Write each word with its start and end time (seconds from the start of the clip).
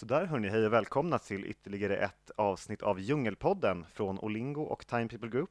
Så 0.00 0.06
där 0.06 0.24
hörni, 0.26 0.48
hej 0.48 0.66
och 0.66 0.72
välkomna 0.72 1.18
till 1.18 1.44
ytterligare 1.44 1.96
ett 1.96 2.30
avsnitt 2.36 2.82
av 2.82 3.00
Djungelpodden 3.00 3.84
från 3.92 4.18
Olingo 4.18 4.62
och 4.62 4.86
Time 4.86 5.08
People 5.08 5.28
Group. 5.28 5.50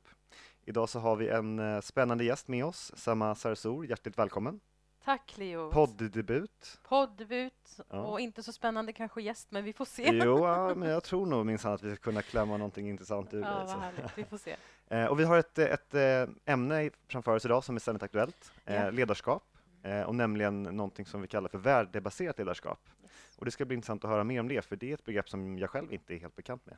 Idag 0.65 0.89
så 0.89 0.99
har 0.99 1.15
vi 1.15 1.29
en 1.29 1.59
eh, 1.59 1.81
spännande 1.81 2.23
gäst 2.23 2.47
med 2.47 2.65
oss, 2.65 2.91
Sama 2.95 3.35
Sarsour. 3.35 3.85
Hjärtligt 3.85 4.17
välkommen! 4.17 4.59
Tack 5.03 5.37
Leo! 5.37 5.71
Poddebut. 5.71 6.79
Poddebut 6.83 7.79
Ja. 7.89 7.97
och 8.05 8.19
inte 8.19 8.43
så 8.43 8.51
spännande 8.51 8.93
kanske 8.93 9.21
gäst, 9.21 9.51
men 9.51 9.63
vi 9.63 9.73
får 9.73 9.85
se. 9.85 10.09
Jo, 10.13 10.47
ja, 10.47 10.73
men 10.75 10.89
jag 10.89 11.03
tror 11.03 11.25
nog 11.25 11.45
minsann 11.45 11.73
att 11.73 11.83
vi 11.83 11.95
ska 11.95 12.03
kunna 12.03 12.21
klämma 12.21 12.57
någonting 12.57 12.89
intressant 12.89 13.33
ur 13.33 13.41
ja, 13.41 13.63
vad 13.67 13.79
härligt. 13.79 14.17
Vi 14.17 14.23
får 14.23 14.37
se. 14.37 14.55
Eh, 14.91 15.05
Och 15.05 15.19
vi 15.19 15.23
har 15.23 15.37
ett, 15.37 15.59
ett 15.59 15.93
eh, 15.93 16.25
ämne 16.45 16.89
framför 17.07 17.35
oss 17.35 17.45
idag 17.45 17.63
som 17.63 17.75
är 17.75 17.79
ständigt 17.79 18.03
aktuellt, 18.03 18.51
Ja. 18.65 18.89
ledarskap, 18.89 19.43
eh, 19.83 20.01
och 20.01 20.15
nämligen 20.15 20.63
någonting 20.63 21.05
som 21.05 21.21
vi 21.21 21.27
kallar 21.27 21.49
för 21.49 21.57
värdebaserat 21.57 22.37
ledarskap. 22.37 22.89
Yes. 23.03 23.11
Och 23.37 23.45
det 23.45 23.51
ska 23.51 23.65
bli 23.65 23.75
intressant 23.75 24.03
att 24.03 24.09
höra 24.09 24.23
mer 24.23 24.39
om 24.39 24.47
det, 24.47 24.61
för 24.61 24.75
det 24.75 24.89
är 24.89 24.93
ett 24.93 25.05
begrepp 25.05 25.29
som 25.29 25.57
jag 25.57 25.69
själv 25.69 25.93
inte 25.93 26.13
är 26.15 26.19
helt 26.19 26.35
bekant 26.35 26.65
med. 26.65 26.77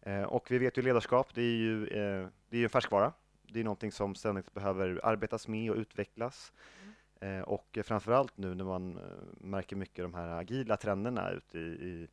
Eh, 0.00 0.22
Och 0.22 0.50
vi 0.50 0.58
vet 0.58 0.78
ju 0.78 0.82
ledarskap, 0.82 1.34
det 1.34 1.42
är 1.42 1.56
ju, 1.56 1.86
eh, 1.86 2.28
det 2.48 2.56
är 2.56 2.58
ju 2.58 2.64
en 2.64 2.70
färskvara. 2.70 3.12
Det 3.42 3.60
är 3.60 3.64
någonting 3.64 3.92
som 3.92 4.14
ständigt 4.14 4.54
behöver 4.54 5.00
arbetas 5.02 5.48
med 5.48 5.70
och 5.70 5.76
utvecklas. 5.76 6.52
Eh, 7.20 7.40
Och 7.40 7.78
framförallt 7.84 8.36
nu 8.36 8.54
när 8.54 8.64
man 8.64 8.96
eh, 8.96 9.02
märker 9.40 9.76
mycket 9.76 10.04
de 10.04 10.14
här 10.14 10.28
agila 10.40 10.76
trenderna 10.76 11.30
ute 11.30 11.58
i, 11.58 11.62
i, 11.62 12.08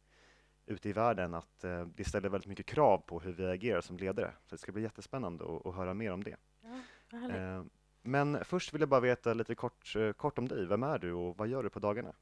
ute 0.66 0.90
i 0.90 0.94
världen, 0.94 1.34
att 1.34 1.64
eh, 1.64 1.86
det 1.86 2.04
ställer 2.06 2.30
väldigt 2.30 2.50
mycket 2.50 2.66
krav 2.66 2.98
på 2.98 3.20
hur 3.20 3.34
vi 3.34 3.46
agerar 3.46 3.82
som 3.82 3.98
ledare. 3.98 4.32
Så 4.44 4.56
det 4.56 4.62
ska 4.62 4.72
bli 4.72 4.82
jättespännande 4.82 5.44
att, 5.44 5.66
att 5.66 5.76
höra 5.76 5.94
mer 5.94 6.12
om 6.12 6.24
det. 6.24 6.36
Ja. 6.62 7.30
Eh, 7.36 7.64
men 8.04 8.46
först 8.46 8.74
vill 8.74 8.82
jag 8.82 8.90
bara 8.90 9.00
veta 9.00 9.34
lite 9.34 9.56
kort, 9.56 9.96
eh, 9.96 10.12
kort 10.12 10.38
om 10.38 10.48
dig. 10.48 10.66
Vem 10.66 10.84
är 10.84 11.00
du 11.00 11.14
och 11.14 11.38
vad 11.38 11.48
gör 11.48 11.64
du 11.64 11.70
på 11.70 11.80
dagarna? 11.80 12.14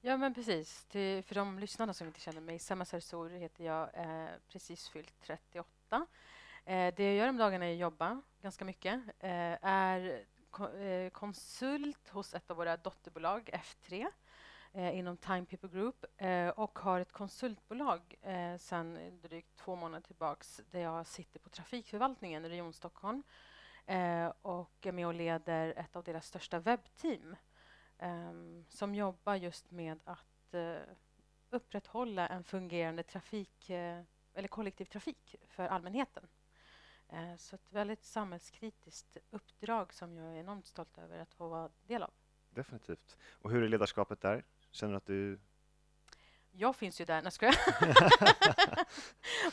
Ja, 0.00 0.16
men 0.16 0.34
precis. 0.34 0.84
Till, 0.84 1.22
för 1.24 1.34
de 1.34 1.58
lyssnarna 1.58 1.94
som 1.94 2.06
inte 2.06 2.20
känner 2.20 2.40
mig, 2.40 2.58
Sema 2.58 2.84
Sarsour 2.84 3.30
heter 3.30 3.64
jag, 3.64 3.90
eh, 3.94 4.28
precis 4.48 4.88
fyllt 4.88 5.14
38. 5.20 6.06
Eh, 6.64 6.94
det 6.96 7.04
jag 7.04 7.14
gör 7.14 7.28
om 7.28 7.36
dagarna 7.36 7.66
är 7.66 7.72
att 7.72 7.78
jobba 7.78 8.22
ganska 8.42 8.64
mycket. 8.64 9.00
Eh, 9.18 9.56
är 9.64 10.24
ko- 10.50 10.76
eh, 10.76 11.10
konsult 11.10 12.08
hos 12.08 12.34
ett 12.34 12.50
av 12.50 12.56
våra 12.56 12.76
dotterbolag, 12.76 13.50
F3, 13.52 14.06
eh, 14.72 14.98
inom 14.98 15.16
Time 15.16 15.44
People 15.46 15.68
Group 15.68 16.04
eh, 16.16 16.48
och 16.48 16.78
har 16.78 17.00
ett 17.00 17.12
konsultbolag 17.12 18.14
eh, 18.22 18.56
sedan 18.56 19.18
drygt 19.22 19.56
två 19.56 19.76
månader 19.76 20.06
tillbaks 20.06 20.60
där 20.70 20.80
jag 20.80 21.06
sitter 21.06 21.40
på 21.40 21.48
trafikförvaltningen 21.48 22.44
i 22.44 22.48
Region 22.48 22.72
Stockholm 22.72 23.22
eh, 23.86 24.32
och 24.42 24.86
är 24.86 24.92
med 24.92 25.06
och 25.06 25.14
leder 25.14 25.74
ett 25.76 25.96
av 25.96 26.04
deras 26.04 26.26
största 26.26 26.58
webbteam 26.58 27.36
ehm, 27.98 28.64
som 28.68 28.94
jobbar 28.94 29.34
just 29.34 29.70
med 29.70 30.00
att 30.04 30.54
eh, 30.54 30.76
upprätthålla 31.50 32.28
en 32.28 32.44
fungerande 32.44 33.02
trafik 33.02 33.70
eh, 33.70 34.02
eller 34.34 34.48
kollektivtrafik 34.48 35.36
för 35.48 35.66
allmänheten. 35.66 36.28
Eh, 37.08 37.36
så 37.36 37.56
ett 37.56 37.72
väldigt 37.72 38.04
samhällskritiskt 38.04 39.16
uppdrag 39.30 39.92
som 39.92 40.16
jag 40.16 40.34
är 40.34 40.40
enormt 40.40 40.66
stolt 40.66 40.98
över 40.98 41.18
att 41.18 41.34
få 41.34 41.48
vara 41.48 41.70
del 41.86 42.02
av. 42.02 42.10
Definitivt. 42.50 43.16
Och 43.32 43.50
hur 43.50 43.62
är 43.62 43.68
ledarskapet 43.68 44.20
där? 44.20 44.44
Känner 44.70 44.92
du 44.92 44.96
att 44.96 45.06
du... 45.06 45.38
Jag 46.52 46.76
finns 46.76 47.00
ju 47.00 47.04
där. 47.04 47.22
Nej, 47.22 47.32
ska 47.32 47.46
jag? 47.46 47.54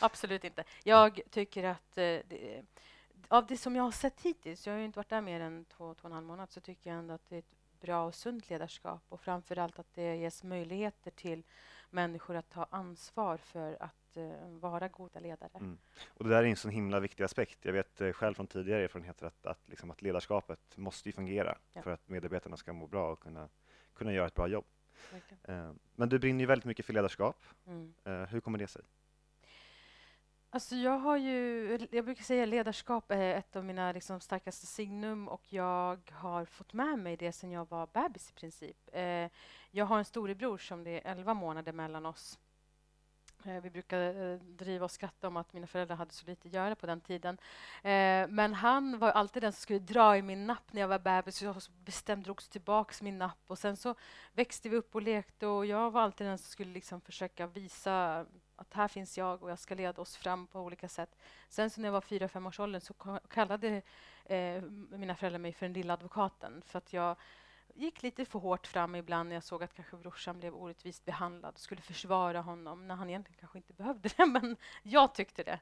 Absolut 0.00 0.44
inte. 0.44 0.64
Jag 0.84 1.20
tycker 1.30 1.64
att 1.64 1.98
eh, 1.98 2.02
det, 2.02 2.64
av 3.28 3.46
det 3.46 3.56
som 3.56 3.76
jag 3.76 3.82
har 3.82 3.90
sett 3.90 4.20
hittills, 4.20 4.66
jag 4.66 4.74
har 4.74 4.78
ju 4.78 4.84
inte 4.84 4.98
varit 4.98 5.08
där 5.08 5.20
mer 5.20 5.40
än 5.40 5.64
två, 5.64 5.94
två 5.94 6.00
och 6.02 6.04
en 6.04 6.12
halv 6.12 6.26
månad, 6.26 6.50
så 6.50 6.60
tycker 6.60 6.90
jag 6.90 6.98
ändå 6.98 7.14
att 7.14 7.28
det 7.28 7.34
är 7.34 7.38
ett 7.38 7.54
bra 7.80 8.04
och 8.04 8.14
sunt 8.14 8.50
ledarskap 8.50 9.02
och 9.08 9.20
framför 9.20 9.58
allt 9.58 9.78
att 9.78 9.94
det 9.94 10.16
ges 10.16 10.44
möjligheter 10.44 11.10
till 11.10 11.42
människor 11.90 12.36
att 12.36 12.50
ta 12.50 12.66
ansvar 12.70 13.36
för 13.36 13.82
att 13.82 14.16
eh, 14.16 14.48
vara 14.48 14.88
goda 14.88 15.20
ledare. 15.20 15.50
Mm. 15.54 15.78
Och 16.08 16.24
det 16.24 16.30
där 16.30 16.42
är 16.42 16.46
en 16.46 16.56
sån 16.56 16.70
himla 16.70 17.00
viktig 17.00 17.24
aspekt. 17.24 17.64
Jag 17.64 17.72
vet 17.72 18.00
eh, 18.00 18.12
själv 18.12 18.34
från 18.34 18.46
tidigare 18.46 18.84
erfarenheter 18.84 19.26
att, 19.26 19.46
att, 19.46 19.68
liksom 19.68 19.90
att 19.90 20.02
ledarskapet 20.02 20.76
måste 20.76 21.12
fungera 21.12 21.58
Ja. 21.72 21.82
för 21.82 21.90
att 21.90 22.08
medarbetarna 22.08 22.56
ska 22.56 22.72
må 22.72 22.86
bra 22.86 23.12
och 23.12 23.20
kunna, 23.20 23.48
kunna 23.94 24.12
göra 24.12 24.26
ett 24.26 24.34
bra 24.34 24.48
jobb. 24.48 24.64
Eh, 25.42 25.72
Men 25.94 26.08
du 26.08 26.18
brinner 26.18 26.40
ju 26.40 26.46
väldigt 26.46 26.64
mycket 26.66 26.86
för 26.86 26.92
ledarskap. 26.92 27.42
Mm. 27.66 27.94
Hur 28.28 28.40
kommer 28.40 28.58
det 28.58 28.66
sig? 28.66 28.82
Alltså 30.50 30.76
jag 30.76 30.98
har 30.98 31.16
ju, 31.16 31.78
jag 31.90 32.04
brukar 32.04 32.22
säga 32.22 32.46
ledarskap 32.46 33.10
är 33.10 33.34
ett 33.34 33.56
av 33.56 33.64
mina 33.64 33.92
liksom 33.92 34.20
starkaste 34.20 34.66
signum 34.66 35.28
och 35.28 35.52
jag 35.52 36.10
har 36.14 36.44
fått 36.44 36.72
med 36.72 36.98
mig 36.98 37.16
det 37.16 37.32
sedan 37.32 37.50
jag 37.50 37.68
var 37.68 37.86
bebis 37.86 38.30
i 38.30 38.32
princip. 38.32 38.76
Eh, 38.92 39.30
jag 39.70 39.84
har 39.84 39.98
en 39.98 40.04
storebror 40.04 40.58
som 40.58 40.84
det 40.84 40.90
är 40.90 41.10
11 41.10 41.34
månader 41.34 41.72
mellan 41.72 42.06
oss. 42.06 42.38
Eh, 43.44 43.60
vi 43.62 43.70
brukade 43.70 44.04
eh, 44.04 44.38
driva 44.56 44.84
och 44.84 44.90
skratta 44.90 45.28
om 45.28 45.36
att 45.36 45.52
mina 45.52 45.66
föräldrar 45.66 45.96
hade 45.96 46.12
så 46.12 46.26
lite 46.26 46.48
att 46.48 46.54
göra 46.54 46.74
på 46.74 46.86
den 46.86 47.00
tiden. 47.00 47.38
Eh, 47.82 48.28
men 48.28 48.54
han 48.54 48.98
var 48.98 49.10
alltid 49.10 49.42
den 49.42 49.52
som 49.52 49.60
skulle 49.60 49.78
dra 49.78 50.16
i 50.16 50.22
min 50.22 50.46
napp 50.46 50.72
när 50.72 50.80
jag 50.80 50.88
var 50.88 50.98
bebis. 50.98 51.36
Så 51.36 51.44
jag 51.44 51.56
bestämt 51.84 52.24
drogs 52.24 52.48
tillbaka 52.48 52.94
min 53.04 53.18
napp 53.18 53.44
och 53.46 53.58
sen 53.58 53.76
så 53.76 53.94
växte 54.32 54.68
vi 54.68 54.76
upp 54.76 54.94
och 54.94 55.02
lekte 55.02 55.46
och 55.46 55.66
jag 55.66 55.90
var 55.90 56.02
alltid 56.02 56.26
den 56.26 56.38
som 56.38 56.50
skulle 56.50 56.72
liksom 56.72 57.00
försöka 57.00 57.46
visa 57.46 58.26
att 58.56 58.74
här 58.74 58.88
finns 58.88 59.18
jag 59.18 59.42
och 59.42 59.50
jag 59.50 59.58
ska 59.58 59.74
leda 59.74 60.02
oss 60.02 60.16
fram 60.16 60.46
på 60.46 60.60
olika 60.60 60.88
sätt. 60.88 61.18
Sen 61.48 61.70
så 61.70 61.80
när 61.80 61.88
jag 61.88 61.92
var 61.92 62.00
fyra, 62.00 62.28
fem 62.28 62.46
års 62.46 62.60
åldern 62.60 62.80
så 62.80 62.94
kallade 63.28 63.82
eh, 64.24 64.62
mina 64.90 65.14
föräldrar 65.14 65.38
mig 65.38 65.52
för 65.52 65.66
den 65.66 65.72
lilla 65.72 65.92
advokaten 65.92 66.62
för 66.66 66.78
att 66.78 66.92
jag 66.92 67.16
gick 67.78 68.02
lite 68.02 68.24
för 68.24 68.38
hårt 68.38 68.66
fram 68.66 68.94
ibland 68.94 69.28
när 69.28 69.36
jag 69.36 69.42
såg 69.42 69.62
att 69.62 69.74
kanske 69.74 69.96
brorsan 69.96 70.38
blev 70.38 70.54
orättvist 70.54 71.04
behandlad 71.04 71.54
och 71.54 71.60
skulle 71.60 71.80
försvara 71.82 72.40
honom 72.40 72.88
när 72.88 72.94
han 72.94 73.08
egentligen 73.10 73.38
kanske 73.40 73.58
inte 73.58 73.72
behövde 73.72 74.08
det, 74.16 74.26
men 74.40 74.56
jag 74.82 75.14
tyckte 75.14 75.42
det. 75.42 75.60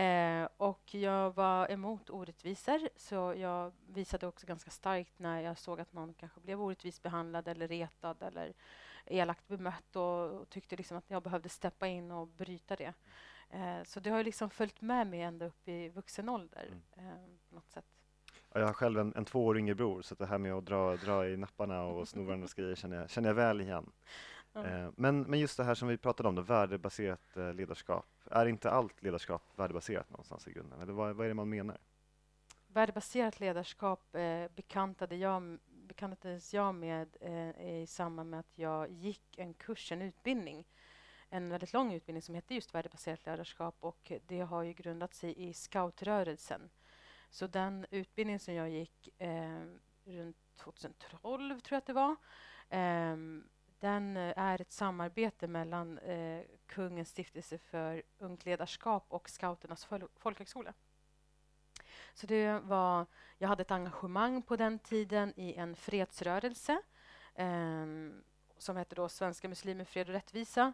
Eh, 0.00 0.48
och 0.56 0.94
jag 0.94 1.34
var 1.34 1.70
emot 1.70 2.10
orättvisor, 2.10 2.88
så 2.96 3.34
jag 3.36 3.72
visade 3.86 4.26
också 4.26 4.46
ganska 4.46 4.70
starkt 4.70 5.18
när 5.18 5.40
jag 5.40 5.58
såg 5.58 5.80
att 5.80 5.92
någon 5.92 6.14
kanske 6.14 6.40
blev 6.40 6.62
orättvist 6.62 7.02
behandlad 7.02 7.48
eller 7.48 7.68
retad 7.68 8.22
eller 8.22 8.52
elakt 9.06 9.48
bemött 9.48 9.96
och, 9.96 10.30
och 10.30 10.48
tyckte 10.50 10.76
liksom 10.76 10.96
att 10.96 11.10
jag 11.10 11.22
behövde 11.22 11.48
steppa 11.48 11.86
in 11.86 12.10
och 12.10 12.28
bryta 12.28 12.76
det. 12.76 12.92
Eh, 13.50 13.82
så 13.84 14.00
det 14.00 14.10
har 14.10 14.24
liksom 14.24 14.50
följt 14.50 14.80
med 14.80 15.06
mig 15.06 15.20
ända 15.22 15.46
upp 15.46 15.68
i 15.68 15.88
vuxen 15.88 16.28
ålder 16.28 16.66
Mm. 16.96 17.10
eh, 17.10 17.26
på 17.48 17.54
något 17.54 17.70
sätt. 17.70 17.93
Ja, 18.54 18.60
Jag 18.60 18.66
har 18.66 18.74
själv 18.74 18.98
en, 18.98 19.12
en 19.16 19.26
år 19.32 19.58
yngre 19.58 19.74
bror, 19.74 20.02
så 20.02 20.14
det 20.14 20.26
här 20.26 20.38
med 20.38 20.52
att 20.52 20.64
dra, 20.64 20.96
dra 20.96 21.28
i 21.28 21.36
napparna 21.36 21.84
och 21.84 22.08
sno 22.08 22.24
varandras 22.24 22.54
grejer 22.54 22.74
känner 22.74 22.96
jag, 22.96 23.10
känner 23.10 23.28
jag 23.28 23.34
väl 23.34 23.60
igen. 23.60 23.92
Eh, 24.54 24.90
Men, 24.96 25.20
men 25.22 25.38
just 25.40 25.56
det 25.56 25.64
här 25.64 25.74
som 25.74 25.88
vi 25.88 25.96
pratade 25.96 26.28
om, 26.28 26.34
då, 26.34 26.42
värdebaserat 26.42 27.36
eh, 27.36 27.54
ledarskap. 27.54 28.06
Är 28.30 28.46
inte 28.46 28.70
allt 28.70 29.02
ledarskap 29.02 29.42
värdebaserat 29.56 30.10
någonstans 30.10 30.48
i 30.48 30.52
grunden? 30.52 30.80
Eller 30.80 30.92
vad, 30.92 31.16
vad 31.16 31.24
är 31.24 31.28
det 31.28 31.34
man 31.34 31.48
menar? 31.48 31.78
Värdebaserat 32.66 33.40
ledarskap 33.40 34.14
eh, 34.14 34.48
bekantade 34.56 35.16
jag, 35.16 35.58
bekantades 35.66 36.54
jag 36.54 36.74
med 36.74 37.16
eh, 37.20 37.82
i 37.82 37.86
samband 37.88 38.30
med 38.30 38.40
att 38.40 38.58
jag 38.58 38.90
gick 38.90 39.38
en 39.38 39.54
kurs, 39.54 39.92
en 39.92 40.02
utbildning, 40.02 40.64
en 41.28 41.48
väldigt 41.48 41.72
lång 41.72 41.92
utbildning 41.92 42.22
som 42.22 42.34
hette 42.34 42.54
just 42.54 42.74
värdebaserat 42.74 43.26
ledarskap 43.26 43.76
och 43.80 44.12
det 44.26 44.40
har 44.40 44.62
ju 44.62 44.72
grundat 44.72 45.14
sig 45.14 45.48
i 45.48 45.52
scoutrörelsen. 45.52 46.70
Så 47.34 47.46
den 47.46 47.86
utbildning 47.90 48.38
som 48.38 48.54
jag 48.54 48.70
gick 48.70 49.08
eh, 49.18 49.64
runt 50.04 50.36
2012, 50.56 51.60
tror 51.60 51.74
jag 51.74 51.78
att 51.78 51.86
det 51.86 51.92
var, 51.92 52.16
ehm, 52.68 53.44
eh, 53.44 53.70
den 53.80 54.16
är 54.16 54.60
ett 54.60 54.72
samarbete 54.72 55.46
mellan 55.46 55.98
eh, 55.98 56.42
Kungens 56.66 57.08
stiftelse 57.08 57.58
för 57.58 58.02
ungt 58.18 58.44
ledarskap 58.44 59.06
och 59.08 59.30
Scouternas 59.30 59.86
fol- 59.86 60.08
folkhögskola. 60.16 60.72
Så 62.14 62.26
det 62.26 62.58
var, 62.58 63.06
jag 63.38 63.48
hade 63.48 63.62
ett 63.62 63.70
engagemang 63.70 64.42
på 64.42 64.56
den 64.56 64.78
tiden 64.78 65.32
i 65.36 65.54
en 65.54 65.76
fredsrörelse 65.76 66.82
eh, 67.34 67.86
som 68.58 68.76
hette 68.76 68.94
då 68.94 69.08
Svenska 69.08 69.48
muslimer, 69.48 69.84
fred 69.84 70.08
och 70.08 70.14
rättvisa. 70.14 70.72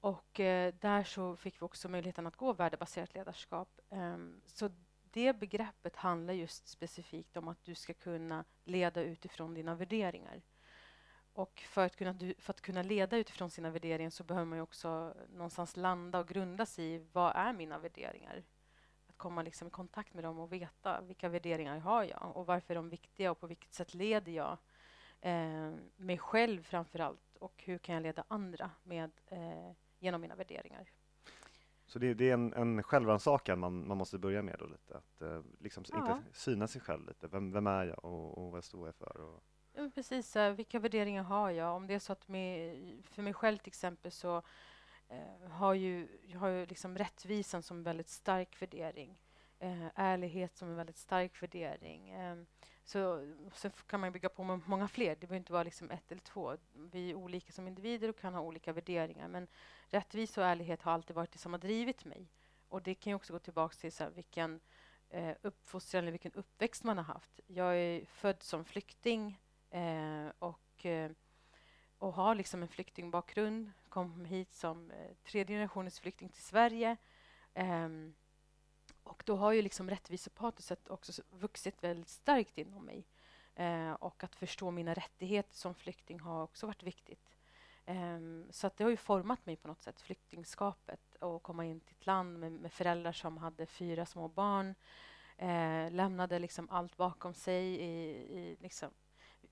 Och 0.00 0.40
eh, 0.40 0.74
där 0.80 1.04
så 1.04 1.36
fick 1.36 1.62
vi 1.62 1.66
också 1.66 1.88
möjligheten 1.88 2.26
att 2.26 2.36
gå 2.36 2.52
värdebaserat 2.52 3.14
ledarskap. 3.14 3.80
Ehm, 3.90 4.40
så 4.46 4.70
det 5.10 5.32
begreppet 5.32 5.96
handlar 5.96 6.34
just 6.34 6.68
specifikt 6.68 7.36
om 7.36 7.48
att 7.48 7.64
du 7.64 7.74
ska 7.74 7.94
kunna 7.94 8.44
leda 8.64 9.02
utifrån 9.02 9.54
dina 9.54 9.74
värderingar. 9.74 10.42
Och 11.32 11.62
för 11.68 11.86
att 11.86 11.96
kunna, 11.96 12.18
för 12.38 12.52
att 12.52 12.60
kunna 12.60 12.82
leda 12.82 13.16
utifrån 13.16 13.50
sina 13.50 13.70
värderingar 13.70 14.10
så 14.10 14.24
behöver 14.24 14.46
man 14.46 14.58
ju 14.58 14.62
också 14.62 15.14
någonstans 15.28 15.76
landa 15.76 16.18
och 16.18 16.28
grunda 16.28 16.66
sig 16.66 16.84
i 16.94 17.06
vad 17.12 17.36
är 17.36 17.52
mina 17.52 17.78
värderingar? 17.78 18.44
Att 19.06 19.16
komma 19.16 19.42
liksom 19.42 19.68
i 19.68 19.70
kontakt 19.70 20.14
med 20.14 20.24
dem 20.24 20.38
och 20.38 20.52
veta 20.52 21.00
vilka 21.00 21.28
värderingar 21.28 21.78
har 21.78 22.04
jag 22.04 22.36
och 22.36 22.46
varför 22.46 22.74
är 22.74 22.76
de 22.76 22.88
viktiga 22.88 23.30
och 23.30 23.40
på 23.40 23.46
vilket 23.46 23.72
sätt 23.72 23.94
leder 23.94 24.32
jag 24.32 24.58
eh, 25.20 25.72
mig 25.96 26.18
själv 26.18 26.62
framför 26.62 26.98
allt 26.98 27.36
och 27.36 27.62
hur 27.66 27.78
kan 27.78 27.94
jag 27.94 28.02
leda 28.02 28.24
andra 28.28 28.70
med, 28.82 29.10
eh, 29.26 29.72
genom 29.98 30.20
mina 30.20 30.34
värderingar. 30.34 30.90
Så 31.90 31.98
det, 31.98 32.14
det 32.14 32.30
är 32.30 32.34
en, 32.34 32.52
en 32.52 32.82
självrannsakan 32.82 33.58
man, 33.58 33.88
man 33.88 33.96
måste 33.96 34.18
börja 34.18 34.42
med 34.42 34.56
då 34.58 34.66
lite, 34.66 34.96
att 34.96 35.22
eh, 35.22 35.42
liksom 35.58 35.84
Ja. 35.88 35.98
inte 36.16 36.38
syna 36.38 36.68
sig 36.68 36.80
själv 36.80 37.06
lite. 37.06 37.28
Vem, 37.28 37.52
vem 37.52 37.66
är 37.66 37.84
jag 37.84 38.04
och, 38.04 38.38
och 38.38 38.52
vad 38.52 38.64
står 38.64 38.88
jag 38.88 38.94
för? 38.94 39.20
Och, 39.20 39.42
Ja, 39.72 39.90
precis, 39.94 40.36
vilka 40.36 40.78
värderingar 40.78 41.22
har 41.22 41.50
jag? 41.50 41.76
Om 41.76 41.86
det 41.86 41.94
är 41.94 41.98
så 41.98 42.12
att 42.12 42.28
med, 42.28 42.76
för 43.04 43.22
mig 43.22 43.34
själv 43.34 43.58
till 43.58 43.68
exempel 43.68 44.10
så 44.12 44.42
eh, 45.08 45.50
har 45.50 45.74
ju, 45.74 46.08
har 46.34 46.48
ju 46.48 46.66
liksom 46.66 46.98
rättvisan 46.98 47.62
som 47.62 47.76
en 47.76 47.82
väldigt 47.82 48.08
stark 48.08 48.62
värdering. 48.62 49.18
Eh, 49.58 49.86
ärlighet 49.94 50.56
som 50.56 50.68
en 50.68 50.76
väldigt 50.76 50.98
stark 50.98 51.42
värdering. 51.42 52.10
Så, 52.90 53.34
sen 53.52 53.72
kan 53.86 54.00
man 54.00 54.12
bygga 54.12 54.28
på 54.28 54.44
med 54.44 54.60
många 54.66 54.88
fler. 54.88 55.08
Det 55.08 55.26
behöver 55.26 55.36
inte 55.36 55.52
vara 55.52 55.62
liksom 55.62 55.90
ett 55.90 56.12
eller 56.12 56.22
två. 56.22 56.56
Vi 56.72 57.10
är 57.10 57.14
olika 57.14 57.52
som 57.52 57.68
individer 57.68 58.08
och 58.08 58.18
kan 58.18 58.34
ha 58.34 58.40
olika 58.40 58.72
värderingar. 58.72 59.28
Men 59.28 59.46
rättvisa 59.88 60.40
och 60.40 60.46
ärlighet 60.46 60.82
har 60.82 60.92
alltid 60.92 61.16
varit 61.16 61.32
det 61.32 61.38
som 61.38 61.52
har 61.52 61.60
drivit 61.60 62.04
mig. 62.04 62.28
Och 62.68 62.82
det 62.82 62.94
kan 62.94 63.10
ju 63.10 63.14
också 63.14 63.32
gå 63.32 63.38
tillbaka 63.38 63.74
till 63.74 63.92
så 63.92 64.04
här, 64.04 64.10
vilken 64.10 64.60
eh, 65.08 65.36
uppfostran 65.42 66.02
eller 66.02 66.10
vilken 66.10 66.32
uppväxt 66.32 66.84
man 66.84 66.96
har 66.96 67.04
haft. 67.04 67.40
Jag 67.46 67.76
är 67.76 68.04
född 68.04 68.42
som 68.42 68.64
flykting 68.64 69.40
eh, 69.70 70.28
och, 70.38 70.86
eh, 70.86 71.10
och 71.98 72.12
har 72.12 72.34
liksom 72.34 72.62
en 72.62 72.68
flyktingbakgrund. 72.68 73.72
Kom 73.88 74.24
hit 74.24 74.52
som 74.52 74.90
eh, 74.90 75.10
tredje 75.24 75.54
generationens 75.56 76.00
flykting 76.00 76.28
till 76.28 76.42
Sverige. 76.42 76.96
Ehm, 77.54 78.14
och 79.02 79.22
då 79.26 79.36
har 79.36 79.52
ju 79.52 79.62
liksom 79.62 79.90
rättvisepatoset 79.90 80.88
också 80.88 81.22
vuxit 81.30 81.84
väldigt 81.84 82.08
starkt 82.08 82.58
inom 82.58 82.84
mig. 82.84 83.06
Eh, 83.54 83.92
och 83.92 84.24
att 84.24 84.34
förstå 84.34 84.70
mina 84.70 84.94
rättigheter 84.94 85.56
som 85.56 85.74
flykting 85.74 86.20
har 86.20 86.42
också 86.42 86.66
varit 86.66 86.82
viktigt. 86.82 87.36
Eh, 87.86 88.20
så 88.50 88.66
att 88.66 88.76
det 88.76 88.84
har 88.84 88.90
ju 88.90 88.96
format 88.96 89.46
mig 89.46 89.56
på 89.56 89.68
något 89.68 89.82
sätt, 89.82 90.00
flyktingskapet 90.00 91.14
och 91.20 91.42
komma 91.42 91.64
in 91.64 91.80
till 91.80 91.96
ett 91.98 92.06
land 92.06 92.38
med, 92.38 92.52
med 92.52 92.72
föräldrar 92.72 93.12
som 93.12 93.38
hade 93.38 93.66
fyra 93.66 94.06
små 94.06 94.28
barn. 94.28 94.74
Eh, 95.36 95.90
lämnade 95.90 96.38
liksom 96.38 96.70
allt 96.70 96.96
bakom 96.96 97.34
sig. 97.34 97.64
I, 97.64 98.10
i 98.38 98.56
liksom, 98.60 98.90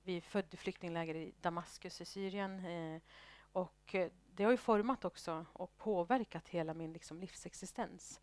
vi 0.03 0.21
födde 0.21 0.57
flyktingläger 0.57 1.15
i 1.15 1.35
Damaskus 1.41 2.01
i 2.01 2.05
Syrien. 2.05 2.65
Eh, 2.65 3.03
och 3.53 3.95
eh, 3.95 4.11
det 4.35 4.45
har 4.45 4.51
ju 4.51 4.57
format 4.57 5.05
också 5.05 5.47
och 5.53 5.77
påverkat 5.77 6.49
hela 6.49 6.75
min 6.75 6.93
liksom, 6.93 7.21
livsexistens. 7.21 8.21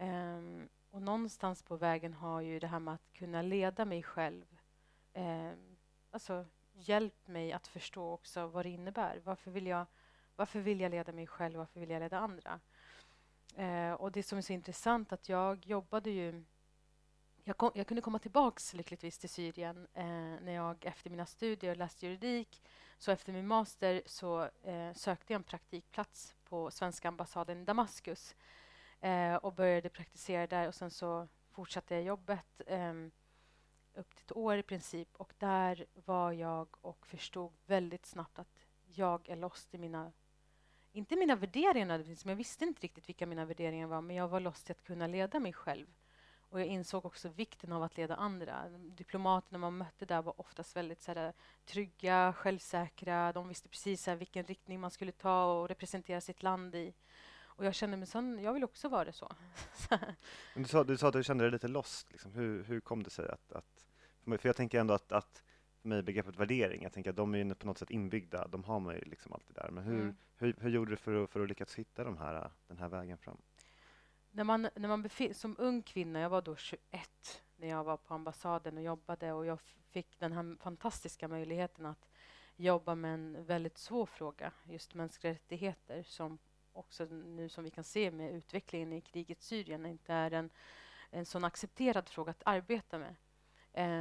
Um, 0.00 0.68
och 0.90 1.02
någonstans 1.02 1.62
på 1.62 1.76
vägen 1.76 2.14
har 2.14 2.40
ju 2.40 2.58
det 2.58 2.66
här 2.66 2.78
med 2.78 2.94
att 2.94 3.12
kunna 3.12 3.42
leda 3.42 3.84
mig 3.84 4.02
själv 4.02 4.44
um, 5.14 5.76
alltså 6.10 6.44
hjälpt 6.72 7.28
mig 7.28 7.52
att 7.52 7.66
förstå 7.66 8.12
också 8.12 8.46
vad 8.46 8.64
det 8.64 8.70
innebär. 8.70 9.20
Varför 9.24 9.50
vill 9.50 9.66
jag, 9.66 9.86
varför 10.36 10.60
vill 10.60 10.80
jag 10.80 10.90
leda 10.90 11.12
mig 11.12 11.26
själv? 11.26 11.56
Varför 11.58 11.80
vill 11.80 11.90
jag 11.90 12.00
leda 12.00 12.18
andra? 12.18 12.60
Uh, 13.58 13.92
och 13.92 14.12
det 14.12 14.22
som 14.22 14.38
är 14.38 14.42
så 14.42 14.52
intressant 14.52 15.12
att 15.12 15.28
jag 15.28 15.66
jobbade 15.66 16.10
ju 16.10 16.44
jag, 17.44 17.56
kom, 17.56 17.70
jag 17.74 17.86
kunde 17.86 18.00
komma 18.00 18.18
tillbaka 18.18 18.60
lyckligtvis 18.72 19.18
till 19.18 19.28
Syrien 19.28 19.76
uh, 19.76 20.04
när 20.42 20.52
jag 20.52 20.84
efter 20.84 21.10
mina 21.10 21.26
studier 21.26 21.74
läste 21.74 22.06
juridik. 22.06 22.62
Så 22.98 23.10
efter 23.10 23.32
min 23.32 23.46
master 23.46 24.02
så 24.06 24.42
uh, 24.44 24.92
sökte 24.94 25.32
jag 25.32 25.38
en 25.38 25.44
praktikplats 25.44 26.36
på 26.44 26.70
svenska 26.70 27.08
ambassaden 27.08 27.60
i 27.60 27.64
Damaskus 27.64 28.34
eh, 29.00 29.34
och 29.34 29.52
började 29.52 29.88
praktisera 29.88 30.46
där 30.46 30.68
och 30.68 30.74
sen 30.74 30.90
så 30.90 31.28
fortsatte 31.50 31.94
jag 31.94 32.04
jobbet 32.04 32.60
eh, 32.66 32.94
upp 33.94 34.14
till 34.14 34.24
ett 34.24 34.36
år 34.36 34.56
i 34.56 34.62
princip 34.62 35.08
och 35.16 35.32
där 35.38 35.86
var 35.94 36.32
jag 36.32 36.68
och 36.80 37.06
förstod 37.06 37.52
väldigt 37.66 38.06
snabbt 38.06 38.38
att 38.38 38.66
jag 38.84 39.28
är 39.28 39.36
lost 39.36 39.74
i 39.74 39.78
mina 39.78 40.12
inte 40.92 41.16
mina 41.16 41.36
värderingar 41.36 41.98
men 41.98 42.16
jag 42.24 42.36
visste 42.36 42.64
inte 42.64 42.80
riktigt 42.80 43.08
vilka 43.08 43.26
mina 43.26 43.44
värderingar 43.44 43.86
var, 43.86 44.00
men 44.00 44.16
jag 44.16 44.28
var 44.28 44.40
lost 44.40 44.70
i 44.70 44.72
att 44.72 44.84
kunna 44.84 45.06
leda 45.06 45.40
mig 45.40 45.52
själv. 45.52 45.86
Och 46.50 46.60
jag 46.60 46.66
insåg 46.66 47.06
också 47.06 47.28
vikten 47.28 47.72
av 47.72 47.82
att 47.82 47.96
leda 47.96 48.16
andra. 48.16 48.68
Diplomaterna 48.68 49.58
man 49.58 49.76
mötte 49.76 50.06
där 50.06 50.22
var 50.22 50.40
oftast 50.40 50.76
väldigt 50.76 51.02
så 51.02 51.12
här, 51.12 51.26
eh, 51.26 51.32
trygga, 51.64 52.32
självsäkra. 52.36 53.32
De 53.32 53.48
visste 53.48 53.68
precis 53.68 54.06
här, 54.06 54.16
vilken 54.16 54.44
riktning 54.44 54.80
man 54.80 54.90
skulle 54.90 55.12
ta 55.12 55.44
och 55.44 55.68
representera 55.68 56.20
sitt 56.20 56.42
land 56.42 56.74
i. 56.74 56.94
Och 57.58 57.64
jag 57.64 57.74
kände 57.74 57.96
mig 57.96 58.06
sån, 58.06 58.38
jag 58.38 58.52
vill 58.52 58.64
också 58.64 58.88
vara 58.88 59.04
det 59.04 59.12
så. 59.12 59.32
Du, 60.54 60.64
sa, 60.64 60.84
du 60.84 60.96
sa 60.96 61.08
att 61.08 61.12
du 61.12 61.24
kände 61.24 61.44
dig 61.44 61.50
lite 61.50 61.68
lost. 61.68 62.12
Liksom. 62.12 62.32
Hur, 62.32 62.64
hur 62.64 62.80
kom 62.80 63.02
det 63.02 63.10
sig 63.10 63.28
att, 63.28 63.52
att 63.52 63.86
för 64.24 64.48
jag 64.48 64.56
tänker 64.56 64.80
ändå 64.80 64.94
att, 64.94 65.12
att 65.12 65.42
för 65.82 65.88
mig 65.88 66.02
begreppet 66.02 66.36
värdering, 66.36 66.82
jag 66.82 66.92
tänker 66.92 67.10
att 67.10 67.16
de 67.16 67.34
är 67.34 67.54
på 67.54 67.66
något 67.66 67.78
sätt 67.78 67.90
inbyggda, 67.90 68.48
de 68.48 68.64
har 68.64 68.80
man 68.80 68.94
ju 68.94 69.00
liksom 69.00 69.32
alltid 69.32 69.54
där. 69.56 69.70
Men 69.70 69.84
hur, 69.84 70.00
mm. 70.00 70.16
hur, 70.36 70.56
hur, 70.60 70.70
gjorde 70.70 70.90
du 70.90 70.96
för 70.96 71.24
att, 71.24 71.30
för 71.30 71.40
att 71.40 71.48
lyckas 71.48 71.74
hitta 71.74 72.04
de 72.04 72.18
här, 72.18 72.50
den 72.66 72.78
här 72.78 72.88
vägen 72.88 73.18
fram? 73.18 73.38
När 74.30 74.44
man, 74.44 74.68
när 74.74 74.88
man 74.88 75.34
som 75.34 75.56
ung 75.58 75.82
kvinna, 75.82 76.20
jag 76.20 76.30
var 76.30 76.42
då 76.42 76.56
21 76.56 76.82
när 77.56 77.68
jag 77.68 77.84
var 77.84 77.96
på 77.96 78.14
ambassaden 78.14 78.76
och 78.76 78.82
jobbade 78.82 79.32
och 79.32 79.46
jag 79.46 79.60
fick 79.90 80.18
den 80.18 80.32
här 80.32 80.56
fantastiska 80.60 81.28
möjligheten 81.28 81.86
att 81.86 82.08
jobba 82.56 82.94
med 82.94 83.14
en 83.14 83.44
väldigt 83.44 83.78
svår 83.78 84.06
fråga, 84.06 84.52
just 84.64 84.94
mänskliga 84.94 85.32
rättigheter 85.32 86.02
som 86.02 86.38
också 86.78 87.04
nu 87.04 87.48
som 87.48 87.64
vi 87.64 87.70
kan 87.70 87.84
se 87.84 88.10
med 88.10 88.34
utvecklingen 88.34 88.92
i 88.92 89.00
kriget 89.00 89.42
Syrien 89.42 89.86
inte 89.86 90.12
är 90.12 90.30
en, 90.30 90.50
en 91.10 91.26
sån 91.26 91.44
accepterad 91.44 92.08
fråga 92.08 92.30
att 92.30 92.42
arbeta 92.44 92.98
med. 92.98 93.14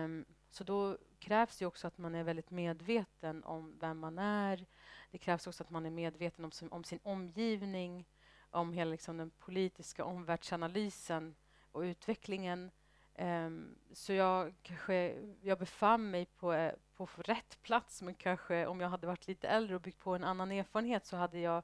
Um, 0.06 0.26
så 0.50 0.64
då 0.64 0.98
krävs 1.20 1.58
det 1.58 1.66
också 1.66 1.88
att 1.88 1.98
man 1.98 2.16
är 2.16 2.24
väldigt 2.24 2.52
medveten 2.52 3.44
om 3.44 3.78
vem 3.80 4.00
man 4.00 4.20
är. 4.20 4.66
Det 5.12 5.18
krävs 5.18 5.48
också 5.48 5.64
att 5.64 5.70
man 5.70 5.86
är 5.86 5.90
medveten 5.90 6.46
om 6.46 6.52
sin, 6.52 6.72
om 6.72 6.84
sin 6.84 7.00
omgivning, 7.04 8.06
om 8.52 8.74
hela 8.74 8.92
liksom, 8.92 9.18
den 9.18 9.30
politiska 9.30 10.06
omvärldsanalysen 10.06 11.36
och 11.72 11.82
utvecklingen. 11.82 12.72
Um, 13.20 13.76
så 13.94 14.14
jag 14.14 14.54
kanske 14.62 15.16
jag 15.42 15.60
befann 15.60 16.12
mig 16.12 16.26
på, 16.26 16.54
eh, 16.54 16.74
på 16.96 17.10
rätt 17.16 17.62
plats 17.62 18.02
men 18.02 18.14
kanske 18.14 18.66
om 18.66 18.82
jag 18.82 18.90
hade 18.90 19.08
varit 19.08 19.28
lite 19.28 19.48
äldre 19.48 19.76
och 19.76 19.82
byggt 19.82 20.00
på 20.00 20.16
en 20.16 20.24
annan 20.24 20.52
erfarenhet 20.52 21.06
så 21.06 21.18
hade 21.18 21.40
jag 21.40 21.64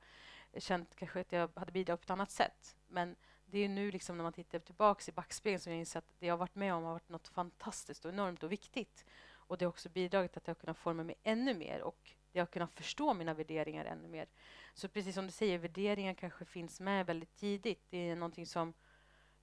känt 0.62 0.96
kanske 0.96 1.20
att 1.20 1.32
jag 1.32 1.50
hade 1.56 1.72
bidragit 1.72 2.02
på 2.02 2.06
ett 2.06 2.10
annat 2.10 2.32
sätt. 2.32 2.76
Men 2.88 3.16
det 3.46 3.60
är 3.60 3.70
nu 3.70 3.92
liksom 3.92 4.18
när 4.18 4.24
man 4.24 4.34
tittar 4.34 4.60
tillbaka 4.60 5.04
i 5.08 5.12
backspegeln 5.12 5.60
som 5.60 5.72
jag 5.72 5.80
inser 5.80 6.00
att 6.00 6.14
det 6.20 6.26
jag 6.26 6.34
har 6.34 6.38
varit 6.38 6.56
med 6.56 6.74
om 6.74 6.84
har 6.84 6.92
varit 6.92 7.10
något 7.10 7.28
fantastiskt 7.28 8.06
och 8.06 8.12
enormt 8.12 8.44
och 8.44 8.52
viktigt. 8.52 9.06
Och 9.32 9.58
det 9.58 9.66
har 9.66 9.70
också 9.70 9.90
bidragit 9.90 10.32
till 10.32 10.38
att 10.38 10.48
jag 10.48 10.56
har 10.56 10.60
kunnat 10.60 10.78
forma 10.78 11.04
mig 11.04 11.16
ännu 11.24 11.54
mer 11.54 11.82
och 11.82 12.14
jag 12.32 12.42
har 12.42 12.48
kunnat 12.48 12.74
förstå 12.74 13.14
mina 13.14 13.34
värderingar 13.34 13.86
ännu 13.86 14.08
mer. 14.08 14.28
Så 14.74 14.88
precis 14.88 15.16
som 15.16 15.26
du 15.26 15.32
säger, 15.32 15.58
värderingar 15.58 16.14
kanske 16.14 16.46
finns 16.46 16.80
med 16.80 17.06
väldigt 17.06 17.36
tidigt. 17.36 17.86
Det 17.90 18.10
är 18.10 18.16
någonting 18.16 18.46
som 18.46 18.74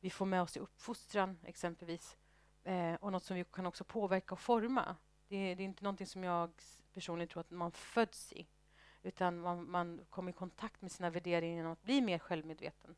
vi 0.00 0.10
får 0.10 0.26
med 0.26 0.42
oss 0.42 0.56
i 0.56 0.60
uppfostran 0.60 1.38
exempelvis. 1.44 2.16
Eh, 2.64 2.94
och 2.94 3.12
något 3.12 3.24
som 3.24 3.36
vi 3.36 3.44
kan 3.44 3.66
också 3.66 3.84
påverka 3.84 4.34
och 4.34 4.40
forma. 4.40 4.96
Det 5.28 5.36
är, 5.36 5.56
det 5.56 5.62
är 5.62 5.64
inte 5.64 5.84
någonting 5.84 6.06
som 6.06 6.24
jag 6.24 6.50
personligen 6.94 7.28
tror 7.28 7.40
att 7.40 7.50
man 7.50 7.72
föds 7.72 8.32
i. 8.32 8.46
Utan 9.02 9.40
man, 9.40 9.70
man 9.70 10.06
kommer 10.10 10.30
i 10.30 10.34
kontakt 10.34 10.82
med 10.82 10.92
sina 10.92 11.10
värderingar 11.10 11.56
genom 11.56 11.72
att 11.72 11.82
bli 11.82 12.00
mer 12.00 12.18
självmedveten 12.18 12.96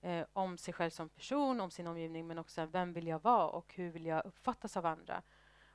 eh, 0.00 0.26
om 0.32 0.58
sig 0.58 0.74
själv 0.74 0.90
som 0.90 1.08
person, 1.08 1.60
om 1.60 1.70
sin 1.70 1.86
omgivning 1.86 2.26
men 2.26 2.38
också 2.38 2.66
vem 2.66 2.92
vill 2.92 3.06
jag 3.06 3.22
vara 3.22 3.48
och 3.48 3.74
hur 3.74 3.90
vill 3.90 4.06
jag 4.06 4.26
uppfattas 4.26 4.76
av 4.76 4.86
andra. 4.86 5.22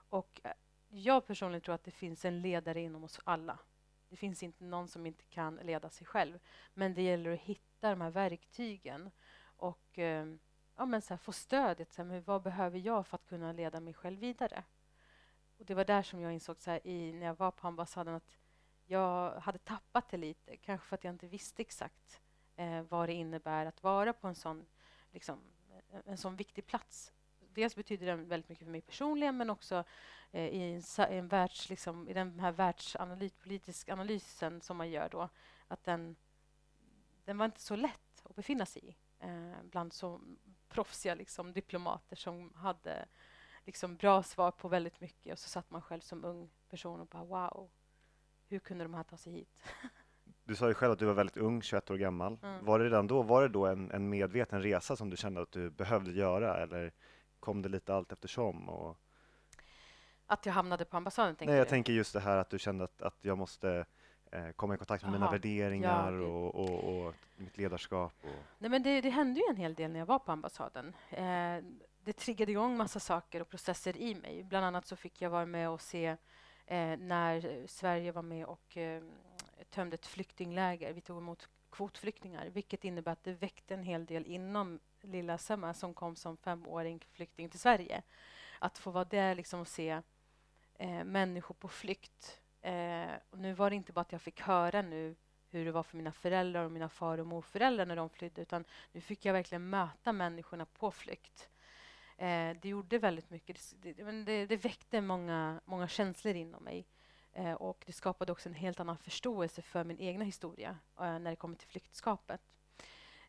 Och 0.09 0.41
eh, 0.43 0.51
jag 0.89 1.25
personligen 1.25 1.61
tror 1.61 1.75
att 1.75 1.83
det 1.83 1.91
finns 1.91 2.25
en 2.25 2.41
ledare 2.41 2.81
inom 2.81 3.03
oss 3.03 3.19
alla. 3.23 3.59
Det 4.09 4.15
finns 4.15 4.43
inte 4.43 4.63
någon 4.63 4.87
som 4.87 5.05
inte 5.05 5.25
kan 5.25 5.55
leda 5.55 5.89
sig 5.89 6.07
själv. 6.07 6.39
Men 6.73 6.93
det 6.93 7.01
gäller 7.01 7.33
att 7.33 7.39
hitta 7.39 7.89
de 7.89 8.01
här 8.01 8.11
verktygen 8.11 9.11
och 9.41 9.99
eh, 9.99 10.25
ja, 10.75 10.85
men 10.85 11.01
så 11.01 11.13
här, 11.13 11.17
få 11.17 11.31
stödet. 11.31 11.93
Så 11.93 12.01
här, 12.01 12.09
men 12.09 12.23
vad 12.23 12.41
behöver 12.41 12.79
jag 12.79 13.07
för 13.07 13.15
att 13.17 13.25
kunna 13.25 13.51
leda 13.51 13.79
mig 13.79 13.93
själv 13.93 14.19
vidare? 14.19 14.63
Och 15.57 15.65
Det 15.65 15.73
var 15.73 15.85
där 15.85 16.01
som 16.01 16.19
jag 16.19 16.33
insåg 16.33 16.61
så 16.61 16.71
här, 16.71 16.87
i, 16.87 17.13
när 17.13 17.25
jag 17.25 17.37
var 17.37 17.51
på 17.51 17.67
ambassaden 17.67 18.15
att 18.15 18.37
jag 18.87 19.39
hade 19.39 19.57
tappat 19.57 20.09
det 20.09 20.17
lite. 20.17 20.57
Kanske 20.57 20.87
för 20.87 20.95
att 20.95 21.03
jag 21.03 21.13
inte 21.13 21.27
visste 21.27 21.61
exakt 21.61 22.21
eh, 22.55 22.81
vad 22.81 23.09
det 23.09 23.13
innebär 23.13 23.65
att 23.65 23.83
vara 23.83 24.13
på 24.13 24.27
en 24.27 24.35
sån, 24.35 24.65
liksom, 25.11 25.39
eh, 25.91 25.99
en 26.05 26.17
sån 26.17 26.35
viktig 26.35 26.65
plats. 26.65 27.13
Dels 27.39 27.75
betyder 27.75 28.05
den 28.05 28.27
väldigt 28.27 28.49
mycket 28.49 28.65
för 28.65 28.71
mig 28.71 28.81
personligen 28.81 29.37
men 29.37 29.49
också 29.49 29.83
eh, 30.31 30.47
i, 30.47 30.83
en, 30.97 31.03
en 31.09 31.27
världs, 31.27 31.69
liksom, 31.69 32.07
i 32.07 32.13
den 32.13 32.39
här 32.39 32.51
världspolitiska 32.51 33.93
analysen 33.93 34.61
som 34.61 34.77
man 34.77 34.89
gör 34.89 35.09
då, 35.09 35.29
att 35.67 35.83
den, 35.83 36.15
den 37.25 37.37
var 37.37 37.45
inte 37.45 37.61
så 37.61 37.75
lätt 37.75 38.23
att 38.23 38.35
befinna 38.35 38.65
sig 38.65 38.85
i 38.85 38.95
eh, 39.19 39.63
bland 39.63 39.93
så 39.93 40.21
proffsiga 40.69 41.15
liksom, 41.15 41.53
diplomater 41.53 42.15
som 42.15 42.53
hade 42.55 43.05
liksom, 43.65 43.95
bra 43.95 44.23
svar 44.23 44.51
på 44.51 44.67
väldigt 44.67 45.01
mycket 45.01 45.33
och 45.33 45.39
så 45.39 45.49
satt 45.49 45.69
man 45.69 45.81
själv 45.81 46.01
som 46.01 46.25
ung 46.25 46.49
person 46.69 46.99
och 46.99 47.07
bara 47.07 47.23
wow, 47.23 47.69
hur 48.47 48.59
kunde 48.59 48.83
de 48.83 48.93
här 48.93 49.03
ta 49.03 49.17
sig 49.17 49.33
hit? 49.33 49.63
Du 50.43 50.55
sa 50.55 50.67
ju 50.67 50.73
själv 50.73 50.91
att 50.91 50.99
du 50.99 51.05
var 51.05 51.13
väldigt 51.13 51.37
ung, 51.37 51.61
21 51.61 51.91
år 51.91 51.97
gammal. 51.97 52.37
Mm. 52.43 52.65
Var 52.65 52.79
det 52.79 52.85
redan 52.85 53.07
då, 53.07 53.21
var 53.21 53.41
det 53.41 53.47
då 53.47 53.65
en, 53.65 53.91
en, 53.91 54.09
medveten 54.09 54.61
resa 54.61 54.95
som 54.95 55.09
du 55.09 55.17
kände 55.17 55.41
att 55.41 55.51
du 55.51 55.69
behövde 55.69 56.11
göra 56.11 56.57
eller 56.57 56.91
kom 57.39 57.61
det 57.61 57.69
lite 57.69 57.95
allt 57.95 58.11
eftersom? 58.11 58.69
Och... 58.69 58.97
Att 60.25 60.45
jag 60.45 60.53
hamnade 60.53 60.85
på 60.85 60.97
ambassaden? 60.97 61.35
Nej, 61.39 61.55
jag 61.55 61.65
du? 61.65 61.69
tänker 61.69 61.93
just 61.93 62.13
det 62.13 62.19
här 62.19 62.37
att 62.37 62.49
du 62.49 62.59
kände 62.59 62.83
att, 62.83 63.01
att 63.01 63.17
jag 63.21 63.37
måste 63.37 63.85
eh, 64.31 64.49
komma 64.55 64.75
i 64.75 64.77
kontakt 64.77 65.03
med 65.03 65.09
Aha, 65.09 65.19
mina 65.19 65.31
värderingar 65.31 66.13
ja, 66.13 66.27
och, 66.27 66.55
och, 66.55 67.07
och, 67.07 67.13
mitt 67.35 67.57
ledarskap. 67.57 68.13
Nej, 68.57 68.69
men 68.69 68.83
det, 68.83 69.01
det, 69.01 69.09
hände 69.09 69.39
ju 69.39 69.45
en 69.49 69.57
hel 69.57 69.73
del 69.73 69.91
när 69.91 69.99
jag 69.99 70.05
var 70.05 70.19
på 70.19 70.31
ambassaden. 70.31 70.95
Eh, 71.09 71.57
det 72.03 72.13
triggade 72.13 72.51
igång 72.51 72.77
massa 72.77 72.99
saker 72.99 73.41
och 73.41 73.49
processer 73.49 73.97
i 73.97 74.15
mig. 74.15 74.43
Bland 74.43 74.65
annat 74.65 74.85
så 74.85 74.95
fick 74.95 75.21
jag 75.21 75.29
vara 75.29 75.45
med 75.45 75.69
och 75.69 75.81
se 75.81 76.17
eh, 76.67 76.97
när 76.97 77.67
Sverige 77.67 78.11
var 78.11 78.21
med 78.21 78.45
och 78.45 78.77
eh, 78.77 79.03
tömde 79.69 79.93
ett 79.93 80.05
flyktingläger. 80.05 80.93
Vi 80.93 81.01
tog 81.01 81.17
emot 81.17 81.49
kvotflyktingar, 81.69 82.45
vilket 82.49 82.83
innebär 82.83 83.11
att 83.11 83.23
det 83.23 83.33
väckte 83.33 83.73
en 83.73 83.83
hel 83.83 84.05
del 84.05 84.25
inom 84.25 84.79
lilla 85.01 85.37
Semma 85.37 85.73
som 85.73 85.93
kom 85.93 86.15
som 86.15 86.37
femåring 86.37 86.99
flykting 87.11 87.49
till 87.49 87.59
Sverige. 87.59 88.01
Att 88.59 88.77
få 88.77 88.91
vara 88.91 89.05
där 89.05 89.35
liksom 89.35 89.59
och 89.59 89.67
se 89.67 90.01
eh, 90.77 91.03
människor 91.03 91.55
på 91.55 91.67
flykt. 91.67 92.41
Eh, 92.61 93.11
och 93.29 93.39
nu 93.39 93.53
var 93.53 93.69
det 93.69 93.75
inte 93.75 93.93
bara 93.93 94.01
att 94.01 94.11
jag 94.11 94.21
fick 94.21 94.41
höra 94.41 94.81
nu 94.81 95.15
hur 95.49 95.65
det 95.65 95.71
var 95.71 95.83
för 95.83 95.97
mina 95.97 96.11
föräldrar 96.11 96.63
och 96.63 96.71
mina 96.71 96.89
far 96.89 97.17
och 97.17 97.27
morföräldrar 97.27 97.85
när 97.85 97.95
de 97.95 98.09
flydde, 98.09 98.41
utan 98.41 98.65
nu 98.91 99.01
fick 99.01 99.25
jag 99.25 99.33
verkligen 99.33 99.69
möta 99.69 100.13
människorna 100.13 100.65
på 100.65 100.91
flykt. 100.91 101.49
Eh, 102.17 102.57
det 102.61 102.69
gjorde 102.69 102.97
väldigt 102.97 103.29
mycket. 103.29 103.73
Det, 103.81 103.93
det, 103.93 104.45
det, 104.45 104.57
väckte 104.57 105.01
många, 105.01 105.61
många 105.65 105.87
känslor 105.87 106.35
inom 106.35 106.63
mig. 106.63 106.87
Eh, 107.33 107.53
och 107.53 107.83
det 107.85 107.93
skapade 107.93 108.31
också 108.31 108.49
en 108.49 108.55
helt 108.55 108.79
annan 108.79 108.97
förståelse 108.97 109.61
för 109.61 109.83
min 109.83 109.99
egna 109.99 110.25
historia 110.25 110.77
eh, 110.99 111.19
när 111.19 111.29
det 111.29 111.35
kommer 111.35 111.55
till 111.55 111.67
flyktskapet. 111.67 112.41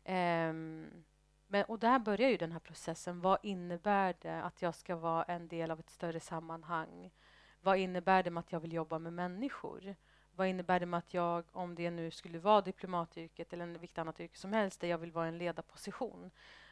Ehm, 0.03 1.03
men, 1.47 1.65
och 1.65 1.79
där 1.79 1.99
börjar 1.99 2.29
ju 2.29 2.37
den 2.37 2.51
här 2.51 2.59
processen. 2.59 3.21
Vad 3.21 3.37
innebär 3.43 4.15
det 4.21 4.43
att 4.43 4.61
jag 4.61 4.75
ska 4.75 4.95
vara 4.95 5.23
en 5.23 5.47
del 5.47 5.71
av 5.71 5.79
ett 5.79 5.89
större 5.89 6.19
sammanhang? 6.19 7.11
Vad 7.61 7.77
innebär 7.77 8.23
det 8.23 8.29
med 8.29 8.41
att 8.41 8.51
jag 8.51 8.59
vill 8.59 8.73
jobba 8.73 8.99
med 8.99 9.13
människor? 9.13 9.95
Vad 10.31 10.47
innebär 10.47 10.79
det 10.79 10.85
med 10.85 10.97
att 10.97 11.13
jag, 11.13 11.45
om 11.51 11.75
det 11.75 11.91
nu 11.91 12.11
skulle 12.11 12.39
vara 12.39 12.61
diplomatyrket 12.61 13.53
eller 13.53 13.65
vilket 13.65 13.97
annat 13.97 14.19
yrke 14.19 14.37
som 14.37 14.53
helst, 14.53 14.81
där 14.81 14.87
jag 14.87 14.97
vill 14.97 15.11
vara 15.11 15.25
i 15.25 15.29
en 15.29 15.37
ledarposition? 15.37 16.31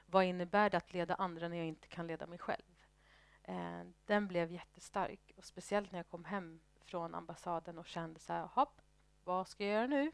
Vad 0.10 0.24
innebär 0.24 0.70
det 0.70 0.78
att 0.78 0.94
leda 0.94 1.16
andra 1.16 1.48
när 1.48 1.58
jag 1.58 1.68
inte 1.68 1.88
kan 1.88 2.08
leda 2.08 2.28
mig 2.28 2.40
själv? 2.40 2.64
Eh, 3.44 3.82
den 4.06 4.28
blev 4.28 4.52
jättestark, 4.52 5.32
och 5.38 5.46
speciellt 5.46 5.92
när 5.92 6.00
jag 6.00 6.10
kom 6.10 6.26
hem 6.26 6.60
från 6.86 7.16
ambassaden 7.16 7.78
och 7.78 7.86
kände 7.86 8.20
så 8.20 8.34
här, 8.34 8.46
hopp, 8.54 8.82
vad 9.24 9.48
ska 9.48 9.66
jag 9.66 9.74
göra 9.74 9.88
nu? 9.88 10.12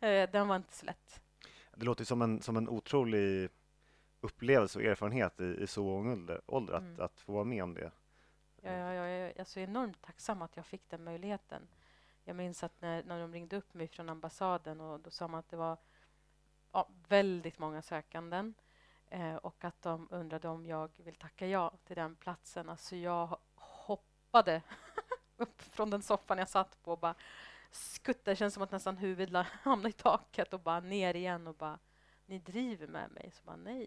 eh, 0.00 0.30
den 0.30 0.48
var 0.48 0.56
inte 0.56 0.74
så 0.74 0.86
lätt. 0.86 1.20
Det 1.76 1.84
låter 1.84 2.04
som 2.04 2.22
en, 2.22 2.42
som 2.42 2.56
en 2.56 2.68
otrolig 2.68 3.50
upplevelse 4.20 4.78
och 4.78 4.84
erfarenhet 4.84 5.40
i, 5.40 5.44
i 5.44 5.66
så 5.66 5.98
ung 5.98 6.28
ålder, 6.46 6.74
att, 6.74 6.82
mm. 6.82 7.00
att 7.00 7.20
få 7.20 7.32
vara 7.32 7.44
med 7.44 7.62
om 7.62 7.74
det. 7.74 7.90
Ja, 8.62 8.72
ja, 8.72 8.92
jag 8.92 9.08
är 9.10 9.38
alltså 9.38 9.60
enormt 9.60 10.02
tacksam 10.02 10.42
att 10.42 10.56
jag 10.56 10.66
fick 10.66 10.90
den 10.90 11.04
möjligheten. 11.04 11.68
Jag 12.24 12.36
minns 12.36 12.62
att 12.62 12.80
när, 12.80 13.02
när 13.04 13.20
de 13.20 13.32
ringde 13.32 13.56
upp 13.56 13.74
mig 13.74 13.88
från 13.88 14.08
ambassaden 14.08 14.80
och 14.80 15.00
då 15.00 15.10
sa 15.10 15.28
man 15.28 15.40
att 15.40 15.48
det 15.48 15.56
var 15.56 15.76
ja, 16.72 16.88
väldigt 17.08 17.58
många 17.58 17.82
sökanden 17.82 18.54
eh, 19.08 19.34
och 19.34 19.64
att 19.64 19.82
de 19.82 20.08
undrade 20.10 20.48
om 20.48 20.66
jag 20.66 20.90
vill 20.96 21.14
tacka 21.14 21.46
ja 21.46 21.72
till 21.84 21.96
den 21.96 22.16
platsen. 22.16 22.68
Alltså 22.68 22.96
jag 22.96 23.38
hoppade 23.54 24.62
upp 25.36 25.62
från 25.62 25.90
den 25.90 26.02
soffan 26.02 26.38
jag 26.38 26.48
satt 26.48 26.82
på 26.82 26.92
och 26.92 26.98
bara 26.98 27.14
skuttade. 27.70 28.30
Det 28.30 28.36
känns 28.36 28.54
som 28.54 28.62
att 28.62 28.72
nästan 28.72 28.96
huvudet 28.96 29.46
hamnade 29.62 29.88
i 29.88 29.92
taket 29.92 30.54
och 30.54 30.60
bara 30.60 30.80
ner 30.80 31.16
igen 31.16 31.46
och 31.46 31.54
bara 31.54 31.78
ni 32.26 32.38
driver 32.38 32.86
med 32.86 33.10
mig. 33.10 33.30
Så 33.32 33.44
bara 33.44 33.56
nej. 33.56 33.86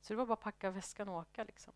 Så 0.00 0.12
det 0.12 0.16
var 0.16 0.26
bara 0.26 0.32
att 0.32 0.40
packa 0.40 0.70
väskan 0.70 1.08
och 1.08 1.16
åka 1.16 1.44
liksom. 1.44 1.72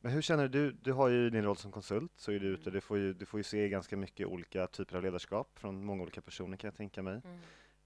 Men 0.00 0.12
hur 0.12 0.22
känner 0.22 0.48
du? 0.48 0.72
Du 0.72 0.92
har 0.92 1.08
ju 1.08 1.30
din 1.30 1.44
roll 1.44 1.56
som 1.56 1.72
konsult, 1.72 2.12
så 2.16 2.32
är 2.32 2.38
du 2.38 2.46
ute. 2.46 2.62
Mm. 2.62 2.74
Du 2.74 2.80
får 2.80 2.98
ju, 2.98 3.14
du 3.14 3.26
får 3.26 3.40
ju 3.40 3.44
se 3.44 3.68
ganska 3.68 3.96
mycket 3.96 4.26
olika 4.26 4.66
typer 4.66 4.96
av 4.96 5.02
ledarskap 5.02 5.58
från 5.58 5.84
många 5.84 6.02
olika 6.02 6.20
personer 6.20 6.56
kan 6.56 6.68
jag 6.68 6.76
tänka 6.76 7.02
mig. 7.02 7.20
Mm. 7.24 7.40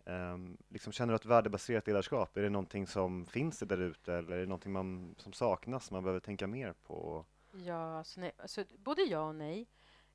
Um, 0.05 0.59
liksom, 0.69 0.93
känner 0.93 1.13
du 1.13 1.17
att 1.17 1.25
värdebaserat 1.25 1.87
ledarskap, 1.87 2.37
är 2.37 2.43
det 2.43 2.49
någonting 2.51 2.87
som 2.87 3.27
finns 3.27 3.59
där 3.59 3.81
ute 3.81 4.15
eller 4.15 4.37
är 4.37 4.41
det 4.41 4.47
någonting 4.47 4.73
man, 4.73 5.15
som 5.19 5.33
saknas, 5.33 5.87
som 5.87 5.95
man 5.95 6.03
behöver 6.03 6.21
tänka 6.21 6.47
mer 6.47 6.73
på? 6.73 7.25
Ja, 7.53 7.99
alltså, 7.99 8.21
nej, 8.21 8.33
alltså, 8.39 8.65
både 8.79 9.03
ja 9.03 9.29
och 9.29 9.35
nej. 9.35 9.69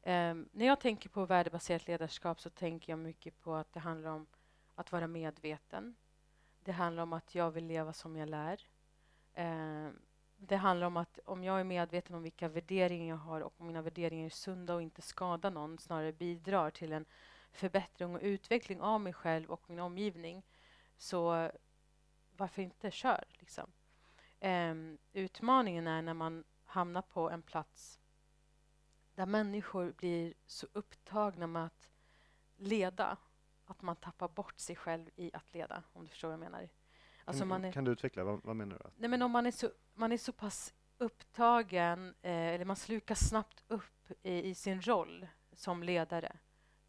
Um, 0.03 0.49
när 0.51 0.65
jag 0.65 0.79
tänker 0.79 1.09
på 1.09 1.25
värdebaserat 1.25 1.87
ledarskap 1.87 2.41
så 2.41 2.49
tänker 2.49 2.91
jag 2.91 2.99
mycket 2.99 3.39
på 3.39 3.55
att 3.55 3.73
det 3.73 3.79
handlar 3.79 4.11
om 4.11 4.27
att 4.75 4.91
vara 4.91 5.07
medveten. 5.07 5.95
Det 6.59 6.71
handlar 6.71 7.03
om 7.03 7.13
att 7.13 7.35
jag 7.35 7.51
vill 7.51 7.65
leva 7.65 7.93
som 7.93 8.15
jag 8.15 8.29
lär. 8.29 8.61
Um, 9.37 9.99
det 10.37 10.55
handlar 10.55 10.87
om 10.87 10.97
att 10.97 11.19
om 11.25 11.43
jag 11.43 11.59
är 11.59 11.63
medveten 11.63 12.15
om 12.15 12.23
vilka 12.23 12.47
värderingar 12.47 13.07
jag 13.07 13.17
har 13.17 13.41
och 13.41 13.53
om 13.57 13.67
mina 13.67 13.81
värderingar 13.81 14.25
är 14.25 14.29
sunda 14.29 14.73
och 14.73 14.81
inte 14.81 15.01
skadar 15.01 15.51
någon, 15.51 15.77
snarare 15.79 16.13
bidrar 16.13 16.69
till 16.69 16.93
en 16.93 17.05
förbättring 17.51 18.15
och 18.15 18.21
utveckling 18.21 18.81
av 18.81 19.01
mig 19.01 19.13
själv 19.13 19.51
och 19.51 19.69
min 19.69 19.79
omgivning, 19.79 20.43
så 20.97 21.51
varför 22.37 22.61
inte 22.61 22.91
kör? 22.91 23.23
Liksom. 23.29 23.71
Um, 24.41 24.97
utmaningen 25.13 25.87
är 25.87 26.01
när 26.01 26.13
man 26.13 26.43
hamnar 26.63 27.01
på 27.01 27.29
en 27.29 27.41
plats 27.41 27.99
där 29.15 29.25
människor 29.25 29.91
blir 29.91 30.33
så 30.45 30.67
upptagna 30.73 31.47
med 31.47 31.65
att 31.65 31.89
leda 32.57 33.17
att 33.65 33.81
man 33.81 33.95
tappar 33.95 34.27
bort 34.27 34.59
sig 34.59 34.75
själv 34.75 35.09
i 35.15 35.31
att 35.33 35.53
leda, 35.53 35.83
om 35.93 36.03
du 36.03 36.09
förstår 36.09 36.27
vad 36.27 36.33
jag 36.33 36.39
menar. 36.39 36.69
Alltså 37.25 37.45
man 37.45 37.65
är, 37.65 37.71
kan 37.71 37.83
du 37.83 37.91
utveckla? 37.91 38.23
Vad, 38.23 38.43
vad, 38.43 38.55
menar 38.55 38.81
du? 38.83 38.89
Nej, 38.97 39.09
men 39.09 39.21
om 39.21 39.31
man 39.31 39.45
är 39.45 39.51
så, 39.51 39.71
man 39.93 40.11
är 40.11 40.17
så 40.17 40.31
pass 40.31 40.73
upptagen, 40.97 42.15
eh, 42.21 42.31
eller 42.31 42.65
man 42.65 42.75
slukas 42.75 43.19
snabbt 43.29 43.63
upp 43.67 44.11
i, 44.23 44.49
i 44.49 44.55
sin 44.55 44.81
roll 44.81 45.27
som 45.53 45.83
ledare. 45.83 46.37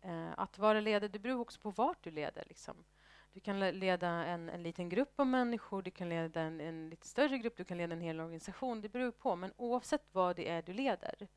Eh, 0.01 0.33
att 0.37 0.59
vara 0.59 0.81
ledare, 0.81 1.09
det 1.09 1.19
beror 1.19 1.41
också 1.41 1.61
på 1.61 1.71
vart 1.71 2.05
du 2.05 2.11
leder. 2.11 2.45
Liksom. 2.49 2.85
Du 3.33 3.41
kan 3.41 3.61
leda 3.61 4.09
en, 4.09 4.49
en 4.49 4.63
liten 4.63 4.89
grupp 4.89 5.21
av 5.21 5.27
människor, 5.27 5.83
du 5.83 5.91
kan 5.91 6.09
leda 6.09 6.41
en, 6.41 6.61
en 6.61 6.89
lite 6.89 7.07
större 7.07 7.39
grupp, 7.39 7.57
du 7.57 7.65
kan 7.65 7.79
leda 7.79 7.93
en 7.93 8.01
hel 8.01 8.21
organisation. 8.21 8.81
Det 8.81 8.89
beror 8.89 9.11
på. 9.11 9.37
Men 9.37 9.53
oavsett 9.57 10.09
vad 10.13 10.37
det 10.37 10.49
är 10.49 10.63
du 10.63 10.73
leder, 10.73 11.29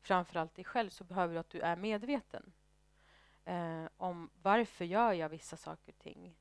framför 0.00 0.36
allt 0.36 0.54
dig 0.54 0.64
själv, 0.64 0.90
så 0.90 1.04
behöver 1.04 1.34
du 1.34 1.40
att 1.40 1.50
du 1.50 1.60
är 1.60 1.76
medveten 1.76 2.52
eh, 3.44 3.84
om 3.96 4.30
varför 4.42 4.84
gör 4.84 5.12
jag 5.12 5.28
vissa 5.28 5.56
saker 5.56 5.92
och 5.92 5.98
ting 5.98 6.36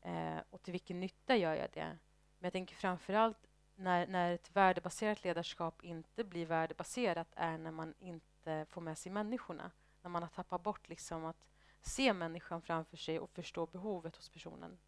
eh, 0.00 0.38
och 0.50 0.62
till 0.62 0.72
vilken 0.72 1.00
nytta 1.00 1.36
gör 1.36 1.54
jag 1.54 1.68
det. 1.72 1.98
Men 2.38 2.46
jag 2.46 2.52
tänker 2.52 2.74
framför 2.74 3.12
allt 3.12 3.46
när, 3.74 4.06
när 4.06 4.32
ett 4.32 4.56
värdebaserat 4.56 5.24
ledarskap 5.24 5.84
inte 5.84 6.24
blir 6.24 6.46
värdebaserat 6.46 7.28
är 7.36 7.58
när 7.58 7.70
man 7.70 7.94
inte 7.98 8.66
får 8.68 8.80
med 8.80 8.98
sig 8.98 9.12
människorna. 9.12 9.70
När 10.02 10.10
man 10.10 10.22
har 10.22 10.28
tappat 10.28 10.62
bort 10.62 10.88
liksom 10.88 11.24
att 11.24 11.46
se 11.82 12.12
människan 12.12 12.62
framför 12.62 12.96
sig 12.96 13.18
och 13.18 13.30
förstå 13.30 13.66
behovet 13.66 14.16
hos 14.16 14.28
personen. 14.28 14.78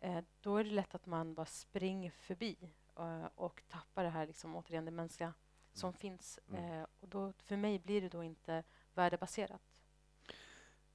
Eh, 0.00 0.24
då 0.40 0.56
är 0.56 0.64
det 0.64 0.70
lätt 0.70 0.94
att 0.94 1.06
man 1.06 1.34
bara 1.34 1.46
springer 1.46 2.10
förbi 2.10 2.56
eh, 2.96 3.26
och 3.34 3.62
tappar 3.68 4.04
det 4.04 4.10
här, 4.10 4.26
liksom, 4.26 4.56
återigen, 4.56 4.84
det 4.84 4.90
mänskliga 4.90 5.34
som 5.72 5.88
mm. 5.88 5.98
finns. 5.98 6.38
Mm. 6.48 6.64
Eh, 6.64 6.86
och 7.00 7.08
då, 7.08 7.32
för 7.38 7.56
mig 7.56 7.78
blir 7.78 8.00
det 8.00 8.08
då 8.08 8.24
inte 8.24 8.62
värdebaserat. 8.94 9.62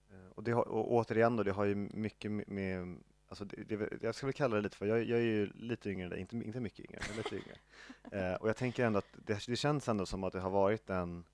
Eh, 0.09 0.27
och, 0.35 0.43
det 0.43 0.51
har, 0.51 0.67
och 0.67 0.93
återigen, 0.93 1.35
då, 1.35 1.43
det 1.43 1.51
har 1.51 1.65
ju 1.65 1.75
mycket 1.75 2.31
med 2.31 2.97
Alltså 3.27 3.45
det, 3.45 3.75
det, 3.75 3.89
jag 4.01 4.15
ska 4.15 4.25
väl 4.25 4.33
kalla 4.33 4.55
det 4.55 4.61
lite 4.61 4.77
för, 4.77 4.85
jag, 4.85 5.03
jag 5.03 5.19
är 5.19 5.23
ju 5.23 5.45
lite 5.53 5.89
yngre 5.89 6.05
än 6.05 6.19
inte, 6.19 6.35
inte 6.35 6.59
mycket 6.59 6.79
yngre, 6.79 6.99
men 7.07 7.17
lite 7.17 7.35
yngre. 7.35 7.57
Eh, 8.11 8.33
och 8.33 8.49
jag 8.49 8.57
tänker 8.57 8.85
ändå 8.85 8.99
att 8.99 9.07
det, 9.13 9.45
det, 9.47 9.55
känns 9.55 9.89
ändå 9.89 10.05
som 10.05 10.23
att 10.23 10.33
det 10.33 10.39
har 10.39 10.49
varit 10.49 10.89
en, 10.89 11.25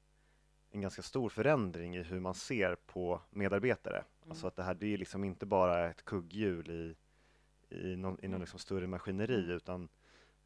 en 0.72 0.82
ganska 0.82 1.02
stor 1.02 1.30
förändring 1.30 1.96
i 1.96 2.04
hur 2.04 2.20
man 2.20 2.34
ser 2.34 2.76
på 2.76 3.22
medarbetare. 3.30 3.98
Mm. 3.98 4.32
Alltså 4.32 4.48
att 4.48 4.56
det 4.56 4.64
här, 4.64 4.74
det 4.74 4.94
är 4.94 4.98
liksom 4.98 5.24
inte 5.24 5.46
bara 5.46 5.90
ett 5.90 6.06
kugghjul 6.06 6.70
i, 6.70 6.96
i 7.76 7.96
någon, 7.96 8.14
i 8.14 8.28
någon 8.28 8.32
mm. 8.32 8.42
liksom 8.42 8.60
större 8.60 8.88
maskineri, 8.88 9.44
mm. 9.44 9.56
utan 9.56 9.90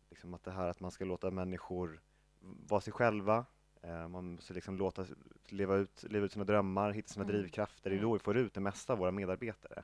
liksom 0.09 0.33
att 0.33 0.43
det 0.43 0.51
här 0.51 0.67
att 0.67 0.79
man 0.79 0.91
ska 0.91 1.05
låta 1.05 1.31
människor 1.31 2.01
vara 2.39 2.81
sig 2.81 2.93
själva, 2.93 3.45
Eh, 3.83 4.07
man 4.07 4.31
måste 4.31 4.53
liksom 4.53 4.77
låta 4.77 5.05
leva 5.45 5.75
ut, 5.75 6.03
leva 6.03 6.25
ut 6.25 6.31
sina 6.31 6.45
drömmar, 6.45 6.91
hitta 6.91 7.13
sina 7.13 7.25
mm. 7.25 7.37
drivkrafter. 7.37 7.89
Det 7.89 7.95
är 7.95 7.99
mm. 7.99 8.09
då 8.09 8.13
vi 8.13 8.19
får 8.19 8.37
ut 8.37 8.53
det 8.53 8.59
mesta 8.59 8.93
av 8.93 8.99
våra 8.99 9.11
medarbetare. 9.11 9.83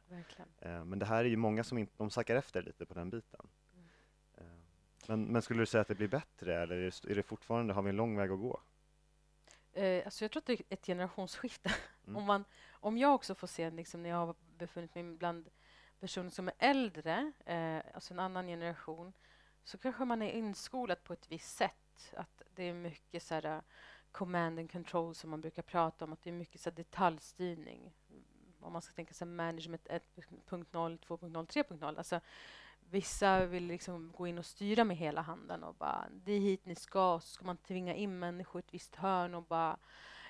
Eh, 0.59 0.85
men 0.85 0.99
det 0.99 1.05
här 1.05 1.25
är 1.25 1.29
ju 1.29 1.37
många 1.37 1.63
som 1.63 1.77
inte, 1.77 1.93
de 1.97 2.09
sackar 2.09 2.35
efter 2.35 2.61
lite 2.61 2.85
på 2.85 2.93
den 2.93 3.09
biten. 3.09 3.47
Mm. 3.73 3.87
Eh, 4.37 4.59
men, 5.07 5.23
men, 5.23 5.41
skulle 5.41 5.59
du 5.59 5.65
säga 5.65 5.81
att 5.81 5.87
det 5.87 5.95
blir 5.95 6.07
bättre 6.07 6.61
eller 6.61 6.75
är 6.75 6.81
det, 6.81 7.11
är 7.11 7.15
det 7.15 7.23
fortfarande, 7.23 7.73
har 7.73 7.81
vi 7.81 7.89
en 7.89 7.95
lång 7.95 8.17
väg 8.17 8.31
att 8.31 8.39
gå? 8.39 8.59
Alltså 10.05 10.23
jag 10.23 10.31
tror 10.31 10.41
att 10.41 10.45
det 10.45 10.53
är 10.53 10.63
ett 10.69 10.85
generationsskifte. 10.85 11.71
Mm. 12.07 12.17
om, 12.17 12.23
man, 12.23 12.45
om 12.71 12.97
jag 12.97 13.15
också 13.15 13.35
får 13.35 13.47
se, 13.47 13.69
liksom, 13.69 14.03
när 14.03 14.09
jag 14.09 14.17
har 14.17 14.35
befunnit 14.57 14.95
mig 14.95 15.03
bland 15.03 15.49
personer 15.99 16.29
som 16.29 16.47
är 16.47 16.53
äldre, 16.59 17.31
eh, 17.45 17.81
alltså 17.93 18.13
en 18.13 18.19
annan 18.19 18.47
generation, 18.47 19.13
så 19.63 19.77
kanske 19.77 20.05
man 20.05 20.21
är 20.21 20.31
inskolad 20.31 21.03
på 21.03 21.13
ett 21.13 21.31
visst 21.31 21.57
sätt. 21.57 22.13
Att 22.15 22.41
det 22.55 22.63
är 22.63 22.73
mycket 22.73 23.23
så 23.23 23.33
här, 23.33 23.61
command 24.11 24.59
and 24.59 24.71
control 24.71 25.15
som 25.15 25.29
man 25.29 25.41
brukar 25.41 25.61
prata 25.61 26.05
om, 26.05 26.13
att 26.13 26.21
det 26.21 26.29
är 26.29 26.33
mycket 26.33 26.61
så 26.61 26.69
detaljstyrning. 26.69 27.93
Om 28.59 28.73
man 28.73 28.81
ska 28.81 28.93
tänka 28.93 29.13
sig 29.13 29.27
management 29.27 29.87
1.0, 29.87 30.99
2.0, 30.99 31.45
3.0. 31.47 31.97
Alltså, 31.97 32.19
vissa 32.91 33.45
vill 33.45 33.63
liksom 33.65 34.11
gå 34.17 34.27
in 34.27 34.37
och 34.37 34.45
styra 34.45 34.83
med 34.83 34.97
hela 34.97 35.21
handen 35.21 35.63
och 35.63 35.75
bara 35.75 36.05
det 36.11 36.31
är 36.31 36.39
hit 36.39 36.65
ni 36.65 36.75
ska 36.75 37.13
och 37.13 37.23
så 37.23 37.29
ska 37.29 37.45
man 37.45 37.57
tvinga 37.57 37.95
in 37.95 38.19
människor 38.19 38.59
i 38.59 38.65
ett 38.65 38.73
visst 38.73 38.95
hörn 38.95 39.35
och 39.35 39.43
bara 39.43 39.77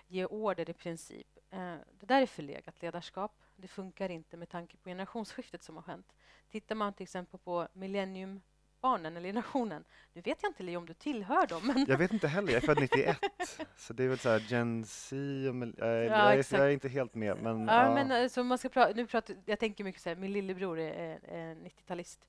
ge 0.08 0.26
order 0.26 0.70
i 0.70 0.74
princip. 0.74 1.28
Eh, 1.52 1.76
det 2.00 2.06
där 2.06 2.22
är 2.22 2.26
förlegat 2.26 2.82
ledarskap. 2.82 3.32
Det 3.56 3.68
funkar 3.68 4.10
inte 4.10 4.38
med 4.38 4.50
tanke 4.50 4.78
på 4.78 4.90
generationsskiftet 4.90 5.64
som 5.64 5.76
har 5.76 5.84
skett. 5.84 6.16
Tittar 6.52 6.76
man 6.76 6.94
till 6.94 7.04
exempel 7.04 7.40
på 7.40 7.68
millennium 7.74 8.42
barnen 8.82 9.18
eller 9.18 9.30
generationen. 9.30 9.84
Nu 10.14 10.22
vet 10.22 10.44
jag 10.44 10.50
inte 10.50 10.64
Li, 10.64 10.78
om 10.78 10.86
du 10.86 10.94
tillhör 10.94 11.48
dem. 11.48 11.68
Men... 11.68 11.86
Jag 11.88 11.98
vet 11.98 12.14
inte 12.14 12.28
heller, 12.28 12.54
jag 12.54 12.64
är 12.64 12.66
född 12.66 12.80
91, 12.80 13.18
så 13.78 13.94
det 13.94 14.04
är 14.04 14.08
väl 14.08 14.20
så 14.20 14.30
här 14.30 14.40
Gen 14.40 14.86
Z, 14.86 15.16
och, 15.16 15.86
äh, 15.86 15.88
Ja, 15.88 16.06
jag, 16.06 16.34
är, 16.34 16.58
jag 16.58 16.68
är 16.68 16.70
inte 16.70 16.90
helt 16.90 17.16
med. 17.16 17.38
Men, 17.42 17.68
Ja, 17.68 17.84
ja. 17.84 17.94
men 17.94 18.12
alltså, 18.12 18.44
man 18.44 18.58
ska 18.58 18.70
prata, 18.70 18.94
nu 18.96 19.08
pratar, 19.08 19.36
jag 19.46 19.60
tänker 19.60 19.84
mycket 19.84 20.02
så 20.02 20.10
här, 20.10 20.16
min 20.16 20.34
lillebror 20.34 20.80
är, 20.80 20.92
är, 20.92 21.20
är 21.24 21.56
90-talist, 21.56 22.20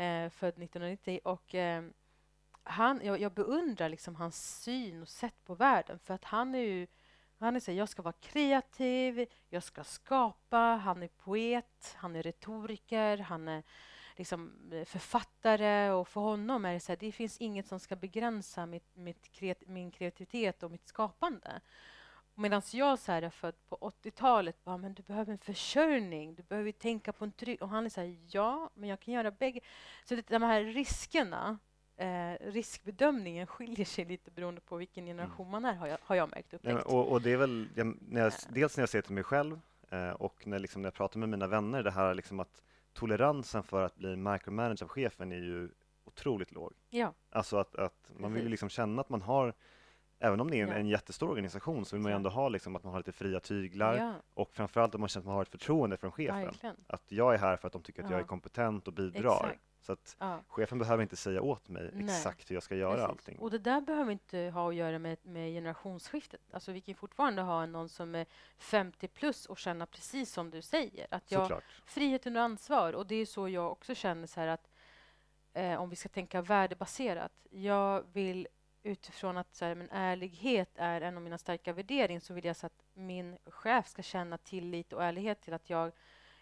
eh, 0.00 0.30
född 0.30 0.62
1990 0.62 1.20
och 1.24 1.54
eh, 1.54 1.84
han, 2.62 3.00
jag, 3.04 3.20
jag 3.20 3.32
beundrar 3.32 3.88
liksom 3.88 4.16
hans 4.16 4.62
syn 4.62 5.02
och 5.02 5.08
sätt 5.08 5.44
på 5.44 5.54
världen 5.54 5.98
för 5.98 6.14
att 6.14 6.24
han 6.24 6.54
är 6.54 6.58
ju 6.58 6.86
han 7.38 7.56
är 7.56 7.60
så 7.60 7.70
här, 7.70 7.78
jag 7.78 7.88
ska 7.88 8.02
vara 8.02 8.14
kreativ, 8.20 9.26
jag 9.48 9.62
ska 9.62 9.84
skapa, 9.84 10.58
han 10.58 11.02
är 11.02 11.08
poet, 11.08 11.94
han 11.96 12.16
är 12.16 12.22
retoriker, 12.22 13.18
han 13.18 13.48
är 13.48 13.62
liksom 14.16 14.72
eh, 14.72 14.84
författare 14.84 15.90
och 15.90 16.08
för 16.08 16.20
honom 16.20 16.64
är 16.64 16.72
det 16.72 16.80
så 16.80 16.92
här, 16.92 16.96
det 17.00 17.12
finns 17.12 17.38
inget 17.38 17.66
som 17.66 17.80
ska 17.80 17.96
begränsa 17.96 18.66
mitt, 18.66 18.96
mitt 18.96 19.32
kreat, 19.32 19.62
min 19.66 19.90
kreativitet 19.90 20.62
och 20.62 20.70
mitt 20.70 20.86
skapande. 20.86 21.60
Medan 22.40 22.62
jag 22.72 22.98
så 22.98 23.12
här 23.12 23.22
är 23.22 23.30
född 23.30 23.54
på 23.68 23.76
80-talet, 23.76 24.64
bara, 24.64 24.76
men 24.76 24.94
du 24.94 25.02
behöver 25.02 25.32
en 25.32 25.38
försörjning, 25.38 26.34
du 26.34 26.42
behöver 26.42 26.72
tänka 26.72 27.12
på 27.12 27.24
en 27.24 27.32
trygg... 27.32 27.62
Och 27.62 27.68
han 27.68 27.84
är 27.84 27.88
så 27.88 28.00
här, 28.00 28.16
ja, 28.30 28.70
men 28.74 28.88
jag 28.88 29.00
kan 29.00 29.14
göra 29.14 29.30
bägge. 29.30 29.60
Så 30.04 30.14
det, 30.14 30.26
de 30.26 30.42
här 30.42 30.64
riskerna, 30.64 31.58
eh, 31.96 32.32
riskbedömningen 32.40 33.46
skiljer 33.46 33.86
sig 33.86 34.04
lite 34.04 34.30
beroende 34.30 34.60
på 34.60 34.76
vilken 34.76 35.06
generation 35.06 35.50
man 35.50 35.64
är, 35.64 35.74
har 35.74 35.86
jag, 35.86 35.98
har 36.02 36.16
jag 36.16 36.30
märkt 36.30 36.52
Mm. 36.52 36.76
Upptäckt. 36.76 36.88
men, 36.88 36.96
och, 36.98 37.12
och 37.12 37.22
det 37.22 37.32
är 37.32 37.36
väl, 37.36 37.68
jag, 37.74 37.96
när 38.08 38.20
jag, 38.20 38.32
dels 38.48 38.76
när 38.76 38.82
jag 38.82 38.88
ser 38.88 39.02
till 39.02 39.14
mig 39.14 39.24
själv 39.24 39.60
eh, 39.90 40.10
och 40.10 40.46
när, 40.46 40.58
liksom, 40.58 40.82
när 40.82 40.86
jag 40.86 40.94
pratar 40.94 41.18
med 41.18 41.28
mina 41.28 41.46
vänner, 41.46 41.82
det 41.82 41.90
här 41.90 42.14
liksom 42.14 42.40
att 42.40 42.62
toleransen 42.92 43.62
för 43.62 43.82
att 43.82 43.96
bli 43.96 44.16
micromanaged 44.16 44.82
av 44.82 44.88
chefen 44.88 45.32
är 45.32 45.36
ju 45.36 45.68
otroligt 46.04 46.52
låg. 46.52 46.72
Ja, 46.90 47.12
Alltså 47.30 47.56
att, 47.56 47.76
att 47.76 48.10
man 48.18 48.32
vill 48.32 48.48
liksom 48.48 48.68
känna 48.68 49.00
att 49.00 49.08
man 49.08 49.22
har, 49.22 49.54
även 50.20 50.40
om 50.40 50.50
det 50.50 50.56
är 50.60 50.62
en, 50.62 50.68
Ja. 50.68 50.74
en 50.74 50.86
jättestor 50.88 51.28
organisation, 51.30 51.84
så 51.84 51.96
vill 51.96 52.02
man 52.02 52.12
ju 52.12 52.16
ändå 52.16 52.30
ha 52.30 52.48
liksom 52.48 52.76
att 52.76 52.84
man 52.84 52.92
har 52.92 53.00
lite 53.00 53.12
fria 53.12 53.40
tyglar 53.40 53.96
ja 53.96 54.14
och 54.34 54.52
framförallt 54.52 54.94
att 54.94 55.00
man 55.00 55.08
känner 55.08 55.22
att 55.22 55.26
man 55.26 55.34
har 55.34 55.42
ett 55.42 55.48
förtroende 55.48 55.96
från 55.96 56.12
chefen. 56.12 56.36
verkligen. 56.44 56.76
Att 56.86 57.02
jag 57.12 57.34
är 57.34 57.38
här 57.38 57.56
för 57.56 57.66
att 57.66 57.72
de 57.72 57.82
tycker 57.82 58.02
att 58.04 58.10
jag 58.10 58.18
Ja. 58.18 58.22
är 58.24 58.26
kompetent 58.26 58.86
och 58.88 58.92
bidrar. 58.94 59.44
Exakt. 59.44 59.60
Så 59.82 59.92
att 59.92 60.16
chefen 60.48 60.78
behöver 60.78 61.02
inte 61.02 61.16
säga 61.16 61.42
åt 61.42 61.68
mig 61.68 61.90
Nej. 61.94 62.04
exakt 62.04 62.50
hur 62.50 62.54
jag 62.56 62.62
ska 62.62 62.74
göra 62.76 62.90
Precis. 62.94 63.08
allting. 63.08 63.38
Och 63.38 63.50
det 63.50 63.58
där 63.58 63.80
behöver 63.80 64.12
inte 64.12 64.38
ha 64.38 64.68
att 64.68 64.74
göra 64.74 64.98
med, 64.98 65.18
med 65.22 65.52
generationsskiftet. 65.52 66.40
Alltså 66.52 66.72
vi 66.72 66.80
kan 66.80 66.94
fortfarande 66.94 67.42
ha 67.42 67.66
någon 67.66 67.88
som 67.88 68.14
är 68.14 68.26
50 68.58 69.08
plus 69.08 69.46
och 69.46 69.58
känna 69.58 69.86
precis 69.86 70.32
som 70.32 70.50
du 70.50 70.62
säger. 70.62 71.06
Att 71.10 71.30
jag, 71.30 71.42
Såklart. 71.42 71.64
frihet 71.84 72.26
under 72.26 72.40
ansvar. 72.40 72.92
Och 72.92 73.06
det 73.06 73.14
är 73.14 73.26
så 73.26 73.48
jag 73.48 73.72
också 73.72 73.94
känner 73.94 74.26
så 74.26 74.40
här 74.40 74.46
att 74.48 74.70
eh, 75.52 75.80
om 75.82 75.90
vi 75.90 75.96
ska 75.96 76.08
tänka 76.08 76.42
värdebaserat. 76.42 77.32
Jag 77.50 78.04
vill 78.12 78.48
utifrån 78.82 79.36
att 79.36 79.54
så 79.54 79.64
här, 79.64 79.74
men 79.74 79.88
ärlighet 79.90 80.70
är 80.74 81.00
en 81.00 81.16
av 81.16 81.22
mina 81.22 81.38
starka 81.38 81.72
värderingar 81.72 82.20
så 82.20 82.34
vill 82.34 82.44
jag 82.44 82.56
så 82.56 82.66
att 82.66 82.82
min 82.94 83.38
chef 83.46 83.88
ska 83.88 84.02
känna 84.02 84.38
tillit 84.38 84.92
och 84.92 85.04
ärlighet 85.04 85.40
till 85.40 85.54
att 85.54 85.70
jag 85.70 85.92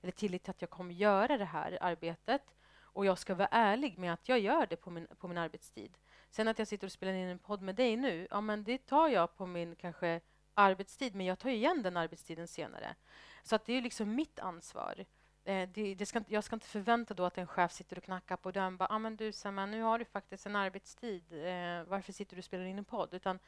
eller 0.01 0.13
tillit 0.13 0.43
till 0.43 0.51
att 0.51 0.63
jag 0.63 0.71
kommer 0.71 0.95
göra 0.95 1.39
det 1.39 1.45
här 1.45 1.79
arbetet 1.81 2.43
och 2.81 3.07
jag 3.07 3.19
ska 3.19 3.35
vara 3.35 3.49
ärlig 3.51 3.99
med 3.99 4.13
att 4.13 4.29
jag 4.29 4.39
gör 4.39 4.67
det 4.67 4.77
på 4.77 4.91
min, 4.91 5.07
på 5.19 5.29
min 5.29 5.39
arbetstid. 5.39 5.99
Sen 6.31 6.49
att 6.49 6.59
jag 6.59 6.69
sitter 6.69 6.87
och 6.87 6.93
spelar 6.93 7.13
in 7.13 7.29
en 7.29 7.39
podd 7.39 7.63
med 7.63 7.75
dig 7.75 7.97
nu, 7.97 8.27
ja 8.31 8.41
men 8.41 8.65
det 8.65 8.87
tar 8.87 9.09
jag 9.09 9.37
på 9.37 9.47
min 9.47 9.77
kanske 9.77 10.21
arbetstid, 10.55 11.15
men 11.15 11.27
jag 11.27 11.39
tar 11.39 11.51
igen 11.51 11.83
den 11.83 11.97
arbetstiden 11.97 12.49
senare. 12.49 12.95
Så 13.43 13.57
att 13.57 13.65
det 13.65 13.73
är 13.73 13.83
liksom 13.83 14.15
mitt 14.15 14.39
ansvar. 14.39 15.05
Eh, 15.49 15.69
det, 15.69 15.95
det 15.95 16.07
ska, 16.07 16.23
jag 16.29 16.45
ska 16.45 16.57
inte 16.57 16.67
förvänta 16.67 17.15
då 17.15 17.25
att 17.25 17.39
en 17.39 17.47
chef 17.47 17.73
sitter 17.73 17.99
och 17.99 18.05
knackar 18.05 18.37
på 18.37 18.51
dörren 18.51 18.73
och 18.73 18.79
bara, 18.79 18.89
ah, 18.89 18.99
men 18.99 19.17
du 19.17 19.33
Samma, 19.33 19.67
nu 19.67 19.83
har 19.83 19.99
du 19.99 20.05
faktiskt 20.05 20.47
en 20.47 20.57
arbetstid, 20.57 21.33
eh, 21.33 21.85
varför 21.85 22.13
sitter 22.13 22.37
du 22.37 22.41
och 22.41 22.45
spelar 22.45 22.65
in 22.65 22.79
en 22.79 22.85
podd? 22.85 23.15
Utan 23.15 23.39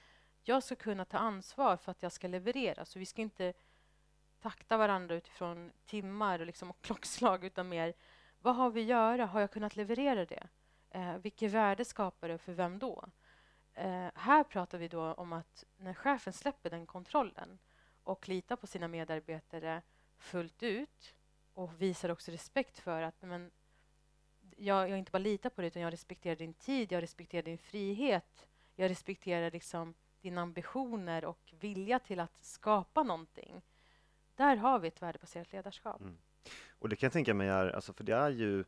jag 0.42 0.62
ska 0.62 0.76
kunna 0.76 1.04
ta 1.04 1.18
ansvar 1.18 1.76
för 1.76 1.90
att 1.90 2.02
jag 2.02 2.12
ska 2.12 2.28
leverera, 2.28 2.84
så 2.84 2.98
vi 2.98 3.06
ska 3.06 3.22
inte 3.22 3.52
takta 4.40 4.76
varandra 4.76 5.14
utifrån 5.14 5.72
timmar 5.86 6.38
och, 6.38 6.46
liksom, 6.46 6.70
och 6.70 6.80
klockslag, 6.80 7.44
utan 7.44 7.68
mer 7.68 7.94
vad 8.38 8.56
har 8.56 8.70
vi 8.70 8.80
att 8.80 8.86
göra? 8.86 9.26
Har 9.26 9.40
jag 9.40 9.50
kunnat 9.50 9.76
leverera 9.76 10.24
det? 10.24 10.48
Eh, 10.90 11.16
vilket 11.16 11.50
värde 11.50 11.84
skapar 11.84 12.28
det 12.28 12.38
för 12.38 12.52
vem 12.52 12.78
då? 12.78 13.04
Eh, 13.74 14.08
här 14.14 14.44
pratar 14.44 14.78
vi 14.78 14.88
då 14.88 15.12
om 15.12 15.32
att 15.32 15.64
när 15.76 15.94
chefen 15.94 16.32
släpper 16.32 16.70
den 16.70 16.86
kontrollen 16.86 17.58
och 18.04 18.28
litar 18.28 18.56
på 18.56 18.66
sina 18.66 18.88
medarbetare 18.88 19.82
fullt 20.18 20.62
ut 20.62 21.14
och 21.60 21.82
visar 21.82 22.08
också 22.08 22.32
respekt 22.32 22.78
för 22.78 23.02
att 23.02 23.22
men, 23.22 23.50
jag, 24.56 24.90
jag 24.90 24.98
inte 24.98 25.12
bara 25.12 25.18
litar 25.18 25.50
på 25.50 25.60
dig 25.60 25.68
utan 25.68 25.82
jag 25.82 25.92
respekterar 25.92 26.36
din 26.36 26.54
tid, 26.54 26.92
jag 26.92 27.02
respekterar 27.02 27.42
din 27.42 27.58
frihet, 27.58 28.46
jag 28.74 28.90
respekterar 28.90 29.50
liksom 29.50 29.94
dina 30.20 30.40
ambitioner 30.40 31.24
och 31.24 31.54
vilja 31.60 31.98
till 31.98 32.20
att 32.20 32.44
skapa 32.44 33.02
någonting. 33.02 33.62
Där 34.36 34.56
har 34.56 34.78
vi 34.78 34.88
ett 34.88 35.02
värdebaserat 35.02 35.52
ledarskap. 35.52 36.00
Mm. 36.00 36.18
Och 36.68 36.88
det 36.88 36.96
kan 36.96 37.06
jag 37.06 37.12
tänka 37.12 37.34
mig 37.34 37.48
är, 37.48 37.66
alltså 37.66 37.92
för 37.92 38.04
det 38.04 38.14
är 38.14 38.30
ju, 38.30 38.60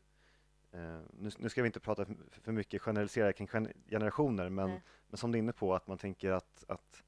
eh, 0.71 0.99
nu, 1.13 1.29
nu 1.37 1.49
ska 1.49 1.61
vi 1.61 1.65
inte 1.65 1.79
prata 1.79 2.05
för, 2.31 2.51
mycket 2.51 2.81
generalisera 2.81 3.33
kring 3.33 3.49
gen- 3.53 3.73
generationer, 3.89 4.49
men, 4.49 4.81
men 5.07 5.17
som 5.17 5.31
du 5.31 5.37
är 5.37 5.39
inne 5.39 5.53
på, 5.53 5.75
att 5.75 5.87
man 5.87 5.97
tänker 5.97 6.31
att, 6.31 6.63
att 6.67 7.03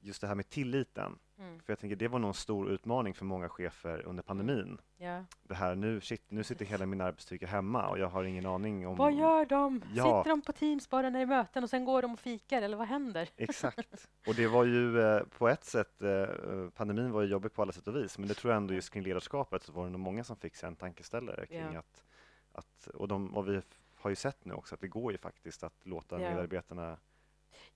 just 0.00 0.20
det 0.20 0.26
här 0.26 0.34
med 0.34 0.48
tilliten, 0.48 1.18
Mm. 1.38 1.60
för 1.60 1.72
jag 1.72 1.78
tänker 1.78 1.96
det 1.96 2.08
var 2.08 2.18
nog 2.18 2.28
en 2.28 2.34
stor 2.34 2.70
utmaning 2.70 3.14
för 3.14 3.24
många 3.24 3.48
chefer 3.48 4.02
under 4.06 4.22
pandemin. 4.22 4.78
Ja. 4.96 5.24
Det 5.42 5.54
här 5.54 5.74
nu, 5.74 6.00
shit, 6.00 6.30
nu 6.30 6.44
sitter 6.44 6.64
hela 6.64 6.86
min 6.86 7.00
arbetsstyrka 7.00 7.46
hemma 7.46 7.88
och 7.88 7.98
jag 7.98 8.08
har 8.08 8.24
ingen 8.24 8.46
aning 8.46 8.86
om... 8.86 8.96
Vad 8.96 9.12
gör 9.12 9.44
de? 9.46 9.82
Ja. 9.94 10.04
Sitter 10.04 10.30
de 10.30 10.42
på 10.42 10.52
Teams 10.52 10.90
bara 10.90 11.02
när 11.02 11.18
det 11.18 11.22
är 11.22 11.26
möten 11.26 11.62
och 11.64 11.70
sen 11.70 11.84
går 11.84 12.02
de 12.02 12.12
och 12.12 12.20
fikar 12.20 12.62
eller 12.62 12.76
vad 12.76 12.86
händer? 12.88 13.28
Exakt. 13.36 14.08
Och 14.26 14.34
det 14.34 14.46
var 14.46 14.64
ju 14.64 15.00
eh, 15.00 15.22
på 15.38 15.48
ett 15.48 15.64
sätt, 15.64 16.02
eh, 16.02 16.26
pandemin 16.74 17.10
var 17.12 17.22
ju 17.22 17.28
jobbig 17.28 17.52
på 17.52 17.62
alla 17.62 17.72
sätt 17.72 17.88
och 17.88 17.96
vis, 17.96 18.18
men 18.18 18.28
det 18.28 18.34
tror 18.34 18.52
jag 18.52 18.56
ändå 18.56 18.74
just 18.74 18.90
kring 18.92 19.02
ledarskapet 19.02 19.62
så 19.62 19.72
var 19.72 19.84
det 19.84 19.90
nog 19.90 20.00
många 20.00 20.24
som 20.24 20.36
fick 20.36 20.56
sig 20.56 20.66
en 20.66 20.76
tankeställare 20.76 21.46
kring 21.46 21.72
Ja. 21.72 21.78
att, 21.78 22.04
att 22.52 22.86
och, 22.94 23.08
de, 23.08 23.34
och 23.36 23.48
vi 23.48 23.62
har 23.94 24.10
ju 24.10 24.16
sett 24.16 24.44
nu 24.44 24.54
också 24.54 24.74
att 24.74 24.80
det 24.80 24.88
går 24.88 25.12
ju 25.12 25.18
faktiskt 25.18 25.62
att 25.62 25.86
låta 25.86 26.20
Ja. 26.20 26.30
medarbetarna 26.30 26.98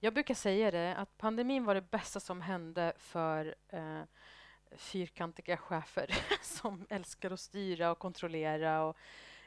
jag 0.05 0.15
brukar 0.15 0.35
säga 0.35 0.71
det, 0.71 0.97
att 0.97 1.19
pandemin 1.19 1.65
var 1.65 1.75
det 1.75 1.91
bästa 1.91 2.21
som 2.21 2.41
hände 2.41 2.93
för 2.97 3.55
eh, 3.69 4.03
fyrkantiga 4.77 5.57
chefer 5.57 6.11
som 6.43 6.87
älskar 6.91 7.31
att 7.31 7.41
styra 7.41 7.91
och 7.91 7.99
kontrollera. 7.99 8.85
Och 8.85 8.97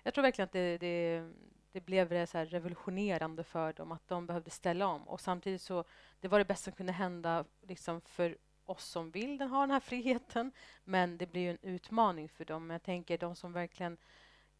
jag 0.03 0.13
tror 0.13 0.21
verkligen 0.21 0.45
att 0.45 0.51
det, 0.51 0.77
det, 0.77 1.29
det 1.71 1.81
blev 1.81 2.09
det 2.09 2.27
så 2.27 2.37
här 2.37 2.45
revolutionerande 2.45 3.43
för 3.43 3.73
dem, 3.73 3.91
att 3.91 4.07
de 4.07 4.27
behövde 4.27 4.49
ställa 4.49 4.87
om. 4.87 5.07
Och 5.07 5.21
samtidigt 5.21 5.61
så, 5.61 5.83
det 6.19 6.27
var 6.27 6.39
det 6.39 6.45
bästa 6.45 6.63
som 6.63 6.73
kunde 6.73 6.93
hända 6.93 7.45
liksom 7.61 8.01
för 8.01 8.37
oss 8.65 8.85
som 8.85 9.11
vill 9.11 9.37
den, 9.37 9.49
ha 9.49 9.61
den 9.61 9.71
här 9.71 9.79
friheten. 9.79 10.51
Men 10.83 11.17
det 11.17 11.25
blir 11.25 11.41
ju 11.41 11.49
en 11.49 11.57
utmaning 11.61 12.29
för 12.29 12.45
dem. 12.45 12.69
Jag 12.69 12.83
tänker 12.83 13.17
de 13.17 13.35
som 13.35 13.53
verkligen... 13.53 13.97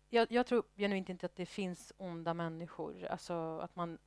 Jag, 0.09 0.31
jag 0.31 0.47
tror 0.47 0.63
genuint 0.75 1.09
inte 1.09 1.25
att 1.25 1.35
det 1.35 1.45
finns 1.45 1.93
onda 1.97 2.33
människor. 2.33 3.05
Alltså 3.05 3.59
att 3.59 3.75
man 3.75 3.97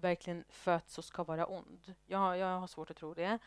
verkligen 0.00 0.44
föds 0.48 0.98
och 0.98 1.04
ska 1.04 1.24
vara 1.24 1.46
ond. 1.46 1.94
Jag, 2.06 2.38
jag 2.38 2.60
har 2.60 2.66
svårt 2.66 2.90
att 2.90 2.96
tro 2.96 3.14
det. 3.14 3.38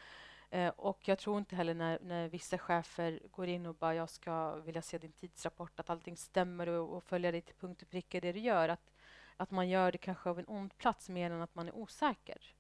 Eh, 0.50 0.70
och 0.70 1.08
jag 1.08 1.20
tror 1.20 1.38
inte 1.38 1.56
heller 1.56 1.74
när, 1.74 2.00
när 2.02 2.30
vissa 2.30 2.58
chefer 2.58 3.20
går 3.32 3.48
in 3.48 3.66
och 3.66 3.76
bara 3.76 3.96
jag 3.96 4.10
ska 4.10 4.56
vilja 4.56 4.82
se 4.82 4.98
din 4.98 5.12
tidsrapport, 5.12 5.80
att 5.80 5.90
allting 5.90 6.18
stämmer 6.18 6.70
och, 6.70 6.98
och 6.98 7.04
följa 7.04 7.32
dig 7.32 7.42
till 7.42 7.56
punkt 7.56 7.82
och 7.82 7.90
pricka 7.90 8.20
det 8.20 8.32
du 8.32 8.40
gör. 8.40 8.70
Att, 8.70 8.94
att 9.38 9.52
man 9.52 9.70
gör 9.70 9.92
det 9.92 9.98
kanske 9.98 10.30
av 10.30 10.40
en 10.40 10.48
ond 10.48 10.78
plats 10.78 11.10
mer 11.10 11.32
än 11.32 11.42
att 11.42 11.56
man 11.56 11.68
är 11.68 11.76
osäker. 11.76 12.56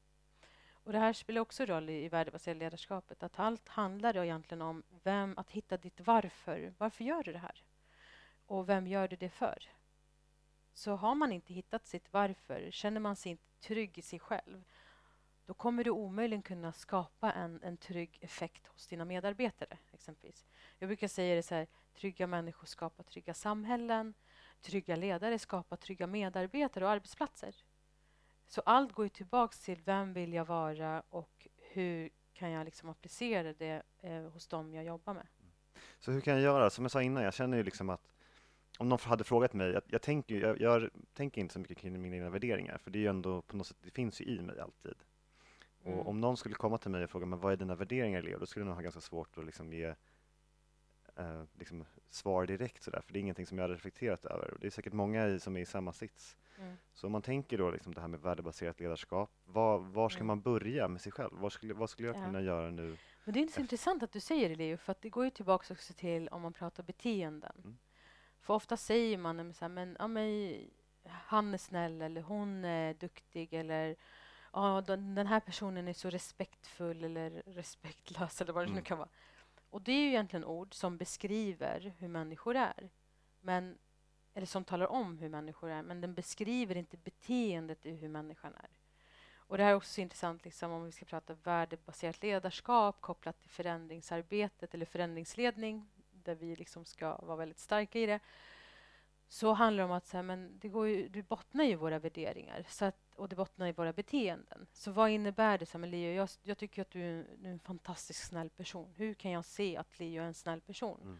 Och 0.71 0.91
det 0.91 0.99
här 0.99 1.13
spelar 1.13 1.41
också 1.41 1.65
roll 1.65 1.89
i, 1.89 2.05
i 2.05 2.09
värdebaserat 2.09 2.57
ledarskapet. 2.57 3.23
Att 3.23 3.39
allt 3.39 3.69
handlar 3.69 4.17
egentligen 4.17 4.61
om 4.61 4.83
vem, 5.03 5.33
att 5.37 5.51
hitta 5.51 5.77
ditt 5.77 5.99
varför. 5.99 6.73
Varför 6.77 7.03
gör 7.03 7.23
du 7.23 7.33
det 7.33 7.39
här? 7.39 7.63
Och 8.45 8.69
vem 8.69 8.87
gör 8.87 9.07
du 9.07 9.15
det 9.15 9.29
för? 9.29 9.69
Så 10.73 10.95
har 10.95 11.15
man 11.15 11.31
inte 11.31 11.53
hittat 11.53 11.85
sitt 11.85 12.13
varför, 12.13 12.71
känner 12.71 12.99
man 12.99 13.15
sig 13.15 13.31
inte 13.31 13.43
trygg 13.59 13.97
i 13.97 14.01
sig 14.01 14.19
själv, 14.19 14.63
då 15.45 15.53
kommer 15.53 15.83
du 15.83 15.91
omöjligen 15.91 16.41
kunna 16.41 16.71
skapa 16.71 17.31
en, 17.31 17.59
en 17.63 17.77
trygg 17.77 18.17
effekt 18.21 18.67
hos 18.67 18.87
dina 18.87 19.05
medarbetare. 19.05 19.77
exempelvis. 19.93 20.45
Jag 20.79 20.89
brukar 20.89 21.07
säga 21.07 21.35
det 21.35 21.43
så 21.43 21.55
här, 21.55 21.67
trygga 21.93 22.27
människor 22.27 22.67
skapar 22.67 23.03
trygga 23.03 23.33
samhällen, 23.33 24.13
trygga 24.61 24.95
ledare 24.95 25.39
skapar 25.39 25.77
trygga 25.77 26.07
medarbetare 26.07 26.85
och 26.85 26.91
arbetsplatser. 26.91 27.55
Så 28.47 28.61
allt 28.61 28.91
går 28.91 29.05
ju 29.05 29.09
tillbaka 29.09 29.55
till 29.63 29.81
vem 29.81 30.13
vill 30.13 30.33
jag 30.33 30.45
vara 30.45 31.03
och 31.09 31.47
hur 31.57 32.09
kan 32.33 32.51
jag 32.51 32.65
liksom 32.65 32.89
applicera 32.89 33.53
det 33.53 33.83
eh, 34.01 34.23
hos 34.23 34.47
dem 34.47 34.73
jag 34.73 34.85
jobbar 34.85 35.13
med. 35.13 35.27
Så 35.99 36.11
hur 36.11 36.21
kan 36.21 36.33
jag 36.33 36.43
göra? 36.43 36.69
Som 36.69 36.83
jag 36.83 36.91
sa 36.91 37.01
innan, 37.01 37.23
jag 37.23 37.33
känner 37.33 37.57
ju 37.57 37.63
liksom 37.63 37.89
att 37.89 38.07
om 38.83 38.89
någon 38.89 38.99
hade 39.01 39.23
frågat 39.23 39.53
mig, 39.53 39.71
jag, 39.71 39.81
jag, 39.87 40.01
tänker, 40.01 40.35
jag, 40.35 40.61
jag 40.61 40.89
tänker 41.13 41.41
inte 41.41 41.53
så 41.53 41.59
mycket 41.59 41.77
kring 41.77 42.01
mina 42.01 42.15
egna 42.15 42.29
värderingar, 42.29 42.77
för 42.77 42.91
det 42.91 42.97
är 42.99 43.01
ju 43.01 43.07
ändå 43.07 43.41
på 43.41 43.57
något 43.57 43.67
sätt, 43.67 43.77
det 43.81 43.91
finns 43.91 44.21
ju 44.21 44.25
i 44.25 44.41
mig 44.41 44.59
alltid. 44.59 44.95
Mm. 45.85 45.99
Och 45.99 46.07
om 46.07 46.21
någon 46.21 46.37
skulle 46.37 46.55
komma 46.55 46.77
till 46.77 46.91
mig 46.91 47.03
och 47.03 47.09
fråga, 47.09 47.25
men 47.25 47.39
vad 47.39 47.53
är 47.53 47.57
dina 47.57 47.75
värderingar 47.75 48.21
Leo? 48.21 48.39
Då 48.39 48.45
skulle 48.45 48.61
jag 48.61 48.67
nog 48.67 48.75
ha 48.75 48.81
ganska 48.81 49.01
svårt 49.01 49.37
att 49.37 49.45
liksom 49.45 49.73
ge 49.73 49.93
eh, 51.15 51.43
liksom 51.59 51.85
svar 52.09 52.45
direkt 52.45 52.83
sådär, 52.83 53.01
för 53.01 53.13
det 53.13 53.19
är 53.19 53.21
ingenting 53.21 53.45
som 53.45 53.57
jag 53.57 53.63
har 53.63 53.69
reflekterat 53.69 54.25
över. 54.25 54.57
Det 54.61 54.67
är 54.67 54.71
säkert 54.71 54.93
många 54.93 55.27
i, 55.27 55.39
som 55.39 55.57
är 55.57 55.61
i 55.61 55.65
samma 55.65 55.93
sits. 55.93 56.37
Mm. 56.59 56.75
Så 56.93 57.07
om 57.07 57.11
man 57.11 57.21
tänker 57.21 57.57
då 57.57 57.71
liksom 57.71 57.93
det 57.93 58.01
här 58.01 58.07
med 58.07 58.19
värdebaserat 58.19 58.79
ledarskap, 58.79 59.31
var, 59.45 59.77
var 59.79 60.09
ska 60.09 60.17
Mm. 60.17 60.27
man 60.27 60.41
börja 60.41 60.87
med 60.87 61.01
sig 61.01 61.11
själv? 61.11 61.29
Vad 61.33 61.51
skulle, 61.51 61.73
vad 61.73 61.89
skulle 61.89 62.07
jag 62.07 62.17
Ja. 62.17 62.25
kunna 62.25 62.41
göra 62.41 62.69
nu? 62.69 62.97
Men 63.23 63.33
det 63.33 63.39
är 63.39 63.41
inte 63.41 63.53
så 63.53 63.61
intressant 63.61 64.03
att 64.03 64.11
du 64.11 64.19
säger 64.19 64.49
det, 64.49 64.55
Leo, 64.55 64.77
för 64.77 64.91
att 64.91 65.01
det 65.01 65.09
går 65.09 65.23
ju 65.25 65.29
tillbaka 65.29 65.73
också 65.73 65.93
till 65.93 66.27
om 66.27 66.41
man 66.41 66.53
pratar 66.53 66.83
beteenden. 66.83 67.77
För 68.43 68.53
ofta 68.53 68.77
säger 68.77 69.17
man 69.17 69.53
så 69.53 69.65
här, 69.65 69.69
men, 69.69 69.95
ja, 69.99 70.07
men 70.07 70.69
han 71.03 71.53
är 71.53 71.57
snäll 71.57 72.01
eller 72.01 72.21
hon 72.21 72.65
är 72.65 72.93
duktig 72.93 73.53
eller 73.53 73.95
ja, 74.53 74.81
den, 74.87 75.27
här 75.27 75.39
personen 75.39 75.87
är 75.87 75.93
så 75.93 76.09
respektfull 76.09 77.03
eller 77.03 77.29
respektlös 77.45 78.41
eller 78.41 78.53
vad 78.53 78.63
det 78.63 78.67
nu 78.67 78.71
Mm. 78.71 78.83
kan 78.83 78.97
vara. 78.97 79.09
Och 79.69 79.81
det 79.81 79.91
är 79.91 80.01
ju 80.01 80.07
egentligen 80.07 80.45
ord 80.45 80.73
som 80.73 80.97
beskriver 80.97 81.93
hur 81.97 82.07
människor 82.07 82.55
är. 82.55 82.89
Men, 83.41 83.77
eller 84.33 84.47
som 84.47 84.63
talar 84.63 84.87
om 84.87 85.17
hur 85.17 85.29
människor 85.29 85.69
är, 85.69 85.81
men 85.83 86.01
den 86.01 86.13
beskriver 86.13 86.77
inte 86.77 86.97
beteendet 86.97 87.85
i 87.85 87.95
hur 87.95 88.09
människan 88.09 88.53
är. 88.55 88.69
Och 89.35 89.57
det 89.57 89.63
här 89.63 89.71
är 89.71 89.75
också 89.75 89.93
så 89.93 90.01
intressant 90.01 90.45
liksom, 90.45 90.71
om 90.71 90.85
vi 90.85 90.91
ska 90.91 91.05
prata 91.05 91.33
värdebaserat 91.33 92.23
ledarskap 92.23 93.01
kopplat 93.01 93.39
till 93.39 93.49
förändringsarbetet 93.49 94.73
eller 94.73 94.85
förändringsledning, 94.85 95.89
där 96.25 96.35
vi 96.35 96.55
liksom 96.55 96.85
ska 96.85 97.17
vara 97.17 97.37
väldigt 97.37 97.59
starka 97.59 97.99
i 97.99 98.05
det. 98.05 98.19
Så 99.27 99.53
handlar 99.53 99.83
det 99.83 99.89
om 99.89 99.97
att 99.97 100.07
så 100.07 100.17
här, 100.17 100.23
men 100.23 100.59
det, 100.59 100.69
går 100.69 100.87
ju, 100.87 101.09
det 101.09 101.23
bottnar 101.23 101.63
ju 101.63 101.75
våra 101.75 101.99
värderingar 101.99 102.65
så 102.69 102.85
att, 102.85 103.15
och 103.15 103.29
det 103.29 103.35
bottnar 103.35 103.67
i 103.67 103.71
våra 103.71 103.93
beteenden. 103.93 104.67
Så 104.73 104.91
vad 104.91 105.09
innebär 105.09 105.57
det? 105.57 105.65
Så 105.65 105.77
här, 105.77 105.87
Leo, 105.87 106.13
jag, 106.13 106.29
jag 106.43 106.57
tycker 106.57 106.81
att 106.81 106.91
du 106.91 107.01
är, 107.01 107.25
du 107.37 107.47
är 107.47 107.51
en 107.51 107.59
fantastiskt 107.59 108.27
snäll 108.27 108.49
person. 108.49 108.93
Hur 108.95 109.13
kan 109.13 109.31
jag 109.31 109.45
se 109.45 109.77
att 109.77 109.99
Leo 109.99 110.23
är 110.23 110.27
en 110.27 110.33
snäll 110.33 110.61
person? 110.61 111.01
Mm. 111.01 111.19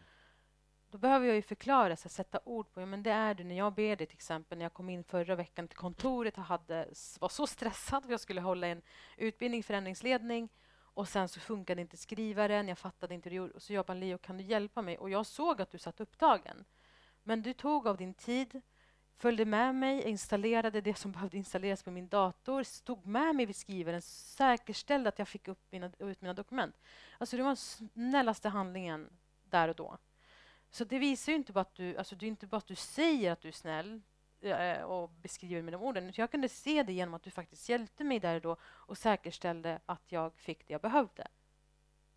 Då 0.90 0.98
behöver 0.98 1.26
jag 1.26 1.36
ju 1.36 1.42
förklara, 1.42 1.96
så 1.96 2.04
här, 2.04 2.10
sätta 2.10 2.40
ord 2.44 2.72
på, 2.72 2.80
ja, 2.80 2.86
men 2.86 3.02
det 3.02 3.10
är 3.10 3.34
du 3.34 3.44
när 3.44 3.56
jag 3.56 3.74
ber 3.74 3.96
dig 3.96 4.06
till 4.06 4.16
exempel, 4.16 4.58
när 4.58 4.64
jag 4.64 4.74
kom 4.74 4.88
in 4.88 5.04
förra 5.04 5.34
veckan 5.34 5.68
till 5.68 5.76
kontoret 5.76 6.38
och 6.38 6.44
hade, 6.44 6.88
var 7.20 7.28
så 7.28 7.46
stressad 7.46 8.04
för 8.04 8.10
jag 8.10 8.20
skulle 8.20 8.40
hålla 8.40 8.66
en 8.66 8.82
utbildning 9.16 9.62
förändringsledning 9.62 10.48
och 10.94 11.08
sen 11.08 11.28
så 11.28 11.40
funkade 11.40 11.80
inte 11.80 11.96
skrivaren, 11.96 12.68
jag 12.68 12.78
fattade 12.78 13.14
inte 13.14 13.28
hur 13.28 13.30
du 13.30 13.36
gjorde. 13.36 13.52
Och 13.52 13.62
så 13.62 13.72
jag 13.72 13.86
bara, 13.86 13.94
Leo, 13.94 14.18
kan 14.18 14.36
du 14.36 14.44
hjälpa 14.44 14.82
mig? 14.82 14.98
Och 14.98 15.10
jag 15.10 15.26
såg 15.26 15.60
att 15.60 15.70
du 15.70 15.78
satt 15.78 16.00
upptagen. 16.00 16.64
Men 17.22 17.42
du 17.42 17.52
tog 17.52 17.86
av 17.86 17.96
din 17.96 18.14
tid, 18.14 18.60
följde 19.16 19.44
med 19.44 19.74
mig, 19.74 20.02
installerade 20.02 20.80
det 20.80 20.94
som 20.94 21.12
behövde 21.12 21.36
installeras 21.36 21.82
på 21.82 21.90
min 21.90 22.08
dator, 22.08 22.62
stod 22.62 23.06
med 23.06 23.36
mig 23.36 23.46
vid 23.46 23.56
skrivaren, 23.56 24.02
säkerställde 24.02 25.08
att 25.08 25.18
jag 25.18 25.28
fick 25.28 25.48
upp 25.48 25.66
mina, 25.70 25.90
ut 25.98 26.20
mina 26.20 26.34
dokument. 26.34 26.80
Alltså 27.18 27.36
det 27.36 27.42
var 27.42 27.50
den 27.50 27.56
snällaste 27.56 28.48
handlingen 28.48 29.10
där 29.44 29.68
och 29.68 29.76
då. 29.76 29.98
Så 30.70 30.84
det 30.84 30.98
visar 30.98 31.32
ju 31.32 31.36
inte 31.36 31.52
bara 31.52 31.60
att 31.60 31.74
du, 31.74 31.96
alltså 31.96 32.16
det 32.16 32.26
är 32.26 32.28
inte 32.28 32.46
bara 32.46 32.56
att 32.56 32.66
du 32.66 32.74
säger 32.74 33.32
att 33.32 33.40
du 33.40 33.48
är 33.48 33.52
snäll 33.52 34.02
Eh, 34.44 34.82
och 34.82 35.10
beskriver 35.10 35.62
med 35.62 35.72
de 35.72 35.82
orden. 35.82 36.12
Jag 36.14 36.30
kunde 36.30 36.48
se 36.48 36.82
det 36.82 36.92
genom 36.92 37.14
att 37.14 37.22
du 37.22 37.30
faktiskt 37.30 37.68
hjälpte 37.68 38.04
mig 38.04 38.20
där 38.20 38.34
och 38.34 38.40
då 38.40 38.56
och 38.62 38.98
säkerställde 38.98 39.80
att 39.86 40.12
jag 40.12 40.34
fick 40.34 40.66
det 40.66 40.72
jag 40.72 40.80
behövde. 40.80 41.26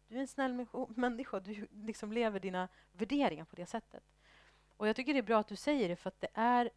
Du 0.07 0.15
är 0.15 0.19
en 0.19 0.27
snäll 0.27 0.65
människa, 0.89 1.39
du 1.39 1.67
liksom 1.71 2.11
lever 2.11 2.39
dina 2.39 2.67
värderingar 2.91 3.45
på 3.45 3.55
det 3.55 3.65
sättet. 3.65 4.03
Och 4.77 4.87
jag 4.87 4.95
tycker 4.95 5.13
det 5.13 5.19
är 5.19 5.23
bra 5.23 5.39
att 5.39 5.47
du 5.47 5.55
säger 5.55 5.89
det, 5.89 5.95
för 5.95 6.07
att 6.07 6.21
det 6.21 6.29
är 6.33 6.69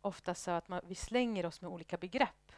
ofta 0.00 0.34
så 0.34 0.50
att 0.50 0.68
man, 0.68 0.80
vi 0.84 0.94
slänger 0.94 1.46
oss 1.46 1.60
med 1.60 1.70
olika 1.70 1.96
begrepp. 1.96 2.52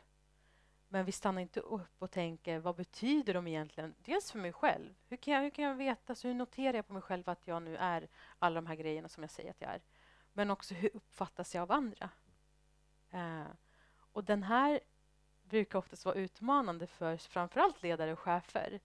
Men 0.88 1.04
vi 1.04 1.12
stannar 1.12 1.42
inte 1.42 1.61
upp 1.61 1.94
och 2.02 2.11
tänker, 2.11 2.59
vad 2.59 2.76
betyder 2.76 3.35
de 3.35 3.46
egentligen? 3.46 3.94
Dels 3.98 4.33
för 4.33 4.38
mig 4.38 4.52
själv. 4.52 4.94
Hur 5.09 5.16
kan 5.16 5.35
jag, 5.35 5.42
hur 5.42 5.50
kan 5.50 5.64
jag 5.64 5.74
veta, 5.74 6.14
så 6.14 6.28
hur 6.28 6.35
noterar 6.35 6.74
jag 6.74 6.87
på 6.87 6.92
mig 6.92 7.02
själv 7.02 7.28
att 7.28 7.46
jag 7.46 7.62
nu 7.62 7.76
är 7.76 8.09
alla 8.38 8.54
de 8.54 8.66
här 8.66 8.74
grejerna 8.74 9.09
som 9.09 9.22
jag 9.22 9.30
säger 9.30 9.50
att 9.50 9.61
jag 9.61 9.70
är? 9.70 9.83
Men 10.33 10.50
också, 10.50 10.74
hur 10.74 10.96
uppfattas 10.96 11.54
jag 11.54 11.62
av 11.62 11.72
andra? 11.72 12.11
Eh, 13.14 13.46
och 14.12 14.24
den 14.24 14.42
här 14.42 14.81
brukar 15.42 15.79
oftast 15.79 16.05
vara 16.05 16.14
utmanande 16.14 16.87
för 16.87 17.16
framförallt 17.16 17.83
ledare 17.83 18.12
och 18.12 18.18
chefer. 18.18 18.81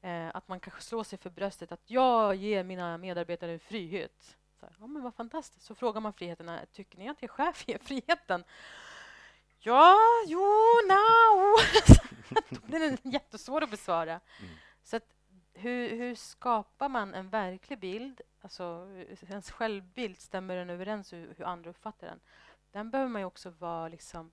Eh, 0.00 0.30
att 0.34 0.48
man 0.48 0.60
kanske 0.60 0.82
slår 0.82 1.04
sig 1.04 1.18
för 1.18 1.30
bröstet 1.30 1.72
att 1.72 1.90
jag 1.90 2.34
ger 2.34 2.64
mina 2.64 2.98
medarbetare 2.98 3.52
en 3.52 3.60
frihet. 3.60 4.36
Så 4.60 4.66
här, 4.66 4.76
ja, 4.80 4.86
men 4.86 5.02
vad 5.02 5.14
fantastiskt. 5.14 5.66
Så 5.66 5.74
frågar 5.74 6.00
man 6.00 6.12
friheten, 6.12 6.46
"Nej, 6.46 6.66
tycker 6.72 6.98
ni 6.98 7.08
att 7.08 7.22
er 7.22 7.28
chef 7.28 7.68
ger 7.68 7.78
friheten? 7.78 8.44
Ja, 9.58 9.96
jo, 10.26 10.40
no. 10.88 11.56
Den 12.78 12.98
jättesvår 13.02 13.62
att 13.62 13.70
besvara. 13.70 14.12
Mm. 14.12 14.54
Så 14.82 14.96
att, 14.96 15.14
hur, 15.52 15.88
hur 15.88 16.14
skapar 16.14 16.88
man 16.88 17.14
en 17.14 17.28
verklig 17.28 17.78
bild? 17.78 18.20
Alltså, 18.40 18.88
ens 19.28 19.50
självbild, 19.50 20.18
stämmer 20.18 20.56
den 20.56 20.70
överens 20.70 21.12
med 21.12 21.20
hur, 21.20 21.34
hur 21.38 21.44
andra 21.44 21.70
uppfattar 21.70 22.06
den? 22.06 22.20
Den 22.74 22.90
behöver 22.90 23.10
man 23.10 23.20
ju 23.20 23.26
också 23.26 23.50
vara 23.50 23.88
liksom... 23.88 24.30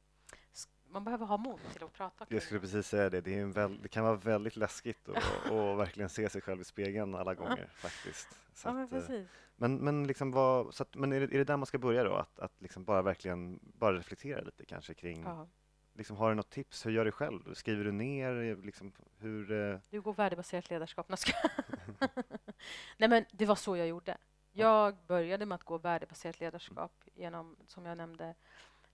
Man 0.90 1.04
behöver 1.04 1.26
ha 1.26 1.38
mod 1.38 1.60
till 1.74 1.84
att 1.84 1.94
prata 1.94 2.26
kring. 2.26 2.36
Jag 2.36 2.44
skulle 2.44 2.60
precis 2.60 2.88
säga 2.88 3.10
det, 3.10 3.22
det, 3.22 3.44
väl, 3.46 3.82
det 3.82 3.88
kan 3.88 4.04
vara 4.04 4.16
väldigt 4.16 4.56
läskigt 4.56 5.10
att 5.46 5.78
verkligen 5.78 6.10
se 6.10 6.30
sig 6.30 6.42
själv 6.42 6.62
i 6.62 6.64
spegeln 6.64 7.16
alla 7.16 7.34
gånger 7.36 7.70
faktiskt. 7.74 8.28
Så 8.54 8.68
Ja, 8.68 8.74
men 8.74 8.84
att, 8.84 8.94
eh, 8.94 9.00
precis. 9.00 9.28
men, 9.56 9.78
men, 9.78 10.08
liksom 10.08 10.32
vad, 10.32 10.74
så 10.74 10.84
att, 10.84 10.96
men 10.96 11.14
är, 11.14 11.20
det, 11.20 11.26
är 11.26 11.38
det 11.38 11.44
där 11.44 11.58
man 11.58 11.66
ska 11.66 11.78
börja 11.78 12.04
då? 12.04 12.14
Att, 12.16 12.40
att 12.40 12.62
liksom 12.62 12.84
bara 12.84 13.02
verkligen 13.02 13.60
bara 13.64 13.98
reflektera 13.98 14.42
lite 14.42 14.66
kanske 14.66 14.94
kring, 14.94 15.24
Ja. 15.24 15.48
liksom, 15.94 16.18
har 16.18 16.30
du 16.30 16.36
något 16.36 16.50
tips? 16.50 16.86
Hur 16.86 16.92
gör 16.92 17.06
du 17.06 17.12
själv? 17.12 17.54
Skriver 17.54 17.84
du 17.84 17.92
ner? 17.92 18.56
Liksom, 18.66 18.92
hur, 19.18 19.52
eh, 19.52 19.80
Du 19.90 20.02
går 20.02 20.14
värdebaserat 20.14 20.70
ledarskap. 20.70 21.10
Nej, 22.98 23.10
men 23.10 23.26
det 23.32 23.46
var 23.46 23.56
så 23.56 23.78
jag 23.78 23.88
gjorde. 23.88 24.18
Jag 24.52 24.96
började 25.08 25.46
med 25.46 25.56
att 25.56 25.64
gå 25.64 25.78
värdebaserat 25.78 26.40
ledarskap 26.40 26.92
genom, 27.16 27.58
som 27.68 27.86
jag 27.86 27.98
nämnde, 27.98 28.36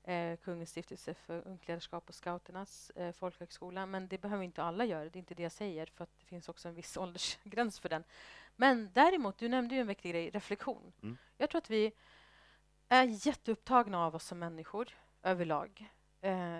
eh, 0.03 0.37
Kungens 0.37 0.69
stiftelse 0.69 1.13
för 1.13 1.47
ungt 1.47 1.67
ledarskap 1.67 2.09
och 2.09 2.15
Scouternas 2.15 2.89
eh, 2.89 3.11
folkhögskola. 3.11 3.85
Men 3.85 4.07
det 4.07 4.17
behöver 4.17 4.43
inte 4.43 4.63
alla 4.63 4.85
göra. 4.85 5.03
Det 5.03 5.17
är 5.17 5.19
inte 5.19 5.35
det 5.35 5.43
jag 5.43 5.51
säger, 5.51 5.85
för 5.85 6.03
att 6.03 6.19
det 6.19 6.25
finns 6.25 6.49
också 6.49 6.67
en 6.67 6.75
viss 6.75 6.97
åldersgräns 6.97 7.79
för 7.79 7.89
den. 7.89 8.03
Men 8.55 8.89
däremot, 8.93 9.37
du 9.37 9.49
nämnde 9.49 9.75
ju 9.75 9.81
en 9.81 9.87
viktig 9.87 10.11
grej, 10.11 10.29
reflektion. 10.29 10.93
Mm. 11.01 11.17
Jag 11.37 11.49
tror 11.49 11.59
att 11.59 11.69
vi 11.69 11.91
är 12.87 13.27
jätteupptagna 13.27 14.05
av 14.05 14.15
oss 14.15 14.25
som 14.25 14.39
människor 14.39 14.89
överlag. 15.23 15.91
Eh, 16.21 16.59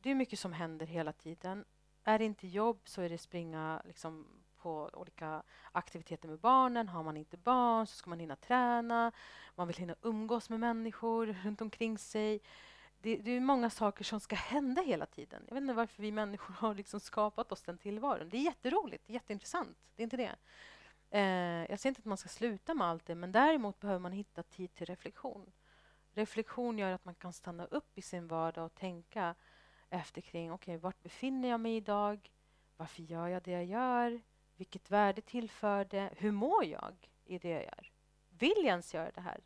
det 0.00 0.10
är 0.10 0.14
mycket 0.14 0.38
som 0.38 0.52
händer 0.52 0.86
hela 0.86 1.12
tiden. 1.12 1.64
Är 2.04 2.18
det 2.18 2.24
inte 2.24 2.48
jobb 2.48 2.80
så 2.84 3.02
är 3.02 3.08
det 3.08 3.18
springa 3.18 3.82
liksom, 3.84 4.26
på 4.62 4.90
olika 4.92 5.42
aktiviteter 5.72 6.28
med 6.28 6.38
barnen. 6.38 6.88
Har 6.88 7.02
man 7.02 7.16
inte 7.16 7.36
barn 7.36 7.86
så 7.86 7.96
ska 7.96 8.10
man 8.10 8.20
hinna 8.20 8.36
träna. 8.36 9.12
Man 9.54 9.66
vill 9.66 9.76
hinna 9.76 9.94
umgås 10.02 10.50
med 10.50 10.60
människor 10.60 11.26
runt 11.44 11.60
omkring 11.60 11.98
sig. 11.98 12.40
Det, 13.00 13.16
det 13.16 13.30
är 13.30 13.40
många 13.40 13.70
saker 13.70 14.04
som 14.04 14.20
ska 14.20 14.36
hända 14.36 14.82
hela 14.82 15.06
tiden. 15.06 15.44
Jag 15.48 15.54
vet 15.54 15.62
inte 15.62 15.74
varför 15.74 16.02
vi 16.02 16.12
människor 16.12 16.54
har 16.54 16.74
liksom 16.74 17.00
skapat 17.00 17.52
oss 17.52 17.62
den 17.62 17.78
tillvaron. 17.78 18.28
Det 18.28 18.36
är 18.36 18.42
jätteroligt, 18.42 19.06
det 19.06 19.12
är 19.12 19.14
jätteintressant. 19.14 19.78
Det 19.96 20.02
är 20.02 20.04
inte 20.04 20.16
det. 20.16 20.36
Eh, 21.10 21.70
jag 21.70 21.80
säger 21.80 21.90
inte 21.90 22.00
att 22.00 22.04
man 22.04 22.16
ska 22.16 22.28
sluta 22.28 22.74
med 22.74 22.86
allt 22.86 23.06
det, 23.06 23.14
men 23.14 23.32
däremot 23.32 23.80
behöver 23.80 24.00
man 24.00 24.12
hitta 24.12 24.42
tid 24.42 24.74
till 24.74 24.86
reflektion. 24.86 25.52
Reflektion 26.12 26.78
gör 26.78 26.92
att 26.92 27.04
man 27.04 27.14
kan 27.14 27.32
stanna 27.32 27.64
upp 27.64 27.98
i 27.98 28.02
sin 28.02 28.28
vardag 28.28 28.64
och 28.64 28.74
tänka 28.74 29.34
efter 29.90 30.20
kring, 30.20 30.52
okej, 30.52 30.76
vart 30.76 31.02
befinner 31.02 31.48
jag 31.48 31.60
mig 31.60 31.76
idag? 31.76 32.30
Varför 32.76 33.02
gör 33.02 33.28
jag 33.28 33.42
det 33.42 33.50
jag 33.50 33.64
gör? 33.64 34.20
Vilket 34.58 34.90
värde 34.90 35.20
tillför 35.20 35.84
det? 35.84 36.10
Hur 36.16 36.32
mår 36.32 36.64
jag 36.64 37.10
i 37.24 37.38
det 37.38 37.48
jag 37.48 37.62
gör? 37.62 37.92
Vill 38.28 38.56
jag 38.56 38.64
ens 38.64 38.94
göra 38.94 39.10
det 39.10 39.20
här? 39.20 39.40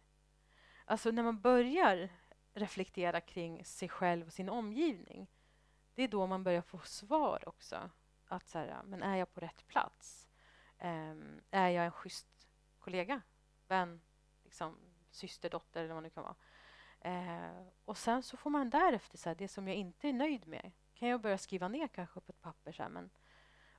Alltså 0.85 1.11
när 1.11 1.23
man 1.23 1.41
börjar 1.41 2.09
reflektera 2.55 3.21
kring 3.21 3.65
sig 3.65 3.89
själv 3.89 4.27
och 4.27 4.33
sin 4.33 4.49
omgivning, 4.49 5.31
det 5.95 6.03
är 6.03 6.09
då 6.09 6.27
man 6.27 6.45
börjar 6.45 6.63
få 6.63 6.79
svar 6.79 7.49
också. 7.49 7.91
Att 8.27 8.49
så 8.49 8.59
här, 8.59 8.83
men 8.85 9.03
är 9.03 9.17
jag 9.17 9.35
på 9.35 9.41
rätt 9.41 9.67
plats? 9.67 10.29
Um, 10.79 11.41
är 11.51 11.69
jag 11.69 11.85
en 11.85 11.93
schysst 11.93 12.49
kollega, 12.79 13.21
vän, 13.69 14.01
liksom, 14.45 14.77
syster, 15.11 15.51
dotter 15.51 15.85
eller 15.85 15.95
vad 15.95 16.03
det 16.03 16.07
nu 16.07 16.11
kan 16.11 16.25
vara? 16.25 16.37
Uh, 17.07 17.69
och 17.85 17.99
sen 17.99 18.23
så 18.23 18.37
får 18.37 18.51
man 18.51 18.71
därefter, 18.71 19.19
så 19.19 19.29
här, 19.29 19.37
det 19.37 19.49
som 19.49 19.69
jag 19.69 19.77
inte 19.77 20.09
är 20.09 20.13
nöjd 20.13 20.47
med, 20.47 20.73
kan 20.95 21.09
jag 21.09 21.21
börja 21.21 21.39
skriva 21.39 21.69
ner 21.69 21.89
kanske 21.89 22.21
på 22.21 22.33
ett 22.33 22.41
papper. 22.41 22.73
Så 22.73 22.83
här, 22.83 22.91
men 22.91 23.11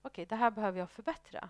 okej, 0.03 0.25
det 0.25 0.35
här 0.35 0.51
behöver 0.51 0.79
jag 0.79 0.89
förbättra. 0.89 1.49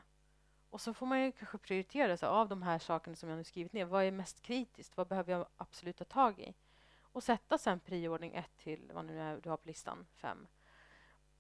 Och 0.70 0.82
så 0.82 0.94
får 0.94 1.06
man 1.06 1.22
ju 1.22 1.32
kanske 1.32 1.58
prioritera 1.58 2.18
så 2.18 2.28
av 2.28 2.50
de 2.50 2.62
här 2.62 2.80
sakerna 2.80 3.16
som 3.16 3.30
jag 3.30 3.38
nu 3.38 3.44
skrivit 3.44 3.74
ner. 3.74 3.86
Vad 3.86 4.04
är 4.04 4.12
mest 4.12 4.42
kritiskt? 4.42 4.98
Vad 4.98 5.08
behöver 5.08 5.32
jag 5.32 5.48
absolut 5.58 5.98
ta 5.98 6.06
tag 6.06 6.40
i? 6.40 6.54
Och 7.02 7.24
sätta 7.24 7.58
sen 7.58 7.80
prioordning 7.80 8.36
ett 8.36 8.58
till 8.58 8.92
vad 8.94 9.06
nu 9.06 9.20
är 9.20 9.38
du 9.38 9.50
har 9.50 9.58
på 9.58 9.68
listan, 9.68 10.06
fem. 10.16 10.48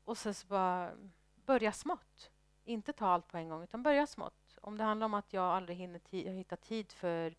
Och 0.03 0.17
sen 0.17 0.33
så 0.33 0.47
bara 0.47 0.91
börja 1.35 1.71
smått. 1.71 2.31
Inte 2.63 2.93
ta 2.93 3.07
allt 3.07 3.27
på 3.27 3.37
en 3.37 3.49
gång, 3.49 3.63
utan 3.63 3.83
börja 3.83 4.07
smått. 4.07 4.57
Om 4.61 4.77
det 4.77 4.83
handlar 4.83 5.05
om 5.05 5.13
att 5.13 5.33
jag 5.33 5.43
aldrig 5.43 5.77
hinner 5.77 5.99
ti- 5.99 6.29
hittar 6.29 6.55
tid 6.55 6.91
för 6.91 7.35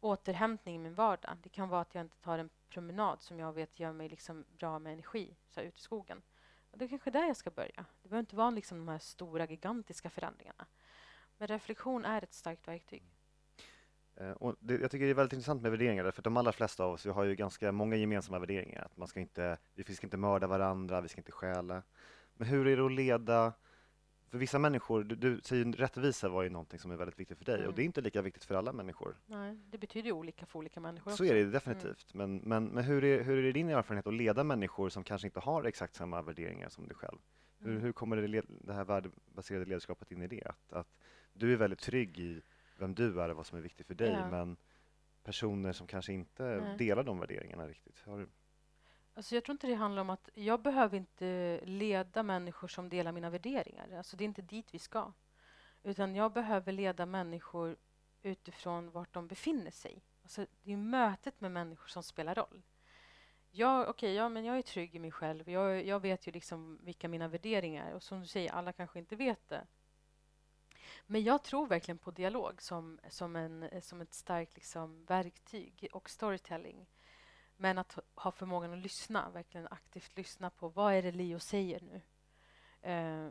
återhämtning 0.00 0.74
i 0.74 0.78
min 0.78 0.94
vardag. 0.94 1.36
Det 1.42 1.48
kan 1.48 1.68
vara 1.68 1.80
att 1.80 1.94
jag 1.94 2.04
inte 2.04 2.18
tar 2.18 2.38
en 2.38 2.50
promenad 2.68 3.22
som 3.22 3.38
jag 3.38 3.52
vet 3.52 3.80
gör 3.80 3.92
mig 3.92 4.08
liksom 4.08 4.44
bra 4.48 4.78
med 4.78 4.92
energi, 4.92 5.36
så 5.48 5.60
här, 5.60 5.66
ute 5.66 5.78
i 5.78 5.80
skogen. 5.80 6.22
Det 6.72 6.84
är 6.84 6.88
kanske 6.88 7.10
där 7.10 7.26
jag 7.26 7.36
ska 7.36 7.50
börja. 7.50 7.84
Det 8.02 8.08
behöver 8.08 8.20
inte 8.20 8.36
vara 8.36 8.50
liksom 8.50 8.78
de 8.78 8.88
här 8.88 8.98
stora, 8.98 9.46
gigantiska 9.46 10.10
förändringarna. 10.10 10.66
Men 11.38 11.48
reflektion 11.48 12.04
är 12.04 12.24
ett 12.24 12.34
starkt 12.34 12.68
verktyg. 12.68 13.02
Eh, 14.16 14.30
och 14.30 14.56
det, 14.60 14.74
jag 14.80 14.90
tycker 14.90 15.04
det 15.04 15.10
är 15.10 15.14
väldigt 15.14 15.32
intressant 15.32 15.62
med 15.62 15.70
värderingar, 15.70 16.10
för 16.10 16.22
de 16.22 16.36
allra 16.36 16.52
flesta 16.52 16.84
av 16.84 16.92
oss 16.92 17.06
vi 17.06 17.10
har 17.10 17.24
ju 17.24 17.34
ganska 17.34 17.72
många 17.72 17.96
gemensamma 17.96 18.38
värderingar. 18.38 18.84
Att 18.84 18.96
man 18.96 19.08
ska 19.08 19.20
inte, 19.20 19.58
vi 19.74 19.94
ska 19.94 20.06
inte 20.06 20.16
mörda 20.16 20.46
varandra, 20.46 21.00
vi 21.00 21.08
ska 21.08 21.20
inte 21.20 21.32
stjäla. 21.32 21.82
Men 22.34 22.48
hur 22.48 22.66
är 22.66 22.76
det 22.76 22.86
att 22.86 22.92
leda 22.92 23.52
för 24.30 24.38
vissa 24.38 24.58
människor, 24.58 25.04
du, 25.04 25.14
du 25.14 25.40
säger 25.40 25.64
rättvisa 25.64 26.28
var 26.28 26.42
ju 26.42 26.50
någonting 26.50 26.78
som 26.78 26.90
är 26.90 26.96
väldigt 26.96 27.18
viktigt 27.18 27.38
för 27.38 27.44
dig 27.44 27.54
mm. 27.54 27.68
och 27.68 27.74
det 27.74 27.82
är 27.82 27.84
inte 27.84 28.00
lika 28.00 28.22
viktigt 28.22 28.44
för 28.44 28.54
alla 28.54 28.72
människor. 28.72 29.16
Nej, 29.26 29.58
det 29.70 29.78
betyder 29.78 30.06
ju 30.06 30.12
olika 30.12 30.46
för 30.46 30.58
olika 30.58 30.80
människor. 30.80 31.10
Så 31.10 31.14
också. 31.14 31.24
är 31.24 31.34
det 31.34 31.50
definitivt. 31.50 32.14
Mm. 32.14 32.30
Men, 32.30 32.48
men, 32.48 32.74
men 32.74 32.84
hur, 32.84 33.04
är, 33.04 33.22
hur 33.22 33.44
är 33.44 33.52
din 33.52 33.68
erfarenhet 33.68 34.06
att 34.06 34.14
leda 34.14 34.44
människor 34.44 34.88
som 34.88 35.04
kanske 35.04 35.26
inte 35.26 35.40
har 35.40 35.64
exakt 35.64 35.94
samma 35.94 36.22
värderingar 36.22 36.68
som 36.68 36.88
du 36.88 36.94
själv? 36.94 37.18
Mm. 37.60 37.72
Hur, 37.72 37.80
hur 37.80 37.92
kommer 37.92 38.16
det, 38.16 38.42
det 38.48 38.72
här 38.72 38.84
värdebaserade 38.84 39.64
ledarskapet 39.64 40.10
in 40.10 40.22
i 40.22 40.26
det? 40.26 40.44
Att, 40.44 40.72
att 40.72 40.98
du 41.32 41.52
är 41.52 41.56
väldigt 41.56 41.80
trygg 41.80 42.18
i 42.18 42.42
vem 42.78 42.94
du 42.94 43.20
är 43.20 43.28
och 43.28 43.36
vad 43.36 43.46
som 43.46 43.58
är 43.58 43.62
viktigt 43.62 43.86
för 43.86 43.94
dig, 43.94 44.12
ja. 44.12 44.30
men 44.30 44.56
personer 45.22 45.72
som 45.72 45.86
kanske 45.86 46.12
inte 46.12 46.42
Nej. 46.42 46.76
delar 46.78 47.02
de 47.02 47.20
värderingarna 47.20 47.68
riktigt. 47.68 48.02
Har, 48.06 48.26
Alltså 49.14 49.34
jag 49.34 49.44
tror 49.44 49.52
inte 49.54 49.66
det 49.66 49.74
handlar 49.74 50.02
om 50.02 50.10
att 50.10 50.28
jag 50.34 50.62
behöver 50.62 50.96
inte 50.96 51.60
leda 51.64 52.22
människor 52.22 52.68
som 52.68 52.88
delar 52.88 53.12
mina 53.12 53.30
värderingar. 53.30 53.96
Alltså 53.96 54.16
det 54.16 54.24
är 54.24 54.26
inte 54.26 54.42
dit 54.42 54.74
vi 54.74 54.78
ska. 54.78 55.12
Utan 55.82 56.14
jag 56.14 56.32
behöver 56.32 56.72
leda 56.72 57.06
människor 57.06 57.76
utifrån 58.22 58.90
vart 58.90 59.14
de 59.14 59.28
befinner 59.28 59.70
sig. 59.70 60.02
Alltså 60.22 60.46
det 60.62 60.72
är 60.72 60.76
mötet 60.76 61.40
med 61.40 61.52
människor 61.52 61.88
som 61.88 62.02
spelar 62.02 62.34
roll. 62.34 62.62
Jag, 63.50 63.88
okay, 63.88 64.12
ja, 64.12 64.28
men 64.28 64.44
jag 64.44 64.58
är 64.58 64.62
trygg 64.62 64.94
i 64.94 64.98
mig 64.98 65.10
själv. 65.10 65.50
Jag, 65.50 65.86
jag 65.86 66.00
vet 66.00 66.26
ju 66.26 66.32
liksom 66.32 66.78
vilka 66.82 67.08
mina 67.08 67.28
värderingar 67.28 67.90
är. 67.90 67.94
Och 67.94 68.02
som 68.02 68.20
du 68.20 68.26
säger, 68.26 68.52
alla 68.52 68.72
kanske 68.72 68.98
inte 68.98 69.16
vet 69.16 69.48
det. 69.48 69.66
Men 71.06 71.22
jag 71.22 71.42
tror 71.42 71.66
verkligen 71.66 71.98
på 71.98 72.10
dialog 72.10 72.62
som, 72.62 72.98
som, 73.08 73.36
en, 73.36 73.82
som 73.82 74.00
ett 74.00 74.14
starkt 74.14 74.54
liksom, 74.54 75.04
verktyg 75.04 75.88
och 75.92 76.10
storytelling. 76.10 76.86
Men 77.60 77.78
att 77.78 77.98
ha 78.14 78.30
förmågan 78.30 78.72
att 78.72 78.78
lyssna, 78.78 79.30
verkligen 79.30 79.68
aktivt 79.70 80.16
lyssna 80.16 80.50
på 80.50 80.68
vad 80.68 80.94
är 80.94 81.02
det 81.02 81.12
Leo 81.12 81.38
säger 81.38 81.80
nu. 81.80 82.02
Eh, 82.90 83.28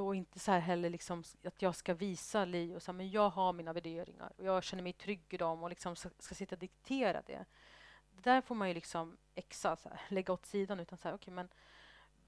och 0.00 0.16
inte 0.16 0.38
så 0.38 0.52
här 0.52 0.58
heller 0.58 0.90
liksom 0.90 1.24
att 1.44 1.62
jag 1.62 1.76
ska 1.76 1.94
visa 1.94 2.44
Leo 2.44 2.80
så 2.80 2.92
här, 2.92 2.96
men 2.96 3.10
jag 3.10 3.30
har 3.30 3.52
mina 3.52 3.72
värderingar 3.72 4.32
och 4.36 4.44
jag 4.44 4.62
känner 4.62 4.82
mig 4.82 4.92
trygg 4.92 5.24
i 5.28 5.36
dem 5.36 5.62
och 5.62 5.68
liksom 5.68 5.96
ska, 5.96 6.10
ska 6.18 6.34
sitta 6.34 6.54
och 6.54 6.58
diktera 6.58 7.22
det. 7.26 7.44
Det 8.10 8.22
där 8.22 8.40
får 8.40 8.54
man 8.54 8.68
ju 8.68 8.74
liksom 8.74 9.16
exa, 9.34 9.76
så 9.76 9.88
här, 9.88 10.00
lägga 10.08 10.32
åt 10.32 10.46
sidan. 10.46 10.80
utan 10.80 10.98
så 10.98 11.08
här, 11.08 11.14
okay, 11.14 11.34
men 11.34 11.48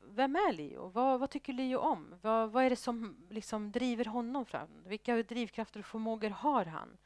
Vem 0.02 0.36
är 0.36 0.52
Leo? 0.52 0.88
Vad, 0.88 1.20
vad 1.20 1.30
tycker 1.30 1.52
Leo 1.52 1.78
om? 1.78 2.14
Vad, 2.22 2.50
vad 2.50 2.64
är 2.64 2.70
det 2.70 2.76
som 2.76 3.26
liksom 3.30 3.72
driver 3.72 4.04
honom 4.04 4.46
fram? 4.46 4.68
Vilka 4.86 5.22
drivkrafter 5.22 5.80
och 5.80 5.86
förmågor 5.86 6.30
har 6.30 6.64
han? 6.64 6.98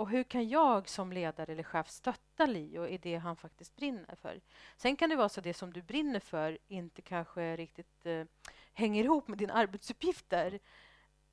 Och 0.00 0.10
hur 0.10 0.22
kan 0.22 0.48
jag 0.48 0.88
som 0.88 1.12
ledare 1.12 1.52
eller 1.52 1.62
chef 1.62 1.88
stötta 1.88 2.46
Leo 2.46 2.86
i 2.86 2.98
det 2.98 3.16
han 3.16 3.36
faktiskt 3.36 3.76
brinner 3.76 4.14
för? 4.14 4.40
Sen 4.76 4.96
kan 4.96 5.10
det 5.10 5.16
vara 5.16 5.28
så 5.28 5.40
att 5.40 5.44
det 5.44 5.54
som 5.54 5.72
du 5.72 5.82
brinner 5.82 6.20
för 6.20 6.58
inte 6.68 7.02
kanske 7.02 7.56
riktigt 7.56 8.06
eh, 8.06 8.24
hänger 8.72 9.04
ihop 9.04 9.28
med 9.28 9.38
dina 9.38 9.54
arbetsuppgifter. 9.54 10.58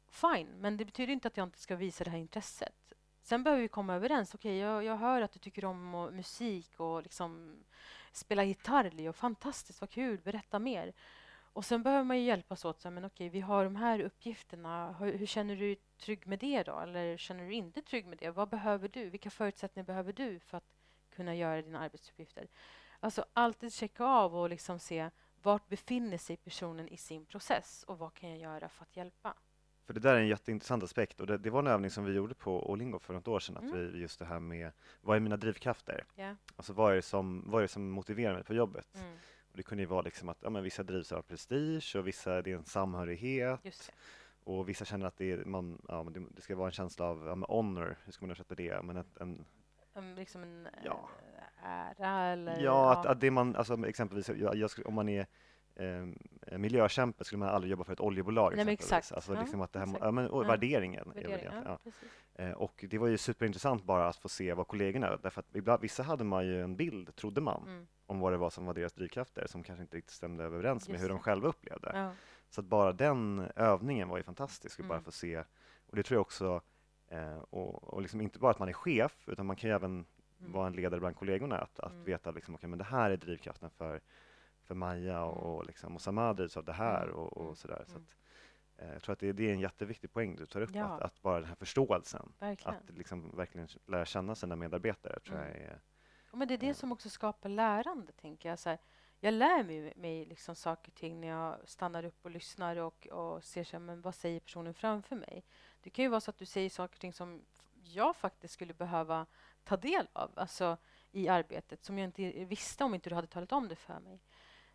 Fine, 0.09 0.47
men 0.57 0.77
det 0.77 0.85
betyder 0.85 1.13
inte 1.13 1.27
att 1.27 1.37
jag 1.37 1.47
inte 1.47 1.59
ska 1.59 1.75
visa 1.75 2.03
det 2.03 2.09
här 2.09 2.17
intresset. 2.17 2.93
Sen 3.21 3.43
behöver 3.43 3.61
vi 3.61 3.67
komma 3.67 3.95
överens. 3.95 4.35
Okej, 4.35 4.51
okay, 4.51 4.57
jag, 4.57 4.83
jag, 4.83 4.97
hör 4.97 5.21
att 5.21 5.31
du 5.31 5.39
tycker 5.39 5.65
om 5.65 5.95
och, 5.95 6.13
musik 6.13 6.79
och 6.79 7.03
liksom 7.03 7.59
spela 8.11 8.43
gitarr, 8.43 8.91
Leo. 8.91 9.13
Fantastiskt, 9.13 9.81
vad 9.81 9.89
kul. 9.89 10.21
Berätta 10.23 10.59
mer. 10.59 10.93
Och 11.57 11.65
sen 11.65 11.83
behöver 11.83 12.03
man 12.03 12.17
ju 12.17 12.23
hjälpas 12.23 12.65
åt. 12.65 12.81
Så, 12.81 12.91
men 12.91 13.05
okej, 13.05 13.29
vi 13.29 13.39
har 13.39 13.63
de 13.63 13.75
här 13.75 13.99
uppgifterna. 13.99 14.95
Hur, 14.99 15.17
hur, 15.17 15.25
känner 15.25 15.55
du 15.55 15.61
dig 15.61 15.79
trygg 15.97 16.27
med 16.27 16.39
det 16.39 16.63
då? 16.63 16.79
Eller 16.79 17.17
känner 17.17 17.45
du 17.45 17.53
inte 17.53 17.81
trygg 17.81 18.05
med 18.05 18.17
det? 18.17 18.29
Vad 18.29 18.49
behöver 18.49 18.87
du? 18.87 19.09
Vilka 19.09 19.29
förutsättningar 19.29 19.85
behöver 19.85 20.13
du 20.13 20.39
för 20.39 20.57
att 20.57 20.63
kunna 21.15 21.35
göra 21.35 21.61
dina 21.61 21.79
arbetsuppgifter? 21.79 22.47
Alltså 22.99 23.25
alltid 23.33 23.73
checka 23.73 24.05
av 24.05 24.35
och 24.35 24.49
liksom 24.49 24.79
se 24.79 25.09
vart 25.41 25.67
befinner 25.67 26.17
sig 26.17 26.37
personen 26.37 26.87
i 26.87 26.97
sin 26.97 27.25
process 27.25 27.83
och 27.87 27.97
vad 27.97 28.13
kan 28.13 28.29
jag 28.29 28.39
göra 28.39 28.69
för 28.69 28.83
att 28.83 28.97
hjälpa? 28.97 29.33
För 29.85 29.93
det 29.93 29.99
där 29.99 30.15
är 30.15 30.19
en 30.19 30.27
jätteintressant 30.27 30.83
aspekt 30.83 31.19
och 31.19 31.27
det, 31.27 31.37
det 31.37 31.49
var 31.49 31.59
en 31.59 31.67
övning 31.67 31.91
som 31.91 32.05
vi 32.05 32.13
gjorde 32.13 32.35
på 32.35 32.71
Olingo 32.71 32.99
för 32.99 33.13
något 33.13 33.27
år 33.27 33.39
sedan, 33.39 33.57
mm. 33.57 33.69
att 33.69 33.75
vi 33.75 33.99
just 33.99 34.19
det 34.19 34.25
här 34.25 34.39
med 34.39 34.71
vad 35.01 35.15
är 35.15 35.19
mina 35.19 35.37
drivkrafter? 35.37 36.05
Yeah. 36.17 36.35
Alltså 36.55 36.73
vad 36.73 36.91
är 36.91 36.95
det 36.95 37.01
som, 37.01 37.43
vad 37.47 37.59
är 37.59 37.61
det 37.61 37.67
som 37.67 37.89
motiverar 37.89 38.33
mig 38.33 38.43
på 38.43 38.53
jobbet? 38.53 38.95
Mm. 38.95 39.17
Det 39.57 39.63
kunde 39.63 39.83
ju 39.83 39.87
vara 39.87 40.01
liksom 40.01 40.29
att 40.29 40.37
ja, 40.41 40.49
men 40.49 40.63
vissa 40.63 40.83
drivs 40.83 41.11
av 41.11 41.21
prestige 41.21 41.95
och 41.95 42.07
vissa 42.07 42.41
det 42.41 42.51
är 42.51 42.55
en 42.55 42.65
samhörighet. 42.65 43.91
Och 44.43 44.69
vissa 44.69 44.85
känner 44.85 45.05
att 45.05 45.17
det, 45.17 45.31
är, 45.31 45.45
man, 45.45 45.81
ja, 45.87 46.07
det, 46.35 46.41
ska 46.41 46.55
vara 46.55 46.67
en 46.67 46.71
känsla 46.71 47.05
av 47.05 47.25
ja, 47.25 47.45
honor, 47.55 47.97
hur 48.05 48.11
ska 48.11 48.25
man 48.25 48.29
översätta 48.29 48.55
det? 48.55 48.81
Men 48.83 48.97
ett, 48.97 49.17
en, 49.19 49.45
liksom 50.15 50.43
en 50.43 50.67
ja. 50.85 51.09
Eh, 51.63 52.01
ära 52.01 52.25
eller? 52.25 52.59
Ja, 52.59 52.91
att, 52.91 53.05
att 53.05 53.21
det 53.21 53.31
man, 53.31 53.55
alltså 53.55 53.87
exempelvis 53.87 54.29
jag, 54.29 54.69
om 54.85 54.93
man 54.93 55.09
är 55.09 55.25
eh, 55.75 56.57
miljökämpe 56.57 57.23
skulle 57.23 57.39
man 57.39 57.49
aldrig 57.49 57.71
jobba 57.71 57.83
för 57.83 57.93
ett 57.93 57.99
oljebolag. 57.99 58.53
Nej, 58.55 58.69
exakt. 58.69 59.11
Alltså 59.11 59.33
ja, 59.33 59.41
liksom 59.41 59.61
att 59.61 59.73
det 59.73 59.79
här, 59.79 59.97
ja, 59.99 60.11
men, 60.11 60.29
och 60.29 60.49
värderingen. 60.49 61.11
Värdering, 61.15 61.49
ja, 61.65 61.79
eh, 62.35 62.51
och 62.51 62.85
det 62.89 62.97
var 62.97 63.07
ju 63.07 63.17
superintressant 63.17 63.83
bara 63.83 64.07
att 64.07 64.17
få 64.17 64.29
se 64.29 64.53
vad 64.53 64.67
kollegorna, 64.67 65.17
därför 65.17 65.39
att 65.39 65.55
ibland, 65.55 65.81
vissa 65.81 66.03
hade 66.03 66.23
man 66.23 66.45
ju 66.45 66.63
en 66.63 66.75
bild, 66.75 67.15
trodde 67.15 67.41
man, 67.41 67.63
mm 67.67 67.87
om 68.07 68.19
vad 68.19 68.33
det 68.33 68.37
var 68.37 68.49
som 68.49 68.65
var 68.65 68.73
deras 68.73 68.93
drivkrafter 68.93 69.47
som 69.47 69.63
kanske 69.63 69.81
inte 69.81 69.97
riktigt 69.97 70.13
stämde 70.13 70.43
överens 70.43 70.81
Just 70.81 70.89
med 70.89 70.99
hur 70.99 71.09
de 71.09 71.19
själva 71.19 71.47
upplevde. 71.47 71.91
Ja. 71.93 72.11
Så 72.49 72.61
att 72.61 72.67
bara 72.67 72.93
den 72.93 73.51
övningen 73.55 74.09
var 74.09 74.17
ju 74.17 74.23
fantastisk, 74.23 74.79
mm. 74.79 74.89
bara 74.89 75.01
få 75.01 75.11
se. 75.11 75.43
Och 75.87 75.95
det 75.95 76.03
tror 76.03 76.15
jag 76.15 76.21
också, 76.21 76.61
eh, 77.07 77.37
och, 77.37 77.83
och 77.83 78.01
liksom 78.01 78.21
inte 78.21 78.39
bara 78.39 78.51
att 78.51 78.59
man 78.59 78.69
är 78.69 78.73
chef, 78.73 79.29
utan 79.29 79.45
man 79.45 79.55
kan 79.55 79.69
ju 79.69 79.75
även 79.75 80.05
mm. 80.39 80.51
vara 80.51 80.67
en 80.67 80.73
ledare 80.73 80.99
bland 80.99 81.15
kollegorna, 81.15 81.57
att, 81.57 81.79
att 81.79 81.91
mm. 81.91 82.03
veta 82.03 82.31
liksom, 82.31 82.55
okay, 82.55 82.69
men 82.69 82.79
det 82.79 82.85
här 82.85 83.11
är 83.11 83.17
drivkraften 83.17 83.69
för, 83.69 84.01
för 84.63 84.75
Maja 84.75 85.23
och, 85.23 85.41
mm. 85.41 85.53
och, 85.53 85.65
liksom, 85.65 85.95
och 85.95 86.01
Samar 86.01 86.33
drivs 86.33 86.57
av 86.57 86.65
det 86.65 86.73
här 86.73 87.03
mm. 87.03 87.15
och, 87.15 87.37
och 87.37 87.43
mm. 87.43 87.55
sådär. 87.55 87.83
Så 87.87 87.97
att, 87.97 88.17
eh, 88.77 88.93
jag 88.93 89.01
tror 89.01 89.13
att 89.13 89.19
det, 89.19 89.31
det, 89.31 89.49
är 89.49 89.53
en 89.53 89.59
jätteviktig 89.59 90.13
poäng 90.13 90.35
du 90.35 90.45
tar 90.45 90.61
upp, 90.61 90.69
ja. 90.73 90.85
att, 90.85 91.01
att, 91.01 91.21
bara 91.21 91.39
den 91.39 91.49
här 91.49 91.55
förståelsen, 91.55 92.33
verkligen. 92.39 92.75
att 92.75 92.97
liksom 92.97 93.37
verkligen 93.37 93.67
lära 93.87 94.05
känna 94.05 94.35
sina 94.35 94.55
medarbetare, 94.55 95.19
tror 95.19 95.39
jag 95.39 95.49
är 95.49 95.79
men 96.31 96.47
det 96.47 96.53
är 96.53 96.57
det 96.57 96.73
som 96.73 96.91
också 96.91 97.09
skapar 97.09 97.49
lärande, 97.49 98.11
tänker 98.11 98.49
jag. 98.49 98.59
Så 98.59 98.69
här, 98.69 98.79
jag 99.19 99.33
lär 99.33 99.63
mig, 99.63 99.93
mig 99.95 100.25
liksom 100.25 100.55
saker 100.55 100.91
och 100.91 100.95
ting 100.95 101.21
när 101.21 101.27
jag 101.27 101.57
stannar 101.65 102.05
upp 102.05 102.25
och 102.25 102.31
lyssnar 102.31 102.75
och, 102.75 103.07
och 103.07 103.43
ser 103.43 103.63
så 103.63 103.71
här, 103.71 103.79
men 103.79 104.01
vad 104.01 104.15
säger 104.15 104.39
personen 104.39 104.73
framför 104.73 105.15
mig. 105.15 105.43
Det 105.81 105.89
kan 105.89 106.03
ju 106.03 106.09
vara 106.09 106.21
så 106.21 106.31
att 106.31 106.37
du 106.37 106.45
säger 106.45 106.69
saker 106.69 106.95
och 106.95 106.99
ting 106.99 107.13
som 107.13 107.41
jag 107.83 108.15
faktiskt 108.15 108.53
skulle 108.53 108.73
behöva 108.73 109.25
ta 109.63 109.77
del 109.77 110.07
av 110.13 110.31
alltså, 110.35 110.77
i 111.11 111.27
arbetet 111.27 111.83
som 111.83 111.99
jag 111.99 112.05
inte 112.05 112.45
visste 112.45 112.83
om 112.83 112.95
inte 112.95 113.09
du 113.09 113.15
hade 113.15 113.27
talat 113.27 113.51
om 113.51 113.67
det 113.67 113.75
för 113.75 113.99
mig. 113.99 114.21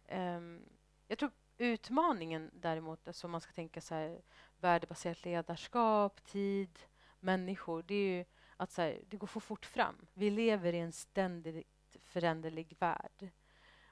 Um, 0.09 0.65
jag 1.09 1.19
tror 1.19 1.31
utmaningen 1.59 2.51
däremot, 2.53 3.09
alltså 3.09 3.29
man 3.29 3.41
ska 3.41 3.53
tänka 3.53 3.81
så 3.81 3.95
här, 3.95 4.23
värdebaserat 4.61 5.25
ledarskap, 5.25 6.25
tid, 6.25 6.79
människor, 7.21 7.83
det 7.83 7.95
är 7.95 8.17
ju 8.19 8.25
att 8.63 8.71
så 8.71 8.83
här, 8.83 9.01
det 9.09 9.17
går 9.17 9.27
för 9.27 9.41
fort 9.41 9.67
fram. 9.67 10.07
Vi 10.15 10.31
lever 10.31 10.73
i 10.73 10.79
en 10.79 10.93
ständigt 10.93 11.97
föränderlig 12.01 12.77
värld. 12.79 13.31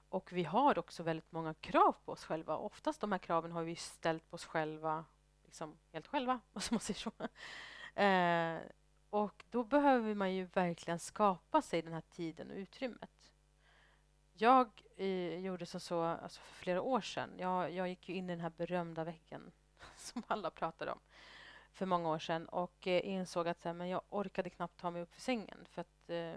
Och 0.09 0.33
vi 0.33 0.44
har 0.44 0.78
också 0.78 1.02
väldigt 1.02 1.33
många 1.33 1.54
krav 1.54 1.96
på 2.04 2.12
oss 2.12 2.24
själva. 2.24 2.56
Oftast 2.56 3.00
de 3.00 3.12
här 3.12 3.18
kraven 3.18 3.52
har 3.52 3.62
vi 3.62 3.76
ställt 3.76 4.30
på 4.30 4.35
oss 4.35 4.44
själva 4.44 5.04
liksom 5.44 5.78
helt 5.92 6.06
själva, 6.06 6.40
om 6.52 6.62
man 6.70 6.80
säger 6.80 7.00
så. 7.00 7.12
Eh, 8.00 8.59
och 9.11 9.44
då 9.50 9.64
behöver 9.64 10.14
man 10.14 10.35
ju 10.35 10.44
verkligen 10.44 10.98
skapa 10.98 11.62
sig 11.62 11.83
den 11.83 11.92
här 11.92 12.02
tiden 12.11 12.50
och 12.50 12.56
utrymmet. 12.56 13.33
Jag 14.33 14.83
eh, 14.96 15.38
gjorde 15.38 15.66
som 15.66 15.80
så 15.80 16.02
alltså 16.02 16.40
för 16.40 16.54
flera 16.54 16.83
år 16.83 17.00
sedan. 17.00 17.30
Jag, 17.38 17.72
jag 17.72 17.88
gick 17.88 18.09
in 18.09 18.30
i 18.30 18.33
den 18.33 18.40
här 18.40 18.52
berömda 18.56 19.04
väggen 19.04 19.52
som 19.96 20.22
alla 20.26 20.50
pratar 20.50 20.87
om 20.87 21.00
för 21.72 21.87
många 21.87 22.09
år 22.09 22.18
sedan 22.18 22.46
och 22.46 22.87
eh, 22.87 23.09
insåg 23.09 23.48
att 23.48 23.64
här, 23.64 23.72
men 23.72 23.88
jag 23.88 24.02
orkade 24.09 24.50
knappt 24.50 24.80
ta 24.80 24.90
mig 24.90 25.02
upp 25.02 25.14
för 25.14 25.20
sängen 25.20 25.66
för 25.70 25.80
att 25.80 26.11
eh, 26.11 26.35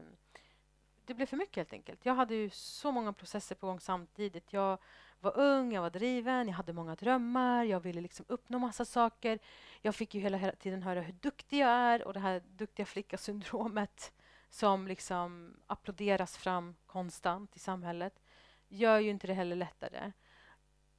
det 1.05 1.13
blev 1.13 1.25
för 1.25 1.37
mycket 1.37 1.55
helt 1.55 1.73
enkelt. 1.73 2.05
Jag 2.05 2.15
hade 2.15 2.35
ju 2.35 2.49
så 2.49 2.91
många 2.91 3.13
processer 3.13 3.55
på 3.55 3.67
gång 3.67 3.79
samtidigt. 3.79 4.53
Jag 4.53 4.77
var 5.19 5.37
ung, 5.37 5.73
jag 5.73 5.81
var 5.81 5.89
driven, 5.89 6.47
jag 6.47 6.55
hade 6.55 6.73
många 6.73 6.95
drömmar, 6.95 7.63
jag 7.63 7.79
ville 7.79 8.01
liksom 8.01 8.25
uppnå 8.29 8.59
massa 8.59 8.85
saker. 8.85 9.39
Jag 9.81 9.95
fick 9.95 10.15
ju 10.15 10.21
hela, 10.21 10.37
hela 10.37 10.55
tiden 10.55 10.83
höra 10.83 11.01
hur 11.01 11.13
duktig 11.13 11.59
jag 11.59 11.69
är 11.69 12.03
och 12.03 12.13
det 12.13 12.19
här 12.19 12.41
duktiga 12.47 12.85
flicka-syndromet 12.85 14.13
som 14.49 14.87
liksom 14.87 15.57
applåderas 15.67 16.37
fram 16.37 16.75
konstant 16.85 17.55
i 17.55 17.59
samhället 17.59 18.21
gör 18.67 18.99
ju 18.99 19.09
inte 19.09 19.27
det 19.27 19.33
heller 19.33 19.55
lättare 19.55 20.11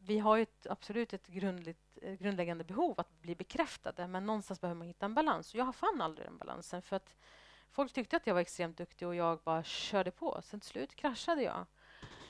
vi 0.06 0.18
har 0.18 0.36
ju 0.36 0.42
ett, 0.42 0.66
absolut 0.70 1.12
ett 1.12 1.26
grundligt, 1.26 1.98
eh, 2.02 2.14
grundläggande 2.14 2.64
behov 2.64 2.94
att 3.00 3.20
bli 3.20 3.34
bekräftade 3.34 4.06
men 4.06 4.26
någonstans 4.26 4.60
behöver 4.60 4.78
man 4.78 4.86
hitta 4.86 5.06
en 5.06 5.14
balans. 5.14 5.54
Och 5.54 5.60
jag 5.60 5.74
fann 5.74 6.00
aldrig 6.00 6.26
den 6.26 6.38
balansen 6.38 6.82
för 6.82 6.96
att 6.96 7.16
folk 7.70 7.92
tyckte 7.92 8.16
att 8.16 8.26
jag 8.26 8.34
var 8.34 8.40
extremt 8.40 8.78
duktig 8.78 9.08
och 9.08 9.14
jag 9.14 9.38
bara 9.38 9.62
körde 9.62 10.10
på. 10.10 10.40
Sen 10.42 10.60
till 10.60 10.68
slut 10.68 10.94
kraschade 10.94 11.42
jag. 11.42 11.66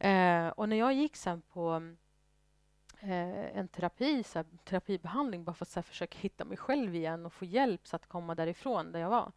Eh, 0.01 0.49
och 0.49 0.69
när 0.69 0.77
jag 0.77 0.95
gick 0.95 1.17
sen 1.17 1.43
på 1.43 1.95
eh, 3.01 3.59
en 3.59 3.69
terapi, 3.69 4.23
så 4.23 4.39
här, 4.39 4.47
terapibehandling 4.65 5.45
bara 5.45 5.55
för 5.55 5.65
att 5.65 5.69
så 5.69 5.81
här, 5.81 5.83
försöka 5.83 6.19
hitta 6.19 6.45
mig 6.45 6.57
själv 6.57 6.95
igen 6.95 7.27
och 7.27 7.33
få 7.33 7.45
hjälp 7.45 7.87
så 7.87 7.97
att 7.97 8.07
komma 8.07 8.35
därifrån 8.35 8.93
där 8.93 9.01
jag 9.01 9.11
var 9.11 9.33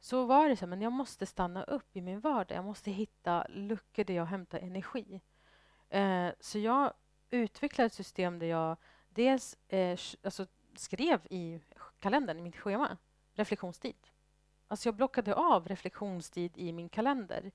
så 0.00 0.24
var 0.24 0.48
det 0.48 0.56
så 0.56 0.66
men 0.66 0.82
jag 0.82 0.92
måste 0.92 1.26
stanna 1.26 1.62
upp 1.62 1.96
i 1.96 2.00
min 2.00 2.20
vardag. 2.20 2.56
Jag 2.56 2.64
måste 2.64 2.90
hitta 2.90 3.46
luckor 3.48 4.04
där 4.04 4.14
jag 4.14 4.24
hämtar 4.24 4.58
energi. 4.58 5.20
Eh, 5.88 6.28
så 6.40 6.58
jag 6.58 6.92
utvecklade 7.30 7.86
ett 7.86 7.92
system 7.92 8.38
där 8.38 8.46
jag 8.46 8.76
dels 9.08 9.56
eh, 9.68 9.98
alltså 10.22 10.46
skrev 10.76 11.20
i 11.30 11.60
kalendern, 11.98 12.38
i 12.38 12.42
mitt 12.42 12.56
schema, 12.56 12.96
reflektionstid. 13.32 13.96
Alltså 14.68 14.88
jag 14.88 14.94
blockade 14.94 15.34
av 15.34 15.68
reflektionstid 15.68 16.58
i 16.58 16.72
min 16.72 16.88
kalender. 16.88 17.50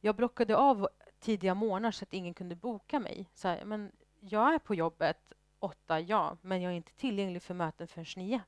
Jag 0.00 0.16
blockade 0.16 0.56
av 0.56 0.88
tidiga 1.18 1.54
morgnar 1.54 1.90
så 1.90 2.02
att 2.02 2.14
ingen 2.14 2.34
kunde 2.34 2.54
boka 2.54 3.00
mig. 3.00 3.30
Så 3.34 3.48
här, 3.48 3.64
men 3.64 3.92
jag 4.20 4.54
är 4.54 4.58
på 4.58 4.74
jobbet 4.74 5.32
åtta, 5.58 6.00
ja, 6.00 6.36
men 6.42 6.62
jag 6.62 6.72
är 6.72 6.76
inte 6.76 6.92
tillgänglig 6.92 7.42
för 7.42 7.54
möten 7.54 7.88
förrän 7.88 8.06
nio. 8.16 8.40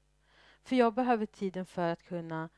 För 0.64 0.76
jag 0.76 0.94
behöver 0.94 1.26
tiden 1.26 1.66
för 1.66 1.88
att 1.88 2.02
kunna 2.02 2.48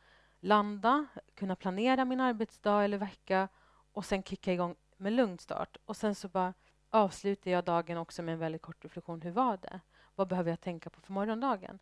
landa, 0.40 1.06
kunna 1.34 1.56
planera 1.56 2.04
min 2.04 2.20
arbetsdag 2.20 2.84
eller 2.84 2.98
vecka 2.98 3.48
och 3.92 4.04
sen 4.04 4.22
kicka 4.22 4.52
igång 4.52 4.74
med 4.96 5.12
lugn 5.12 5.38
start. 5.38 5.76
Och 5.84 5.96
sen 5.96 6.14
så 6.14 6.28
bara 6.28 6.54
avslutar 6.94 7.50
jag 7.50 7.64
dagen 7.64 7.98
också 7.98 8.22
med 8.22 8.32
en 8.32 8.38
väldigt 8.38 8.62
kort 8.62 8.84
reflektion. 8.84 9.22
Hur 9.22 9.30
var 9.30 9.56
det? 9.56 9.80
Vad 10.14 10.28
behöver 10.28 10.50
jag 10.50 10.60
tänka 10.60 10.90
på 10.90 11.00
för 11.00 11.12
morgondagen? 11.12 11.78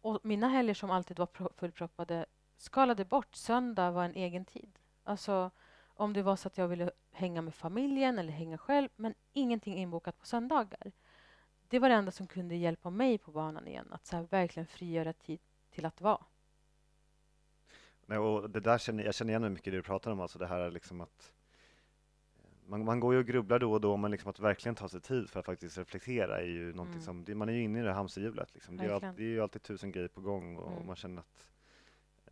Och 0.00 0.20
mina 0.22 0.48
helger 0.48 0.74
som 0.74 0.90
alltid 0.90 1.18
var 1.18 1.28
fullproppade 1.56 2.26
skalade 2.56 3.04
bort. 3.04 3.34
Söndag 3.34 3.90
var 3.90 4.04
en 4.04 4.14
egen 4.14 4.44
tid. 4.44 4.78
Alltså 5.02 5.50
om 5.86 6.12
det 6.12 6.22
var 6.22 6.36
så 6.36 6.48
att 6.48 6.58
jag 6.58 6.68
ville 6.68 6.90
hänga 7.10 7.42
med 7.42 7.54
familjen 7.54 8.18
eller 8.18 8.32
hänga 8.32 8.58
själv, 8.58 8.88
men 8.96 9.14
ingenting 9.32 9.76
inbokat 9.76 10.18
på 10.18 10.26
söndagar. 10.26 10.92
Det 11.68 11.78
var 11.78 11.88
det 11.88 11.94
enda 11.94 12.10
som 12.10 12.26
kunde 12.26 12.54
hjälpa 12.54 12.90
mig 12.90 13.18
på 13.18 13.30
banan 13.30 13.68
igen, 13.68 13.92
att 13.92 14.06
så 14.06 14.22
verkligen 14.22 14.66
frigöra 14.66 15.12
tid 15.12 15.40
till 15.70 15.86
att 15.86 16.00
vara. 16.00 16.24
Nej, 18.06 18.18
och 18.18 18.50
det 18.50 18.60
där 18.60 18.78
känner, 18.78 19.04
jag 19.04 19.14
känner 19.14 19.30
igen 19.30 19.42
mig 19.42 19.50
mycket 19.50 19.66
i 19.66 19.70
det 19.70 19.76
du 19.76 19.82
pratar 19.82 20.10
om, 20.10 20.20
alltså 20.20 20.38
det 20.38 20.46
här 20.46 20.70
liksom 20.70 21.00
att 21.00 21.33
man, 22.66 22.84
man 22.84 23.00
går 23.00 23.14
ju 23.14 23.20
och 23.20 23.26
grubblar 23.26 23.58
då 23.58 23.72
och 23.72 23.80
då, 23.80 23.96
men 23.96 24.10
liksom 24.10 24.30
att 24.30 24.40
verkligen 24.40 24.74
ta 24.74 24.88
sig 24.88 25.00
tid 25.00 25.30
för 25.30 25.40
att 25.40 25.46
faktiskt 25.46 25.78
reflektera 25.78 26.40
är 26.40 26.46
ju 26.46 26.72
någonting 26.72 27.02
mm. 27.02 27.26
som, 27.26 27.38
man 27.38 27.48
är 27.48 27.52
ju 27.52 27.62
inne 27.62 27.80
i 27.80 27.82
det 27.82 27.92
hamsterhjulet. 27.92 28.54
Liksom. 28.54 28.76
Det, 28.76 28.84
är 28.84 28.90
all, 28.90 29.00
det 29.16 29.22
är 29.22 29.28
ju 29.28 29.40
alltid 29.40 29.62
tusen 29.62 29.92
grejer 29.92 30.08
på 30.08 30.20
gång 30.20 30.56
och 30.56 30.72
mm. 30.72 30.86
man 30.86 30.96
känner 30.96 31.20
att 31.20 31.46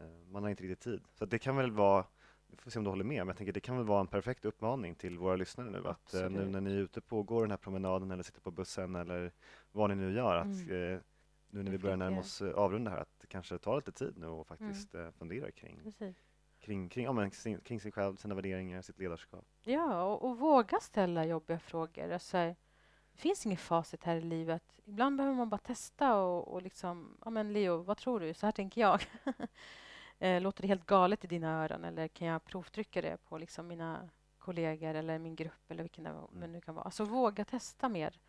eh, 0.00 0.06
man 0.30 0.42
har 0.42 0.50
inte 0.50 0.62
riktigt 0.62 0.80
tid. 0.80 1.00
Så 1.14 1.24
det 1.24 1.38
kan 1.38 1.56
väl 1.56 1.70
vara, 1.70 2.04
vi 2.46 2.56
får 2.56 2.70
se 2.70 2.78
om 2.78 2.84
du 2.84 2.90
håller 2.90 3.04
med, 3.04 3.18
men 3.18 3.26
jag 3.26 3.36
tänker 3.36 3.52
det 3.52 3.60
kan 3.60 3.76
väl 3.76 3.86
vara 3.86 4.00
en 4.00 4.06
perfekt 4.06 4.44
uppmaning 4.44 4.94
till 4.94 5.18
våra 5.18 5.36
lyssnare 5.36 5.70
nu 5.70 5.88
att 5.88 6.14
eh, 6.14 6.30
nu 6.30 6.46
när 6.46 6.60
ni 6.60 6.72
är 6.72 6.78
ute 6.78 7.00
på 7.00 7.22
går 7.22 7.40
den 7.40 7.50
här 7.50 7.58
promenaden 7.58 8.10
eller 8.10 8.22
sitter 8.22 8.40
på 8.40 8.50
bussen 8.50 8.96
eller 8.96 9.32
vad 9.72 9.90
ni 9.90 9.96
nu 9.96 10.12
gör, 10.12 10.36
att 10.36 10.46
mm. 10.46 10.94
eh, 10.94 11.00
nu 11.50 11.62
när 11.62 11.70
vi 11.70 11.78
börjar 11.78 11.96
närma 11.96 12.20
oss 12.20 12.42
eh, 12.42 12.54
avrunda 12.54 12.90
här, 12.90 12.98
att 12.98 13.24
kanske 13.28 13.58
ta 13.58 13.76
lite 13.76 13.92
tid 13.92 14.18
nu 14.18 14.26
och 14.26 14.46
faktiskt 14.46 14.94
mm. 14.94 15.06
Eh, 15.06 15.12
fundera 15.12 15.50
kring 15.50 15.80
Precis 15.82 16.31
kring, 16.62 16.88
kring, 16.88 17.04
ja, 17.04 17.12
men, 17.12 17.30
kring 17.64 17.80
sig 17.80 17.92
själv, 17.92 18.16
sina 18.16 18.34
värderingar, 18.34 18.82
sitt 18.82 18.98
ledarskap. 18.98 19.44
Ja, 19.62 20.02
och, 20.02 20.24
och 20.24 20.38
våga 20.38 20.80
ställa 20.80 21.24
jobbiga 21.24 21.58
frågor. 21.58 22.12
Alltså, 22.12 22.36
det 23.12 23.18
finns 23.18 23.46
inget 23.46 23.60
facit 23.60 24.04
här 24.04 24.16
i 24.16 24.20
livet. 24.20 24.62
Ibland 24.84 25.16
behöver 25.16 25.36
man 25.36 25.48
bara 25.48 25.58
testa 25.58 26.16
och, 26.16 26.48
och 26.48 26.62
liksom, 26.62 27.18
ja 27.24 27.30
men 27.30 27.52
Leo, 27.52 27.82
vad 27.82 27.96
tror 27.96 28.20
du? 28.20 28.34
Så 28.34 28.46
här 28.46 28.52
tänker 28.52 28.80
jag. 28.80 29.00
Eh, 30.18 30.40
låter 30.40 30.62
det 30.62 30.68
helt 30.68 30.86
galet 30.86 31.24
i 31.24 31.26
dina 31.26 31.64
öron 31.64 31.84
eller 31.84 32.08
kan 32.08 32.28
jag 32.28 32.44
provtrycka 32.44 33.02
det 33.02 33.16
på 33.16 33.38
liksom 33.38 33.66
mina 33.68 34.08
kollegor 34.38 34.94
eller 34.94 35.18
min 35.18 35.36
grupp 35.36 35.70
eller 35.70 35.82
vilken 35.82 36.04
det 36.04 36.10
mm. 36.10 36.52
nu 36.52 36.60
kan 36.60 36.74
vara. 36.74 36.84
Alltså 36.84 37.04
våga 37.04 37.44
testa 37.44 37.88
mer. 37.88 38.20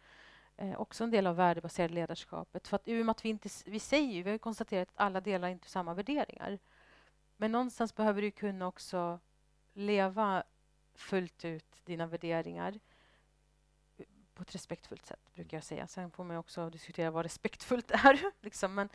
Eh, 0.57 0.81
också 0.81 1.03
en 1.03 1.11
del 1.11 1.27
av 1.27 1.35
värdebaserade 1.35 1.93
ledarskapet. 1.93 2.67
För 2.67 2.75
att, 2.75 2.87
i 2.87 3.01
och 3.01 3.05
med 3.05 3.11
att 3.11 3.25
vi 3.25 3.29
inte, 3.29 3.49
vi 3.65 3.79
säger 3.79 4.13
ju, 4.13 4.23
vi 4.23 4.31
har 4.31 4.37
konstaterat 4.37 4.89
att 4.89 4.99
alla 4.99 5.21
delar 5.21 5.47
inte 5.47 5.69
samma 5.69 5.93
värderingar. 5.93 6.59
Men 7.43 7.51
någonstans 7.51 7.95
behöver 7.95 8.21
du 8.21 8.31
kunna 8.31 8.67
också 8.67 9.19
leva 9.73 10.43
fullt 10.95 11.45
ut 11.45 11.85
dina 11.85 12.07
värderingar 12.07 12.79
på 14.33 14.41
ett 14.41 14.55
respektfullt 14.55 15.05
sätt, 15.05 15.33
brukar 15.33 15.57
jag 15.57 15.63
säga. 15.63 15.87
Sen 15.87 16.11
får 16.11 16.23
man 16.23 16.37
också 16.37 16.69
diskutera 16.69 17.11
vad 17.11 17.23
respektfullt 17.25 17.91
är. 18.05 18.19
Liksom. 18.41 18.75
Men, 18.75 18.89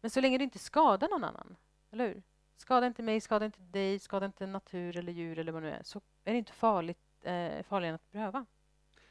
men 0.00 0.10
så 0.10 0.20
länge 0.20 0.38
du 0.38 0.44
inte 0.44 0.58
skadar 0.58 1.08
någon 1.08 1.24
annan, 1.24 1.56
eller 1.90 2.08
hur? 2.08 2.22
Skada 2.56 2.86
inte 2.86 3.02
mig, 3.02 3.20
skada 3.20 3.44
inte 3.44 3.60
dig, 3.60 3.98
skada 3.98 4.26
inte 4.26 4.46
natur 4.46 4.96
eller 4.96 5.12
djur 5.12 5.38
eller 5.38 5.52
vad 5.52 5.62
det 5.62 5.68
nu 5.68 5.74
är, 5.74 5.82
så 5.82 6.00
är 6.24 6.32
det 6.32 6.38
inte 6.38 6.52
farligt, 6.52 6.98
eh, 7.22 7.62
farligare 7.62 7.94
att 7.94 8.10
pröva. 8.10 8.46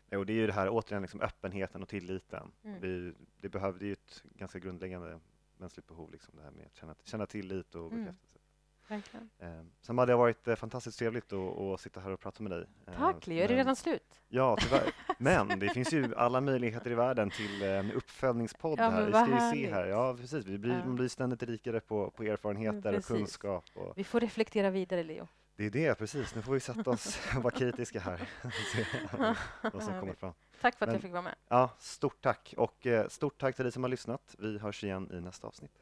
Jo, 0.10 0.24
det 0.24 0.34
är 0.34 0.38
ju 0.38 0.48
det 0.48 0.54
här 0.54 0.70
återigen 0.70 1.02
liksom 1.02 1.22
öppenheten 1.22 1.82
och 1.82 1.90
tilliten. 1.90 2.52
Mm. 2.64 2.82
Vi, 2.82 3.14
det 3.38 3.50
behövde 3.50 3.86
ju 3.86 3.94
ett 3.94 4.24
ganska 4.24 4.60
grundläggande 4.60 5.20
mänskligt 5.58 5.88
behov, 5.88 6.12
liksom 6.12 6.36
det 6.36 6.44
här 6.44 6.52
med 6.52 6.66
att 6.66 6.76
känna, 6.76 6.96
känna 7.04 7.26
tillit 7.26 7.76
och 7.76 7.92
mm. 7.92 8.14
Verkligen. 8.92 9.30
Eh, 9.40 9.48
sen 9.82 9.98
hade 9.98 10.12
det 10.12 10.16
varit 10.16 10.48
eh, 10.48 10.56
fantastiskt 10.56 11.00
trevligt 11.00 11.34
att, 11.34 11.60
att 11.60 11.80
sitta 11.80 12.00
här 12.00 12.12
och 12.12 12.20
prata 12.20 12.44
med 12.44 12.52
dig. 12.52 12.66
Eh, 12.88 12.94
Tack, 12.98 13.28
Leo. 13.28 13.44
Är 13.44 13.48
det 13.48 13.56
redan 13.56 13.76
slut? 13.76 14.22
Ja, 14.28 14.58
tyvärr. 14.60 14.94
Men 15.18 15.60
det 15.60 15.70
finns 15.70 15.94
ju 15.94 16.16
alla 16.16 16.42
möjligheter 16.42 16.92
i 16.92 16.94
världen 16.94 17.30
till 17.30 17.64
en 17.64 17.92
uppföljningspodd 17.92 18.80
ja, 18.80 18.90
här. 18.90 19.06
Vi 19.06 19.12
ska 19.12 19.28
ju 19.28 19.64
se 19.64 19.74
här. 19.74 19.86
Ja, 19.86 20.16
precis. 20.16 20.46
Vi 20.46 20.58
blir. 20.58 20.84
Man 20.86 20.96
blir 20.96 21.08
ständigt 21.08 21.44
rikare 21.44 21.80
på, 21.80 22.12
på 22.12 22.24
erfarenheter 22.24 22.98
och 22.98 23.06
kunskap. 23.06 23.66
Och... 23.74 23.94
Vi 23.98 24.04
får 24.04 24.20
reflektera 24.20 24.70
vidare, 24.70 25.04
Leo. 25.04 25.28
Det 25.56 25.66
är 25.66 25.70
det, 25.70 25.96
precis. 25.96 26.36
Nu 26.36 26.42
får 26.42 26.54
vi 26.54 26.60
sätta 26.60 26.90
oss 26.90 27.20
och 27.36 27.44
vara 27.44 27.54
kritiska 27.54 28.00
här. 28.00 28.30
vad 29.74 29.84
som 29.84 30.00
kommer 30.00 30.14
fram. 30.14 30.34
Tack 30.62 30.78
för 30.78 30.86
att 30.86 30.88
Men, 30.88 30.96
jag 30.96 31.02
fick 31.02 31.12
vara 31.12 31.22
med. 31.22 31.36
Ja, 31.48 31.70
stort 31.80 32.22
tack. 32.22 32.54
Och 32.58 32.88
stort 33.08 33.38
tack 33.38 33.56
till 33.56 33.66
dig 33.66 33.72
som 33.72 33.84
har 33.84 33.90
lyssnat. 33.90 34.36
Vi 34.40 34.58
hörs 34.58 34.84
igen 34.84 35.10
i 35.14 35.22
nästa 35.22 35.48
avsnitt. 35.48 35.81